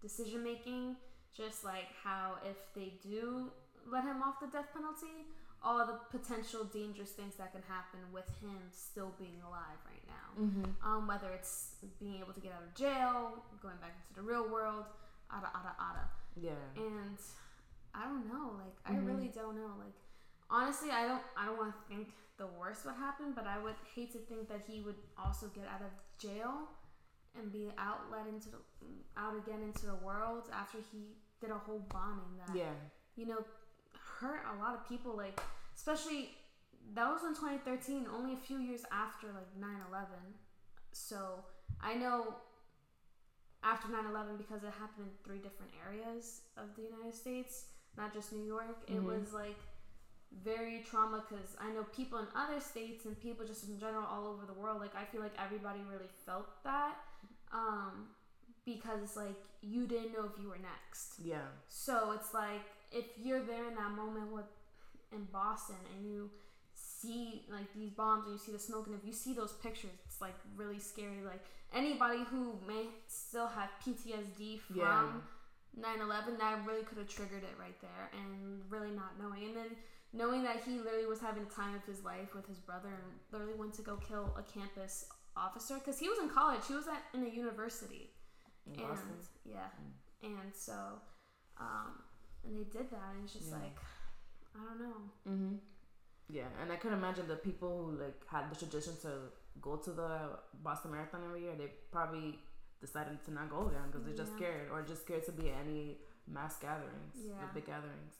decision 0.00 0.42
making. 0.42 0.96
Just 1.34 1.64
like 1.64 1.88
how 2.04 2.36
if 2.44 2.56
they 2.74 2.92
do 3.02 3.50
let 3.90 4.04
him 4.04 4.20
off 4.22 4.38
the 4.40 4.46
death 4.48 4.68
penalty, 4.74 5.26
all 5.62 5.78
the 5.86 5.98
potential 6.10 6.64
dangerous 6.64 7.10
things 7.12 7.34
that 7.36 7.52
can 7.52 7.62
happen 7.68 8.00
with 8.12 8.28
him 8.42 8.58
still 8.70 9.14
being 9.18 9.40
alive 9.46 9.78
right 9.86 10.04
now. 10.06 10.42
mm-hmm. 10.42 10.86
Um, 10.86 11.06
whether 11.06 11.30
it's 11.32 11.76
being 11.98 12.16
able 12.20 12.32
to 12.34 12.40
get 12.40 12.52
out 12.52 12.62
of 12.64 12.74
jail, 12.74 13.42
going 13.62 13.76
back 13.80 13.94
into 14.02 14.20
the 14.20 14.26
real 14.26 14.46
world, 14.48 14.84
ada 15.30 15.48
ada 15.54 15.72
ada. 15.80 16.04
yeah, 16.36 16.52
And 16.76 17.16
I 17.94 18.04
don't 18.04 18.26
know, 18.28 18.58
like 18.58 18.76
I 18.84 18.92
Mhm. 18.98 19.06
really 19.06 19.28
don't 19.28 19.54
know. 19.56 19.72
Like 19.78 19.94
honestly, 20.52 20.90
I 20.90 21.06
don't 21.08 21.22
I 21.36 21.46
don't 21.46 21.56
want 21.56 21.72
to 21.74 21.82
think 21.88 22.08
the 22.38 22.46
worst 22.60 22.84
would 22.84 22.94
happen, 22.94 23.32
but 23.34 23.46
I 23.46 23.58
would 23.62 23.74
hate 23.94 24.12
to 24.12 24.18
think 24.18 24.48
that 24.48 24.62
he 24.68 24.80
would 24.80 25.00
also 25.18 25.46
get 25.54 25.64
out 25.66 25.80
of 25.80 25.92
jail 26.18 26.68
and 27.38 27.50
be 27.50 27.70
out 27.78 28.00
let 28.12 28.26
into 28.28 28.50
the 28.50 28.58
out 29.16 29.34
again 29.36 29.62
into 29.62 29.86
the 29.86 29.94
world 29.96 30.44
after 30.52 30.78
he 30.92 31.16
did 31.40 31.50
a 31.50 31.54
whole 31.58 31.82
bombing 31.90 32.36
that 32.46 32.54
yeah, 32.54 32.74
you 33.16 33.26
know 33.26 33.38
hurt 34.20 34.42
a 34.54 34.58
lot 34.62 34.74
of 34.74 34.86
people 34.88 35.16
like 35.16 35.40
especially 35.74 36.30
that 36.94 37.08
was 37.08 37.22
in 37.22 37.34
2013 37.34 38.06
only 38.14 38.34
a 38.34 38.36
few 38.36 38.58
years 38.58 38.82
after 38.92 39.28
like 39.28 39.48
9-11 39.58 40.04
so 40.92 41.42
i 41.80 41.94
know 41.94 42.34
after 43.64 43.88
9-11 43.88 44.36
because 44.38 44.62
it 44.62 44.72
happened 44.78 45.06
in 45.06 45.10
three 45.24 45.38
different 45.38 45.72
areas 45.88 46.42
of 46.56 46.64
the 46.76 46.82
united 46.82 47.14
states 47.14 47.66
not 47.96 48.12
just 48.12 48.32
new 48.32 48.44
york 48.44 48.76
it 48.88 49.00
Mhm. 49.00 49.04
was 49.04 49.32
like 49.32 49.56
very 50.44 50.82
trauma 50.88 51.22
because 51.28 51.56
i 51.60 51.68
know 51.72 51.84
people 51.94 52.18
in 52.18 52.26
other 52.36 52.58
states 52.60 53.04
and 53.04 53.20
people 53.20 53.46
just 53.46 53.68
in 53.68 53.78
general 53.78 54.04
all 54.10 54.26
over 54.26 54.44
the 54.46 54.58
world 54.60 54.80
like 54.80 54.94
i 54.96 55.04
feel 55.04 55.20
like 55.20 55.34
everybody 55.38 55.80
really 55.90 56.08
felt 56.26 56.48
that 56.64 56.96
um, 57.52 58.08
because 58.64 59.02
it's 59.02 59.16
like 59.16 59.36
you 59.60 59.86
didn't 59.86 60.12
know 60.12 60.24
if 60.24 60.40
you 60.40 60.48
were 60.48 60.58
next 60.58 61.14
yeah, 61.22 61.36
so 61.68 62.12
it's 62.12 62.32
like 62.32 62.64
if 62.90 63.04
you're 63.22 63.42
there 63.42 63.68
in 63.68 63.74
that 63.74 63.90
moment 63.90 64.32
with 64.32 64.44
in 65.12 65.24
Boston 65.32 65.76
and 65.94 66.06
you 66.10 66.30
see 66.74 67.44
like 67.50 67.72
these 67.74 67.90
bombs 67.90 68.24
and 68.24 68.32
you 68.34 68.38
see 68.38 68.52
the 68.52 68.58
smoke 68.58 68.86
and 68.86 68.94
if 68.96 69.04
you 69.06 69.12
see 69.12 69.34
those 69.34 69.52
pictures, 69.62 69.90
it's 70.06 70.20
like 70.20 70.34
really 70.56 70.78
scary. 70.78 71.22
Like 71.24 71.44
anybody 71.74 72.24
who 72.30 72.58
may 72.66 72.86
still 73.08 73.46
have 73.46 73.68
PTSD 73.84 74.60
from 74.60 74.76
Yeah. 74.78 75.10
9/11, 75.78 76.38
that 76.38 76.66
really 76.66 76.82
could 76.82 76.98
have 76.98 77.08
triggered 77.08 77.42
it 77.42 77.54
right 77.58 77.78
there, 77.80 78.10
and 78.12 78.62
really 78.70 78.90
not 78.90 79.18
knowing, 79.20 79.44
and 79.44 79.56
then 79.56 79.70
knowing 80.12 80.42
that 80.42 80.62
he 80.64 80.78
literally 80.78 81.06
was 81.06 81.20
having 81.20 81.44
the 81.44 81.50
time 81.50 81.74
of 81.74 81.84
his 81.84 82.02
life 82.04 82.34
with 82.34 82.46
his 82.46 82.58
brother 82.58 82.88
and 82.88 83.12
literally 83.32 83.54
went 83.54 83.72
to 83.74 83.82
go 83.82 83.96
kill 83.96 84.34
a 84.38 84.42
campus 84.42 85.06
officer 85.36 85.74
because 85.78 85.98
he 85.98 86.08
was 86.08 86.18
in 86.18 86.28
college, 86.28 86.60
he 86.68 86.74
was 86.74 86.86
at 86.88 87.02
in 87.14 87.24
a 87.26 87.28
university 87.30 88.10
in 88.66 88.78
and 88.78 88.88
Boston. 88.88 89.16
yeah, 89.44 89.68
and 90.22 90.52
so, 90.54 90.74
um, 91.58 92.02
and 92.44 92.56
they 92.56 92.64
did 92.64 92.90
that, 92.90 93.08
and 93.14 93.24
it's 93.24 93.32
just 93.32 93.48
Yeah. 93.50 93.56
like, 93.58 93.78
I 94.54 94.64
don't 94.64 94.80
know. 94.80 95.00
Mm-hmm. 95.28 95.56
Yeah, 96.28 96.48
and 96.60 96.70
I 96.72 96.76
could 96.76 96.92
imagine 96.92 97.26
the 97.28 97.36
people 97.36 97.84
who 97.86 97.98
like 98.04 98.26
had 98.28 98.50
the 98.50 98.56
tradition 98.56 98.94
to 99.02 99.32
go 99.60 99.76
to 99.76 99.90
the 99.92 100.38
Boston 100.62 100.92
Marathon 100.92 101.22
every 101.24 101.42
year. 101.42 101.54
They 101.56 101.68
probably 101.90 102.38
decided 102.80 103.22
to 103.24 103.30
not 103.32 103.48
go 103.50 103.68
again 103.68 103.86
because 103.90 104.04
they're 104.04 104.14
just 104.16 104.32
Yeah. 104.32 104.36
scared, 104.38 104.70
or 104.70 104.82
just 104.82 105.02
scared 105.02 105.24
to 105.26 105.32
be 105.32 105.50
at 105.50 105.56
any 105.66 105.98
mass 106.26 106.58
gatherings, 106.58 107.16
Yeah. 107.16 107.40
the 107.40 107.52
big 107.54 107.66
gatherings. 107.66 108.14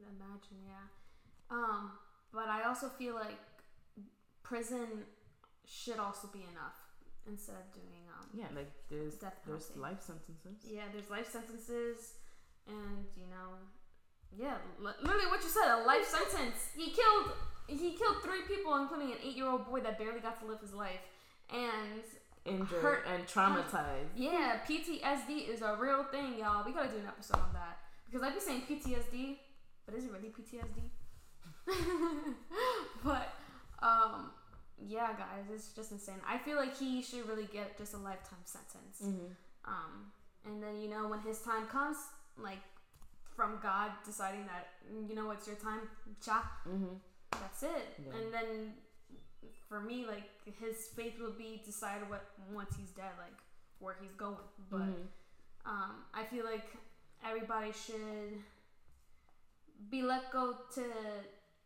Imagine, 0.00 0.64
yeah. 0.66 0.86
Um, 1.50 1.92
but 2.32 2.48
I 2.48 2.64
also 2.64 2.88
feel 2.88 3.14
like 3.14 3.38
prison 4.42 5.04
should 5.66 5.98
also 5.98 6.28
be 6.32 6.40
enough 6.52 6.76
instead 7.26 7.56
of 7.56 7.72
doing 7.74 8.04
um. 8.12 8.26
Yeah, 8.34 8.46
like 8.54 8.70
there's 8.90 9.14
Death 9.14 9.34
there's 9.46 9.70
life 9.76 10.02
sentences. 10.02 10.64
Yeah, 10.70 10.84
there's 10.92 11.10
life 11.10 11.30
sentences, 11.30 12.14
and 12.66 13.04
you 13.16 13.26
know, 13.30 13.56
yeah, 14.36 14.56
li- 14.78 14.92
literally 15.02 15.26
what 15.26 15.42
you 15.42 15.48
said, 15.48 15.68
a 15.72 15.84
life 15.84 16.04
sentence. 16.06 16.68
He 16.76 16.90
killed, 16.90 17.32
he 17.66 17.92
killed 17.92 18.16
three 18.22 18.42
people, 18.48 18.76
including 18.76 19.12
an 19.12 19.18
eight-year-old 19.24 19.66
boy 19.66 19.80
that 19.80 19.98
barely 19.98 20.20
got 20.20 20.40
to 20.40 20.46
live 20.46 20.60
his 20.60 20.74
life, 20.74 21.00
and 21.50 22.02
Injured 22.44 22.80
Hurt- 22.82 23.06
and 23.06 23.26
traumatized. 23.26 24.08
Yeah, 24.16 24.60
PTSD 24.66 25.48
is 25.48 25.60
a 25.60 25.76
real 25.78 26.04
thing, 26.04 26.38
y'all. 26.38 26.64
We 26.64 26.72
gotta 26.72 26.88
do 26.88 26.96
an 26.96 27.06
episode 27.06 27.40
on 27.40 27.52
that 27.52 27.78
because 28.06 28.22
I 28.22 28.30
be 28.32 28.40
saying 28.40 28.62
PTSD, 28.68 29.36
but 29.84 29.94
is 29.94 30.04
it 30.04 30.12
really 30.12 30.28
PTSD? 30.28 30.88
but 33.04 33.28
Um, 33.80 34.30
yeah, 34.84 35.12
guys, 35.12 35.44
it's 35.54 35.68
just 35.72 35.92
insane. 35.92 36.20
I 36.26 36.38
feel 36.38 36.56
like 36.56 36.76
he 36.76 37.00
should 37.02 37.28
really 37.28 37.46
get 37.52 37.78
just 37.78 37.94
a 37.94 37.98
lifetime 37.98 38.42
sentence. 38.44 38.98
Mm-hmm. 39.04 39.30
Um, 39.64 40.10
and 40.44 40.62
then 40.62 40.80
you 40.82 40.88
know 40.88 41.06
when 41.08 41.20
his 41.20 41.38
time 41.40 41.66
comes, 41.66 41.96
like 42.36 42.58
from 43.36 43.58
God 43.62 43.90
deciding 44.04 44.46
that 44.46 44.66
you 45.08 45.14
know 45.14 45.30
it's 45.30 45.46
your 45.46 45.56
time, 45.56 45.82
cha, 46.24 46.42
Mm-hmm. 46.68 46.94
that's 47.30 47.62
it. 47.62 47.86
Yeah. 48.04 48.16
And 48.18 48.34
then 48.34 48.48
for 49.68 49.80
me, 49.80 50.04
like 50.06 50.26
his 50.60 50.76
faith 50.96 51.14
will 51.20 51.36
be 51.38 51.62
decided 51.64 52.08
what 52.10 52.24
once 52.52 52.74
he's 52.78 52.90
dead, 52.90 53.14
like 53.18 53.38
where 53.78 53.94
he's 54.00 54.14
going. 54.16 54.48
But 54.70 54.80
Mm-hmm. 54.90 55.70
um, 55.72 55.92
I 56.14 56.24
feel 56.24 56.44
like 56.44 56.66
everybody 57.24 57.70
should 57.72 58.42
be 59.90 60.02
let 60.02 60.32
go 60.32 60.56
to 60.74 60.82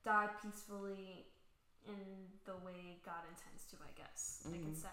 die 0.04 0.28
peacefully 0.42 1.26
in 1.86 2.28
the 2.44 2.52
way 2.64 2.98
God 3.04 3.22
intends 3.28 3.64
to. 3.70 3.76
I 3.84 3.92
guess 3.96 4.42
I 4.46 4.50
can 4.52 4.72
Mhm. 4.72 4.76
say. 4.76 4.88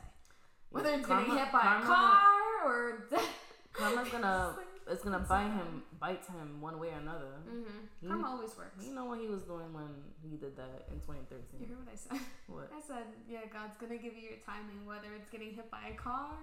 Whether 0.70 0.94
it's 0.94 1.08
Karma- 1.08 1.26
getting 1.26 1.38
hit 1.44 1.52
by 1.52 1.62
karma- 1.62 1.84
a 1.84 1.88
car 1.88 2.66
or 2.66 3.10
Karma's 3.74 4.10
gonna 4.10 4.56
it's 4.90 5.04
gonna 5.04 5.20
bite 5.20 5.52
him 5.52 5.84
bite 6.00 6.26
him 6.26 6.60
one 6.62 6.80
way 6.80 6.90
or 6.90 7.00
another. 7.00 7.40
Mm-hmm. 7.48 7.80
You- 8.02 8.10
Karma 8.10 8.28
always 8.28 8.58
works. 8.58 8.84
You 8.86 8.94
know 8.96 9.06
what 9.06 9.20
he 9.20 9.28
was 9.28 9.44
doing 9.44 9.72
when 9.74 9.90
he 10.22 10.38
did 10.38 10.56
that 10.58 10.88
in 10.92 11.00
2013. 11.00 11.62
You 11.62 11.68
2013. 11.68 11.70
heard 11.70 11.80
what 11.86 11.94
I 11.94 11.98
said? 11.98 12.20
What? 12.48 12.68
I 12.74 12.82
said, 12.82 13.06
yeah, 13.30 13.46
God's 13.52 13.78
gonna 13.78 13.98
give 14.02 14.16
you 14.18 14.26
your 14.34 14.40
timing, 14.46 14.86
whether 14.86 15.14
it's 15.16 15.30
getting 15.30 15.54
hit 15.54 15.70
by 15.70 15.94
a 15.94 15.96
car 15.96 16.34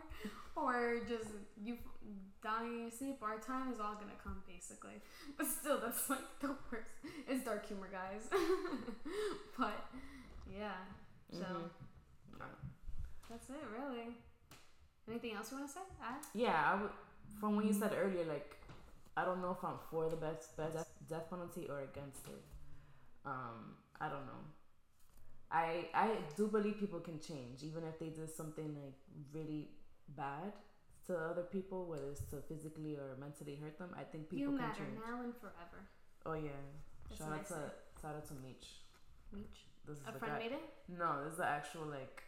or 0.55 1.01
just 1.09 1.31
you 1.61 1.77
dying 2.43 2.73
in 2.75 2.81
your 2.87 2.91
sleep. 2.95 3.19
Our 3.23 3.39
time 3.39 3.73
is 3.73 3.81
all 3.81 3.95
gonna 3.99 4.19
come, 4.23 4.43
basically. 4.47 5.03
But 5.37 5.47
still, 5.49 5.81
that's 5.83 6.09
like 6.09 6.25
the 6.41 6.55
worst. 6.71 6.91
It's 7.27 7.45
dark 7.45 7.67
humor, 7.67 7.89
guys. 7.91 8.31
but 9.59 9.79
yeah, 10.47 10.79
so 11.33 11.45
Mhm. 12.37 12.47
that's 13.29 13.49
it, 13.51 13.65
really. 13.75 14.15
Anything 15.09 15.35
else 15.35 15.51
you 15.53 15.59
want 15.59 15.69
to 15.71 15.75
say? 15.75 15.81
Add? 16.03 16.23
Yeah, 16.35 16.73
I 16.73 16.83
would. 16.83 16.91
From 17.41 17.57
what 17.57 17.65
you 17.65 17.73
said 17.73 17.93
earlier, 17.99 18.25
like 18.25 18.57
I 19.17 19.25
don't 19.25 19.41
know 19.43 19.51
if 19.59 19.63
I'm 19.65 19.79
for 19.91 20.09
the 20.09 20.17
best 20.17 20.57
best 20.57 20.77
death, 21.09 21.29
penalty 21.31 21.67
or 21.69 21.81
against 21.81 22.27
it. 22.29 22.43
Um, 23.25 23.75
I 24.01 24.09
don't 24.09 24.27
know. 24.27 24.43
I 25.51 25.89
I 25.95 26.11
do 26.37 26.49
believe 26.49 26.79
people 26.81 27.01
can 27.01 27.21
change, 27.21 27.63
even 27.63 27.85
if 27.85 27.99
they 27.99 28.09
did 28.09 28.31
something 28.35 28.75
like 28.83 28.99
really 29.33 29.69
bad 30.17 30.53
to 31.07 31.17
other 31.17 31.43
people, 31.43 31.87
whether 31.87 32.11
it's 32.11 32.25
to 32.31 32.37
physically 32.49 32.97
or 32.97 33.17
mentally 33.21 33.57
hurt 33.63 33.79
them. 33.79 33.91
I 33.97 34.03
think 34.03 34.29
people 34.29 34.39
you 34.39 34.49
can 34.49 34.57
matter 34.59 34.85
change. 34.85 34.99
now 35.09 35.23
and 35.23 35.35
forever. 35.37 35.81
Oh 36.25 36.35
yeah, 36.35 36.51
That's 37.09 37.21
shout 37.21 37.33
out 37.33 37.47
to 37.49 37.61
shout 38.03 38.15
out 38.17 38.27
to 38.29 38.35
Meech. 38.35 38.69
Meech. 39.33 39.67
This 39.87 39.99
is 39.99 40.03
A 40.09 40.13
friend 40.19 40.35
guy. 40.35 40.39
made 40.39 40.53
it? 40.53 40.65
No, 40.99 41.23
this 41.23 41.33
is 41.33 41.39
the 41.39 41.47
actual 41.47 41.87
like 41.87 42.23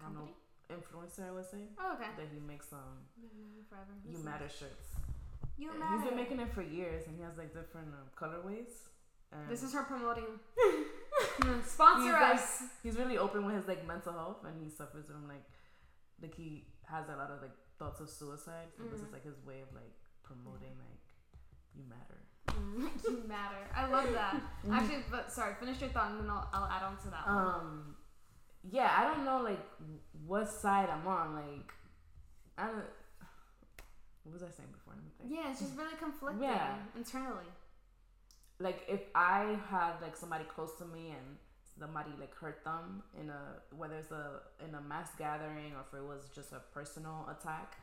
I 0.00 0.04
don't 0.04 0.14
know 0.14 0.20
Company? 0.20 0.36
Influencer 0.70 1.28
I 1.28 1.32
would 1.32 1.44
say 1.44 1.68
Oh, 1.78 1.94
okay. 1.94 2.10
that 2.16 2.26
he 2.32 2.40
makes 2.40 2.72
um 2.72 3.04
You 3.20 3.28
matter 3.36 3.64
forever. 3.68 3.92
you 4.10 4.18
matter 4.24 4.48
shirts. 4.48 4.88
You 5.58 5.70
Yeah, 5.70 5.78
matter. 5.78 5.96
He's 5.98 6.08
been 6.08 6.16
making 6.16 6.40
it 6.40 6.50
for 6.52 6.62
years, 6.62 7.06
and 7.06 7.16
he 7.16 7.22
has 7.22 7.36
like 7.38 7.52
different 7.54 7.88
um, 7.94 8.08
colorways. 8.16 8.72
And 9.32 9.48
This 9.48 9.62
is 9.62 9.72
her 9.72 9.82
promoting. 9.84 10.26
Mm, 11.40 11.64
Sponsor 11.64 12.02
He's 12.02 12.12
like- 12.12 12.34
us. 12.34 12.62
he's 12.82 12.96
really 12.96 13.18
open 13.18 13.46
with 13.46 13.54
his 13.54 13.68
like 13.68 13.86
mental 13.86 14.12
health, 14.12 14.42
and 14.44 14.60
he 14.62 14.68
suffers 14.68 15.06
from 15.06 15.28
like 15.28 15.44
like 16.20 16.34
he 16.34 16.66
has 16.90 17.08
a 17.08 17.16
lot 17.16 17.30
of 17.30 17.40
like 17.40 17.54
thoughts 17.78 18.00
of 18.00 18.08
suicide. 18.10 18.68
So 18.76 18.82
this 18.90 19.00
Mhm. 19.00 19.06
is 19.06 19.12
like 19.12 19.22
his 19.24 19.38
way 19.46 19.60
of 19.62 19.70
like 19.74 19.94
promoting 20.24 20.74
like 20.78 21.02
you 21.76 21.84
matter. 21.86 22.18
Mm, 22.50 22.90
you 23.04 23.22
matter. 23.28 23.62
I 23.74 23.86
love 23.86 24.10
that. 24.12 24.40
Actually, 24.72 25.04
but 25.10 25.30
sorry, 25.32 25.54
finish 25.60 25.80
your 25.80 25.90
thought 25.90 26.10
and 26.12 26.20
then 26.20 26.30
I'll, 26.30 26.48
I'll 26.52 26.68
add 26.70 26.82
on 26.82 26.96
to 26.98 27.08
that 27.10 27.26
one. 27.26 27.36
Um, 27.36 27.96
yeah, 28.70 28.90
I 28.98 29.04
don't 29.04 29.24
know 29.24 29.40
like 29.42 29.60
what 30.26 30.48
side 30.48 30.88
I'm 30.88 31.06
on. 31.06 31.34
Like, 31.34 31.72
I 32.58 32.66
don't. 32.66 32.84
What 34.24 34.32
was 34.34 34.42
I 34.42 34.48
saying 34.50 34.70
before? 34.72 34.94
Let 34.94 35.04
me 35.04 35.10
think. 35.18 35.30
Yeah, 35.34 35.50
it's 35.50 35.60
just 35.60 35.76
really 35.76 35.96
conflicting 35.98 36.42
Yeah. 36.42 36.76
internally. 36.96 37.50
like 38.60 38.84
if 38.88 39.00
I 39.14 39.58
had 39.68 39.94
like 40.00 40.16
somebody 40.16 40.44
close 40.44 40.72
to 40.78 40.84
me 40.86 41.10
and 41.10 41.26
somebody 41.78 42.10
like 42.20 42.32
hurt 42.36 42.62
them 42.64 43.02
in 43.20 43.28
a 43.28 43.42
whether 43.76 43.96
it's 43.96 44.12
a 44.12 44.40
in 44.66 44.74
a 44.76 44.80
mass 44.80 45.10
gathering 45.18 45.72
or 45.74 45.80
if 45.86 45.92
it 45.98 46.04
was 46.06 46.30
just 46.34 46.52
a 46.52 46.60
personal 46.72 47.28
attack, 47.28 47.76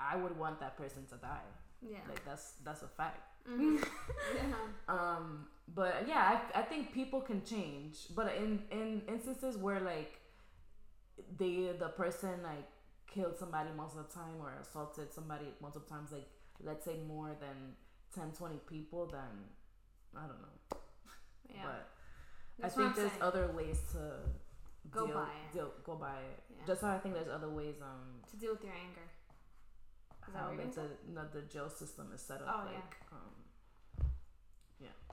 I 0.00 0.16
would 0.16 0.36
want 0.38 0.58
that 0.60 0.76
person 0.78 1.04
to 1.12 1.16
die. 1.16 1.48
Yeah. 1.82 1.98
Like 2.08 2.24
that's 2.24 2.54
that's 2.64 2.82
a 2.82 2.88
fact. 2.88 3.20
Mhm. 3.48 3.84
yeah. 4.34 4.54
Um, 4.88 5.46
but 5.74 6.04
yeah, 6.08 6.40
I, 6.54 6.60
I 6.60 6.62
think 6.62 6.92
people 6.92 7.20
can 7.20 7.42
change. 7.44 8.08
But 8.14 8.34
in 8.36 8.62
in 8.70 9.02
instances 9.08 9.56
where 9.56 9.80
like 9.80 10.20
they 11.38 11.72
the 11.78 11.88
person 11.88 12.42
like 12.42 12.68
killed 13.06 13.36
somebody 13.38 13.70
most 13.76 13.96
of 13.96 14.06
the 14.06 14.12
time 14.14 14.36
or 14.40 14.52
assaulted 14.60 15.12
somebody 15.12 15.46
multiple 15.60 15.88
times, 15.88 16.12
like 16.12 16.26
let's 16.62 16.84
say 16.84 16.96
more 17.06 17.36
than 17.40 17.74
10, 18.14 18.32
20 18.32 18.56
people, 18.68 19.06
then 19.06 19.20
I 20.16 20.26
don't 20.26 20.40
know. 20.40 20.56
Yeah. 21.48 21.62
But 21.62 21.88
That's 22.58 22.74
I 22.74 22.76
think 22.82 22.96
there's 22.96 23.10
saying. 23.12 23.22
other 23.22 23.46
ways 23.56 23.78
to 23.92 24.18
Go 24.90 25.06
deal, 25.06 25.14
by 25.14 25.28
it. 25.30 25.52
Deal, 25.52 25.70
go 25.84 25.94
by 25.94 26.18
it. 26.18 26.42
Yeah. 26.50 26.66
Just 26.66 26.82
how 26.82 26.90
I 26.90 26.98
think 26.98 27.14
there's 27.14 27.28
other 27.28 27.48
ways 27.48 27.76
um 27.80 28.20
to 28.30 28.36
deal 28.36 28.52
with 28.52 28.64
your 28.64 28.72
anger. 28.74 29.06
That 30.32 30.38
how 30.38 30.46
what 30.48 30.56
you're 30.56 30.64
like 30.66 30.74
gonna 30.74 30.88
the 30.88 31.12
no, 31.14 31.22
the 31.32 31.42
jail 31.46 31.68
system 31.70 32.10
is 32.14 32.20
set 32.20 32.40
up. 32.42 32.48
Oh, 32.48 32.62
yeah. 32.70 32.76
like 32.78 32.94
um 33.12 33.34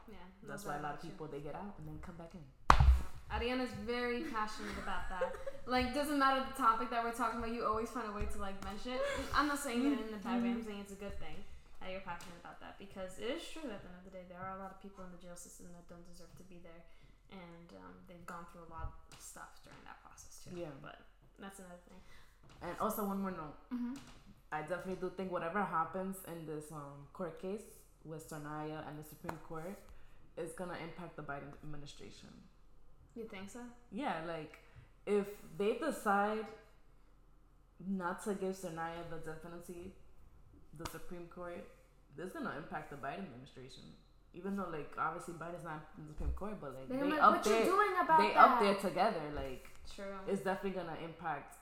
Yeah. 0.09 0.15
that's 0.43 0.65
love 0.65 0.75
why 0.75 0.79
a 0.79 0.83
lot 0.83 0.97
of 0.99 1.03
you. 1.03 1.09
people 1.11 1.27
they 1.31 1.39
get 1.39 1.55
out 1.55 1.73
and 1.79 1.87
then 1.87 1.97
come 2.03 2.15
back 2.19 2.33
in. 2.35 2.43
Ariana's 3.31 3.71
very 3.87 4.21
passionate 4.35 4.77
about 4.83 5.07
that. 5.09 5.31
Like, 5.65 5.95
doesn't 5.95 6.19
matter 6.19 6.43
the 6.45 6.53
topic 6.59 6.91
that 6.91 7.01
we're 7.01 7.15
talking 7.15 7.39
about, 7.39 7.49
you 7.55 7.65
always 7.65 7.89
find 7.89 8.05
a 8.05 8.13
way 8.13 8.27
to 8.29 8.37
like 8.37 8.59
mention 8.67 8.93
it. 8.99 9.01
I'm 9.33 9.47
not 9.47 9.57
saying 9.57 9.79
it 9.81 9.97
in 10.05 10.13
a 10.13 10.21
bad 10.21 10.43
way. 10.43 10.51
I'm 10.53 10.61
saying 10.61 10.83
it's 10.83 10.93
a 10.93 10.99
good 10.99 11.15
thing 11.17 11.39
that 11.79 11.89
you're 11.89 12.03
passionate 12.05 12.37
about 12.43 12.59
that 12.59 12.77
because 12.77 13.17
it 13.17 13.31
is 13.31 13.41
true. 13.47 13.65
At 13.71 13.81
the 13.81 13.89
end 13.89 13.97
of 14.03 14.05
the 14.05 14.13
day, 14.13 14.25
there 14.29 14.37
are 14.43 14.53
a 14.55 14.59
lot 14.61 14.69
of 14.75 14.77
people 14.83 15.01
in 15.07 15.09
the 15.15 15.21
jail 15.23 15.39
system 15.39 15.71
that 15.73 15.87
don't 15.89 16.03
deserve 16.05 16.29
to 16.37 16.45
be 16.51 16.59
there, 16.61 16.83
and 17.31 17.67
um, 17.79 17.95
they've 18.11 18.27
gone 18.27 18.43
through 18.51 18.67
a 18.67 18.71
lot 18.71 18.91
of 18.91 18.93
stuff 19.17 19.55
during 19.65 19.79
that 19.87 19.97
process 20.03 20.43
too. 20.45 20.53
Yeah. 20.59 20.75
But 20.83 20.99
that's 21.39 21.57
another 21.63 21.79
thing. 21.89 21.97
And 22.61 22.75
also 22.79 23.03
one 23.07 23.19
more 23.23 23.31
note. 23.33 23.57
Mm-hmm. 23.73 23.95
I 24.53 24.61
definitely 24.61 24.99
do 25.01 25.11
think 25.17 25.31
whatever 25.31 25.63
happens 25.63 26.17
in 26.27 26.45
this 26.45 26.71
um, 26.71 27.07
court 27.11 27.41
case 27.41 27.63
with 28.05 28.29
Tsarnaev 28.29 28.87
and 28.87 28.99
the 28.99 29.03
Supreme 29.13 29.39
Court 29.49 29.77
is 30.37 30.51
gonna 30.51 30.77
impact 30.87 31.15
the 31.15 31.23
Biden 31.23 31.51
administration. 31.63 32.29
You 33.15 33.25
think 33.25 33.49
so? 33.49 33.61
Yeah, 33.91 34.15
like 34.27 34.59
if 35.07 35.25
they 35.57 35.73
decide 35.73 36.45
not 37.87 38.23
to 38.25 38.35
give 38.35 38.53
Tsarnaev 38.55 39.09
the 39.09 39.17
death 39.25 39.41
penalty, 39.41 39.93
the 40.77 40.89
Supreme 40.91 41.27
Court, 41.33 41.65
this 42.15 42.27
is 42.27 42.33
gonna 42.33 42.53
impact 42.57 42.91
the 42.91 42.97
Biden 42.97 43.25
administration. 43.25 43.83
Even 44.35 44.55
though, 44.57 44.69
like, 44.71 44.91
obviously 44.97 45.35
Biden's 45.35 45.63
not 45.63 45.81
in 45.97 46.07
the 46.07 46.13
Supreme 46.13 46.31
Court, 46.31 46.57
but 46.61 46.73
like 46.75 46.89
They're 46.89 47.03
they 47.03 47.11
like, 47.11 47.21
up 47.23 47.31
what 47.33 47.43
there, 47.43 47.59
you 47.59 47.65
doing 47.65 47.93
about 48.03 48.19
they 48.19 48.33
that? 48.33 48.37
up 48.37 48.59
there 48.59 48.75
together. 48.75 49.21
Like, 49.35 49.67
True. 49.95 50.17
it's 50.27 50.43
definitely 50.43 50.79
gonna 50.81 50.97
impact. 51.03 51.57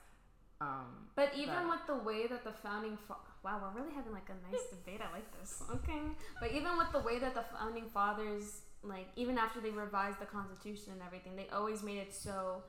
Um, 0.61 0.85
But 1.15 1.29
even 1.35 1.67
with 1.67 1.83
the 1.87 1.95
way 2.09 2.27
that 2.27 2.43
the 2.43 2.51
founding 2.65 2.95
fa- 3.07 3.25
wow, 3.43 3.59
we're 3.61 3.81
really 3.81 3.93
having 3.95 4.13
like 4.13 4.29
a 4.29 4.37
nice 4.51 4.65
debate. 4.69 5.01
I 5.07 5.11
like 5.11 5.29
this. 5.39 5.51
Okay, 5.77 6.01
but 6.39 6.51
even 6.51 6.77
with 6.77 6.91
the 6.91 6.99
way 6.99 7.17
that 7.19 7.33
the 7.33 7.45
founding 7.55 7.87
fathers, 7.89 8.61
like 8.83 9.07
even 9.15 9.37
after 9.37 9.59
they 9.59 9.71
revised 9.71 10.19
the 10.19 10.25
Constitution 10.37 10.93
and 10.93 11.01
everything, 11.01 11.35
they 11.35 11.47
always 11.51 11.81
made 11.83 11.97
it 11.97 12.13
so 12.13 12.63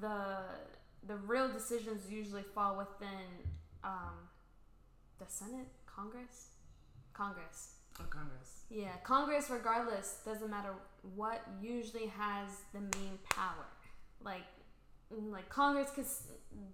the 0.00 0.18
the 1.10 1.16
real 1.16 1.48
decisions 1.52 2.00
usually 2.10 2.44
fall 2.54 2.78
within 2.78 3.26
um, 3.82 4.16
the 5.18 5.26
Senate, 5.26 5.66
Congress, 5.86 6.36
Congress. 7.12 7.74
of 7.98 8.08
Congress. 8.08 8.50
Yeah, 8.70 8.94
Congress, 9.02 9.50
regardless, 9.50 10.20
doesn't 10.24 10.48
matter 10.48 10.72
what, 11.16 11.42
usually 11.60 12.06
has 12.06 12.48
the 12.72 12.80
main 12.80 13.18
power. 13.30 13.66
Like, 14.24 14.44
like 15.30 15.48
Congress 15.48 15.90
could 15.94 16.06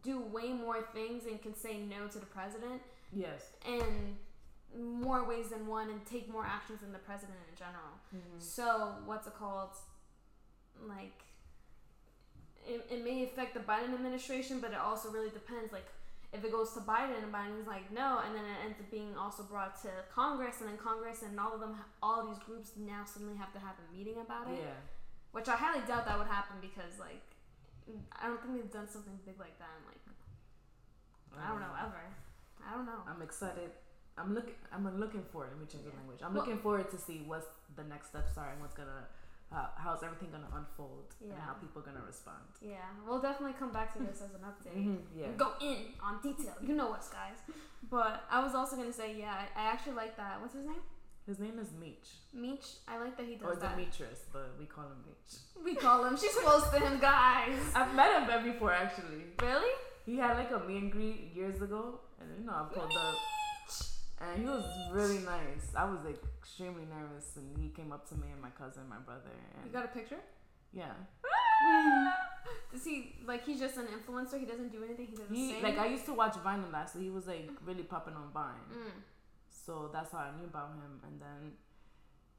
do 0.03 0.20
way 0.20 0.53
more 0.53 0.82
things 0.93 1.26
and 1.26 1.41
can 1.41 1.55
say 1.55 1.78
no 1.78 2.07
to 2.09 2.18
the 2.18 2.26
president 2.26 2.82
Yes. 3.12 3.51
in 3.66 4.16
more 4.76 5.26
ways 5.26 5.49
than 5.49 5.66
one 5.66 5.89
and 5.91 6.05
take 6.05 6.30
more 6.30 6.45
actions 6.45 6.80
than 6.80 6.93
the 6.93 6.99
president 6.99 7.39
in 7.51 7.57
general. 7.57 7.95
Mm-hmm. 8.14 8.39
So, 8.39 8.93
what's 9.07 9.26
it 9.26 9.34
called? 9.39 9.70
Like, 10.86 11.22
it, 12.66 12.86
it 12.91 13.05
may 13.05 13.24
affect 13.24 13.55
the 13.55 13.61
Biden 13.61 13.95
administration, 13.95 14.61
but 14.61 14.72
it 14.72 14.78
also 14.78 15.11
really 15.11 15.30
depends. 15.30 15.72
Like, 15.72 15.86
if 16.32 16.45
it 16.45 16.53
goes 16.53 16.74
to 16.74 16.80
Biden 16.80 17.22
and 17.22 17.32
Biden's 17.32 17.66
like 17.66 17.91
no, 17.91 18.20
and 18.24 18.36
then 18.36 18.45
it 18.45 18.59
ends 18.66 18.78
up 18.78 18.91
being 18.91 19.16
also 19.16 19.43
brought 19.43 19.80
to 19.82 19.89
Congress, 20.14 20.61
and 20.61 20.68
then 20.68 20.76
Congress 20.76 21.22
and 21.22 21.41
all 21.41 21.55
of 21.55 21.61
them, 21.61 21.74
all 22.03 22.26
these 22.26 22.39
groups 22.39 22.72
now 22.76 23.05
suddenly 23.07 23.36
have 23.36 23.53
to 23.55 23.59
have 23.59 23.76
a 23.80 23.97
meeting 23.97 24.20
about 24.20 24.49
it. 24.49 24.61
Yeah. 24.61 24.76
Which 25.32 25.49
I 25.49 25.57
highly 25.57 25.80
doubt 25.86 26.05
that 26.07 26.18
would 26.18 26.28
happen 26.28 26.57
because 26.61 26.99
like, 27.01 27.22
I 28.12 28.26
don't 28.28 28.41
think 28.43 28.55
they've 28.57 28.72
done 28.72 28.89
something 28.89 29.18
big 29.24 29.39
like 29.39 29.59
that. 29.59 29.72
In, 29.80 29.86
like, 29.86 30.03
I 31.39 31.49
don't 31.49 31.61
know 31.61 31.74
ever. 31.78 32.05
I 32.66 32.74
don't 32.74 32.86
know. 32.86 33.01
I'm 33.07 33.22
excited. 33.22 33.70
I'm 34.16 34.34
looking. 34.34 34.55
I'm 34.72 34.84
looking 34.99 35.22
forward. 35.30 35.51
Let 35.53 35.61
me 35.61 35.66
change 35.70 35.84
the 35.84 35.95
language. 35.97 36.20
I'm 36.22 36.34
Well- 36.34 36.43
looking 36.43 36.59
forward 36.59 36.91
to 36.91 36.99
see 36.99 37.22
what 37.26 37.47
the 37.76 37.84
next 37.84 38.09
steps 38.09 38.36
are 38.36 38.51
and 38.51 38.61
what's 38.61 38.74
gonna 38.74 39.07
how, 39.51 39.70
how's 39.76 40.03
everything 40.03 40.28
gonna 40.30 40.51
unfold 40.55 41.14
yeah. 41.20 41.32
and 41.32 41.41
how 41.41 41.55
people 41.55 41.80
gonna 41.80 42.03
respond. 42.07 42.45
Yeah, 42.61 42.84
we'll 43.07 43.20
definitely 43.20 43.55
come 43.59 43.72
back 43.72 43.95
to 43.97 44.03
this 44.03 44.20
as 44.20 44.34
an 44.34 44.45
update. 44.45 44.76
Mhm, 44.76 45.01
yeah. 45.16 45.28
Go 45.36 45.53
in 45.61 45.95
on 46.03 46.20
detail. 46.20 46.55
You 46.61 46.74
know 46.74 46.93
us, 46.93 47.09
guys. 47.09 47.39
But 47.91 48.24
I 48.28 48.43
was 48.43 48.55
also 48.55 48.76
gonna 48.76 48.93
say, 48.93 49.14
yeah, 49.16 49.32
I, 49.32 49.61
I 49.61 49.64
actually 49.72 49.95
like 49.95 50.16
that. 50.16 50.41
What's 50.41 50.53
his 50.55 50.66
name? 50.66 50.82
His 51.29 51.39
name 51.39 51.59
is 51.61 51.68
Meech 51.79 52.09
Meech. 52.33 52.66
I 52.89 52.99
like 52.99 53.18
that 53.18 53.26
he 53.26 53.35
or 53.45 53.53
does 53.53 53.61
that. 53.61 53.76
Demetrius, 53.76 54.20
but 54.33 54.55
we 54.59 54.64
call 54.64 54.85
him 54.85 55.05
Meech. 55.07 55.33
We 55.62 55.74
call 55.74 56.07
him. 56.07 56.16
She's 56.16 56.35
close 56.35 56.66
to 56.70 56.81
him, 56.81 56.99
guys. 56.99 57.59
I've 57.74 57.95
met 57.95 58.11
him 58.26 58.51
before 58.51 58.72
actually. 58.72 59.24
Really? 59.43 59.70
He 60.07 60.16
had 60.16 60.39
like 60.39 60.51
a 60.51 60.61
meet 60.66 60.83
and 60.85 60.91
greet 60.91 61.33
years 61.35 61.61
ago, 61.61 62.01
and 62.18 62.31
you 62.41 62.47
know 62.47 62.53
I 62.53 62.64
pulled 62.72 62.97
up, 62.97 63.14
and 64.22 64.41
he 64.41 64.49
was 64.49 64.64
really 64.91 65.18
nice. 65.18 65.68
I 65.76 65.85
was 65.85 65.99
like 66.03 66.16
extremely 66.41 66.85
nervous, 66.89 67.37
and 67.37 67.59
he 67.59 67.68
came 67.68 67.93
up 67.93 68.09
to 68.09 68.14
me 68.14 68.29
and 68.33 68.41
my 68.41 68.49
cousin, 68.51 68.89
my 68.89 68.97
brother, 68.97 69.29
You 69.29 69.64
and 69.64 69.72
got 69.72 69.85
a 69.85 69.89
picture? 69.89 70.22
yeah, 70.72 70.93
Does 72.72 72.85
he 72.85 73.16
like 73.26 73.45
he's 73.45 73.61
just 73.61 73.76
an 73.76 73.87
influencer? 73.87 74.41
He 74.41 74.47
doesn't 74.47 74.72
do 74.72 74.83
anything. 74.83 75.09
He 75.11 75.16
doesn't 75.16 75.35
he 75.35 75.53
sing. 75.53 75.62
like 75.62 75.76
I 75.79 75.89
used 75.89 76.07
to 76.07 76.14
watch 76.14 76.37
Vine 76.37 76.64
a 76.66 76.72
lot, 76.72 76.89
so 76.89 76.99
he 76.99 77.11
was 77.11 77.26
like 77.26 77.51
really 77.66 77.83
popping 77.83 78.14
on 78.14 78.31
Vine. 78.33 78.64
Mm. 78.72 78.91
So 79.69 79.91
that's 79.93 80.12
how 80.12 80.25
I 80.25 80.31
knew 80.33 80.47
about 80.49 80.71
him, 80.81 80.97
and 81.05 81.21
then 81.21 81.53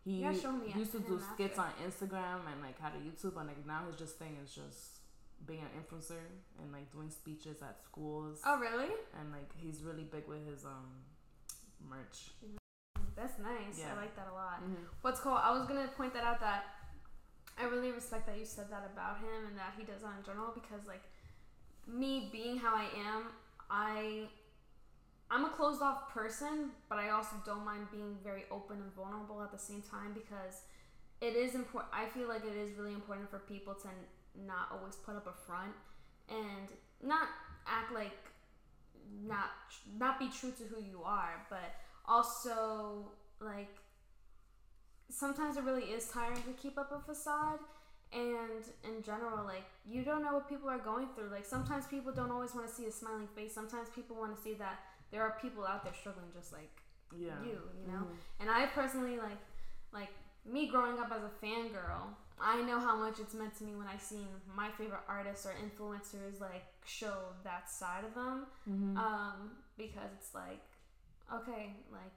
he 0.04 0.26
used 0.26 0.94
to 0.94 1.00
do 1.00 1.22
skits 1.22 1.60
after. 1.60 1.62
on 1.62 1.88
Instagram 1.88 2.42
and 2.52 2.58
like 2.66 2.82
had 2.82 2.94
a 2.98 3.02
YouTube, 3.06 3.38
and 3.38 3.46
like 3.46 3.62
now 3.68 3.86
his 3.86 3.96
just 3.98 4.18
thing 4.18 4.36
is 4.44 4.50
just 4.50 5.06
being 5.46 5.62
an 5.62 5.70
influencer 5.78 6.26
and 6.60 6.72
like 6.74 6.92
doing 6.92 7.12
speeches 7.12 7.62
at 7.62 7.78
schools, 7.86 8.42
Oh 8.44 8.58
really? 8.58 8.90
and 9.20 9.32
like 9.32 9.46
he's 9.56 9.84
really 9.84 10.06
big 10.10 10.28
with 10.28 10.42
his 10.50 10.66
um 10.66 11.06
merch. 11.88 12.34
That's 13.16 13.38
nice. 13.38 13.78
Yeah. 13.78 13.94
I 13.94 14.02
like 14.02 14.16
that 14.16 14.28
a 14.32 14.34
lot. 14.34 14.64
Mm-hmm. 14.64 14.90
What's 15.04 15.20
cool? 15.20 15.34
I 15.34 15.52
was 15.52 15.68
gonna 15.68 15.88
point 15.96 16.16
that 16.16 16.24
out 16.24 16.40
that 16.40 16.64
I 17.62 17.66
really 17.66 17.92
respect 17.92 18.26
that 18.26 18.40
you 18.40 18.46
said 18.46 18.72
that 18.72 18.90
about 18.92 19.18
him 19.20 19.46
and 19.50 19.56
that 19.56 19.74
he 19.78 19.84
does 19.84 20.02
that 20.02 20.18
in 20.18 20.26
general 20.26 20.52
because 20.56 20.88
like 20.88 21.04
me 21.86 22.30
being 22.32 22.58
how 22.58 22.74
I 22.74 22.88
am, 23.06 23.26
I 23.70 24.30
I'm 25.32 25.46
a 25.46 25.50
closed 25.50 25.82
off 25.82 26.12
person, 26.12 26.72
but 26.90 26.98
I 26.98 27.10
also 27.12 27.36
don't 27.46 27.64
mind 27.64 27.88
being 27.92 28.18
very 28.24 28.46
open 28.50 28.78
and 28.78 28.94
vulnerable 28.96 29.44
at 29.44 29.52
the 29.52 29.60
same 29.60 29.82
time 29.82 30.14
because 30.14 30.64
it 31.22 31.36
is 31.36 31.54
important. 31.54 31.94
I 31.94 32.06
feel 32.08 32.28
like 32.28 32.44
it 32.46 32.58
is 32.58 32.78
really 32.78 32.94
important 32.94 33.30
for 33.30 33.40
people 33.40 33.76
to 33.76 33.90
not 34.46 34.70
always 34.72 34.96
put 34.96 35.16
up 35.16 35.28
a 35.28 35.34
front 35.46 35.74
and 36.30 36.70
not 37.04 37.28
act 37.68 37.94
like 37.94 38.18
not 39.26 39.50
not 39.98 40.20
be 40.20 40.30
true 40.30 40.52
to 40.52 40.64
who 40.64 40.82
you 40.82 41.02
are, 41.04 41.46
but 41.50 41.76
also 42.08 43.12
like 43.40 43.76
sometimes 45.10 45.58
it 45.58 45.64
really 45.64 45.84
is 45.84 46.08
tiring 46.08 46.42
to 46.42 46.54
keep 46.60 46.78
up 46.78 46.92
a 46.92 47.00
facade 47.00 47.60
and 48.12 48.64
in 48.84 49.04
general 49.04 49.46
like 49.46 49.66
you 49.88 50.04
don't 50.04 50.24
know 50.24 50.34
what 50.34 50.50
people 50.50 50.68
are 50.68 50.80
going 50.80 51.08
through 51.16 51.30
like 51.30 51.46
sometimes 51.46 51.86
people 51.86 52.12
don't 52.12 52.32
always 52.32 52.56
want 52.56 52.68
to 52.68 52.74
see 52.74 52.86
a 52.86 52.92
smiling 52.92 53.28
face 53.36 53.54
sometimes 53.54 53.88
people 53.94 54.16
want 54.16 54.36
to 54.36 54.42
see 54.42 54.54
that 54.54 54.80
there 55.12 55.22
are 55.24 55.38
people 55.42 55.66
out 55.66 55.84
there 55.84 55.94
struggling 55.94 56.28
just 56.34 56.52
like 56.54 56.70
Yeah. 57.12 57.42
you 57.44 57.58
you 57.82 57.88
know 57.92 58.04
Mhm. 58.06 58.16
and 58.42 58.50
i 58.50 58.66
personally 58.68 59.18
like 59.18 59.40
like 59.92 60.14
me 60.46 60.68
growing 60.68 61.00
up 61.00 61.12
as 61.12 61.24
a 61.24 61.32
fangirl 61.46 62.14
i 62.40 62.62
know 62.62 62.80
how 62.80 62.96
much 62.96 63.20
it's 63.20 63.34
meant 63.34 63.54
to 63.58 63.64
me 63.64 63.76
when 63.76 63.88
i 63.88 63.98
seen 63.98 64.28
my 64.56 64.70
favorite 64.72 65.02
artists 65.08 65.46
or 65.46 65.54
influencers 65.68 66.40
like 66.40 66.66
show 66.86 67.18
that 67.44 67.70
side 67.70 68.04
of 68.04 68.14
them 68.14 68.46
Mhm. 68.68 68.98
um 68.98 69.58
because 69.78 70.12
it's 70.18 70.34
like 70.36 70.62
okay 71.34 71.76
like 71.92 72.14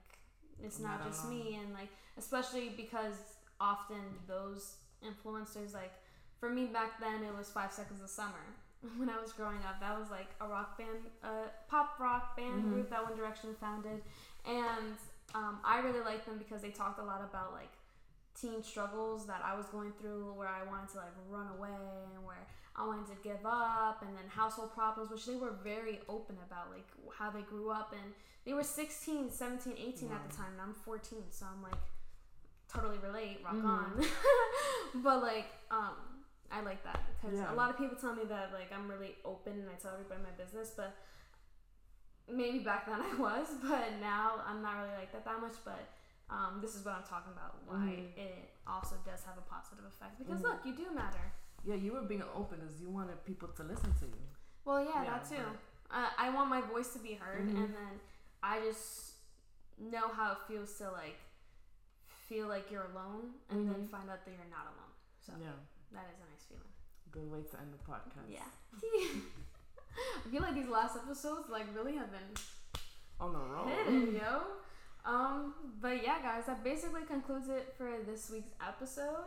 it's 0.61 0.79
not, 0.79 0.99
not 0.99 1.07
just 1.07 1.27
me 1.29 1.55
and 1.55 1.73
like 1.73 1.89
especially 2.17 2.69
because 2.69 3.15
often 3.59 4.03
those 4.27 4.77
influencers 5.03 5.73
like 5.73 5.93
for 6.39 6.49
me 6.49 6.67
back 6.67 6.99
then 6.99 7.23
it 7.23 7.35
was 7.35 7.49
five 7.49 7.71
seconds 7.71 8.01
of 8.01 8.09
summer 8.09 8.45
when 8.97 9.09
i 9.09 9.19
was 9.21 9.31
growing 9.33 9.57
up 9.67 9.79
that 9.79 9.97
was 9.97 10.09
like 10.11 10.27
a 10.41 10.47
rock 10.47 10.77
band 10.77 10.99
a 11.23 11.49
pop 11.67 11.99
rock 11.99 12.35
band 12.37 12.63
Mhm. 12.63 12.69
group 12.69 12.89
that 12.89 13.03
one 13.03 13.15
direction 13.15 13.55
founded 13.59 14.01
and 14.45 14.95
um, 15.35 15.59
i 15.63 15.79
really 15.79 16.01
liked 16.01 16.25
them 16.25 16.37
because 16.37 16.61
they 16.61 16.69
talked 16.71 16.99
a 16.99 17.03
lot 17.03 17.21
about 17.23 17.51
like 17.53 17.71
teen 18.39 18.61
struggles 18.63 19.25
that 19.27 19.41
i 19.45 19.55
was 19.55 19.65
going 19.67 19.91
through 19.99 20.33
where 20.33 20.47
i 20.47 20.63
wanted 20.63 20.89
to 20.89 20.97
like 20.97 21.13
run 21.29 21.47
away 21.57 21.69
and 22.15 22.25
where 22.25 22.45
I 22.75 22.87
wanted 22.87 23.05
to 23.05 23.17
give 23.23 23.45
up, 23.45 24.01
and 24.01 24.17
then 24.17 24.23
household 24.27 24.73
problems, 24.73 25.11
which 25.11 25.27
they 25.27 25.35
were 25.35 25.51
very 25.63 25.99
open 26.09 26.35
about, 26.43 26.71
like 26.71 26.87
how 27.15 27.29
they 27.29 27.41
grew 27.43 27.69
up. 27.69 27.93
And 27.93 28.13
they 28.45 28.53
were 28.53 28.63
16, 28.63 29.29
17, 29.29 29.73
18 29.77 30.11
at 30.11 30.27
the 30.27 30.35
time, 30.35 30.53
and 30.53 30.59
I'm 30.59 30.73
14, 30.83 31.19
so 31.29 31.45
I'm 31.45 31.61
like, 31.61 31.77
totally 32.67 32.97
relate, 32.97 33.41
rock 33.45 33.53
Mhm. 33.53 33.63
on. 33.63 34.03
but 35.03 35.21
like, 35.21 35.45
um, 35.69 35.93
I 36.53 36.61
like 36.61 36.83
that 36.83 37.01
because 37.09 37.37
Yeah. 37.39 37.51
a 37.51 37.55
lot 37.55 37.69
of 37.71 37.77
people 37.77 37.97
tell 37.97 38.13
me 38.15 38.25
that 38.25 38.53
like 38.53 38.71
I'm 38.71 38.87
really 38.87 39.15
open 39.25 39.53
and 39.53 39.69
I 39.69 39.73
tell 39.81 39.93
everybody 39.93 40.21
my 40.21 40.31
business, 40.43 40.71
but 40.77 40.93
maybe 42.29 42.59
back 42.59 42.85
then 42.85 43.01
I 43.09 43.13
was, 43.15 43.47
but 43.61 43.99
now 43.99 44.41
I'm 44.45 44.61
not 44.61 44.77
really 44.77 44.95
like 44.95 45.11
that 45.13 45.25
that 45.25 45.41
much. 45.41 45.55
But 45.65 45.81
um, 46.29 46.59
this 46.61 46.75
is 46.75 46.85
what 46.85 46.95
I'm 46.95 47.03
talking 47.03 47.33
about. 47.33 47.55
Why 47.65 48.05
Mhm. 48.13 48.17
it 48.17 48.53
also 48.67 48.95
does 49.05 49.23
have 49.25 49.37
a 49.37 49.41
positive 49.41 49.85
effect 49.85 50.19
because 50.19 50.39
Mhm. 50.41 50.43
look, 50.43 50.65
you 50.65 50.73
do 50.75 50.91
matter. 50.91 51.31
Yeah, 51.65 51.75
you 51.75 51.93
were 51.93 52.01
being 52.03 52.23
open 52.35 52.59
because 52.59 52.81
you 52.81 52.89
wanted 52.89 53.23
people 53.25 53.47
to 53.49 53.63
listen 53.63 53.93
to 53.95 54.05
you. 54.05 54.23
Well, 54.65 54.83
yeah, 54.83 55.03
Yeah, 55.03 55.09
that 55.19 55.29
too. 55.29 55.37
right. 55.43 55.59
Uh, 55.89 56.09
I 56.17 56.29
want 56.29 56.49
my 56.49 56.61
voice 56.61 56.91
to 56.93 56.99
be 56.99 57.13
heard, 57.15 57.45
Mhm. 57.47 57.55
and 57.57 57.75
then 57.75 57.99
I 58.41 58.59
just 58.61 59.15
know 59.77 60.07
how 60.09 60.33
it 60.33 60.39
feels 60.47 60.77
to 60.77 60.91
like 60.91 61.19
feel 62.29 62.47
like 62.47 62.71
you're 62.71 62.85
alone, 62.93 63.39
and 63.49 63.67
then 63.69 63.87
Mhm. 63.87 63.89
find 63.91 64.09
out 64.09 64.23
that 64.25 64.31
you're 64.31 64.45
not 64.45 64.65
alone. 64.73 64.91
So 65.19 65.33
Yeah. 65.37 65.53
that 65.91 66.09
is 66.09 66.19
a 66.19 66.25
nice 66.25 66.29
feeling. 66.29 66.32
Good 67.13 67.31
way 67.31 67.39
to 67.51 67.57
end 67.59 67.71
the 67.71 67.91
podcast. 67.91 68.27
Yeah. 68.29 68.49
I 70.25 70.29
feel 70.29 70.41
like 70.41 70.55
these 70.55 70.67
last 70.67 70.95
episodes 70.97 71.49
like 71.49 71.65
really 71.75 71.95
have 71.95 72.09
been 72.11 72.33
On 73.19 73.31
the 73.31 73.39
road. 73.39 73.67
hidden, 73.85 74.15
yo. 74.15 74.41
Um, 75.05 75.53
but 75.81 76.01
yeah, 76.03 76.21
guys, 76.21 76.45
that 76.47 76.63
basically 76.63 77.03
concludes 77.03 77.49
it 77.49 77.73
for 77.77 77.91
this 78.05 78.29
week's 78.31 78.51
episode. 78.67 79.25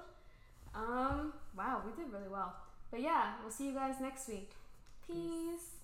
Um, 0.75 1.33
wow, 1.57 1.83
we 1.87 1.93
did 2.03 2.13
really 2.13 2.29
well. 2.29 2.55
But 2.91 3.01
yeah, 3.03 3.35
we'll 3.43 3.53
see 3.53 3.67
you 3.69 3.75
guys 3.75 4.01
next 4.01 4.29
week. 4.29 4.51
Peace. 5.07 5.77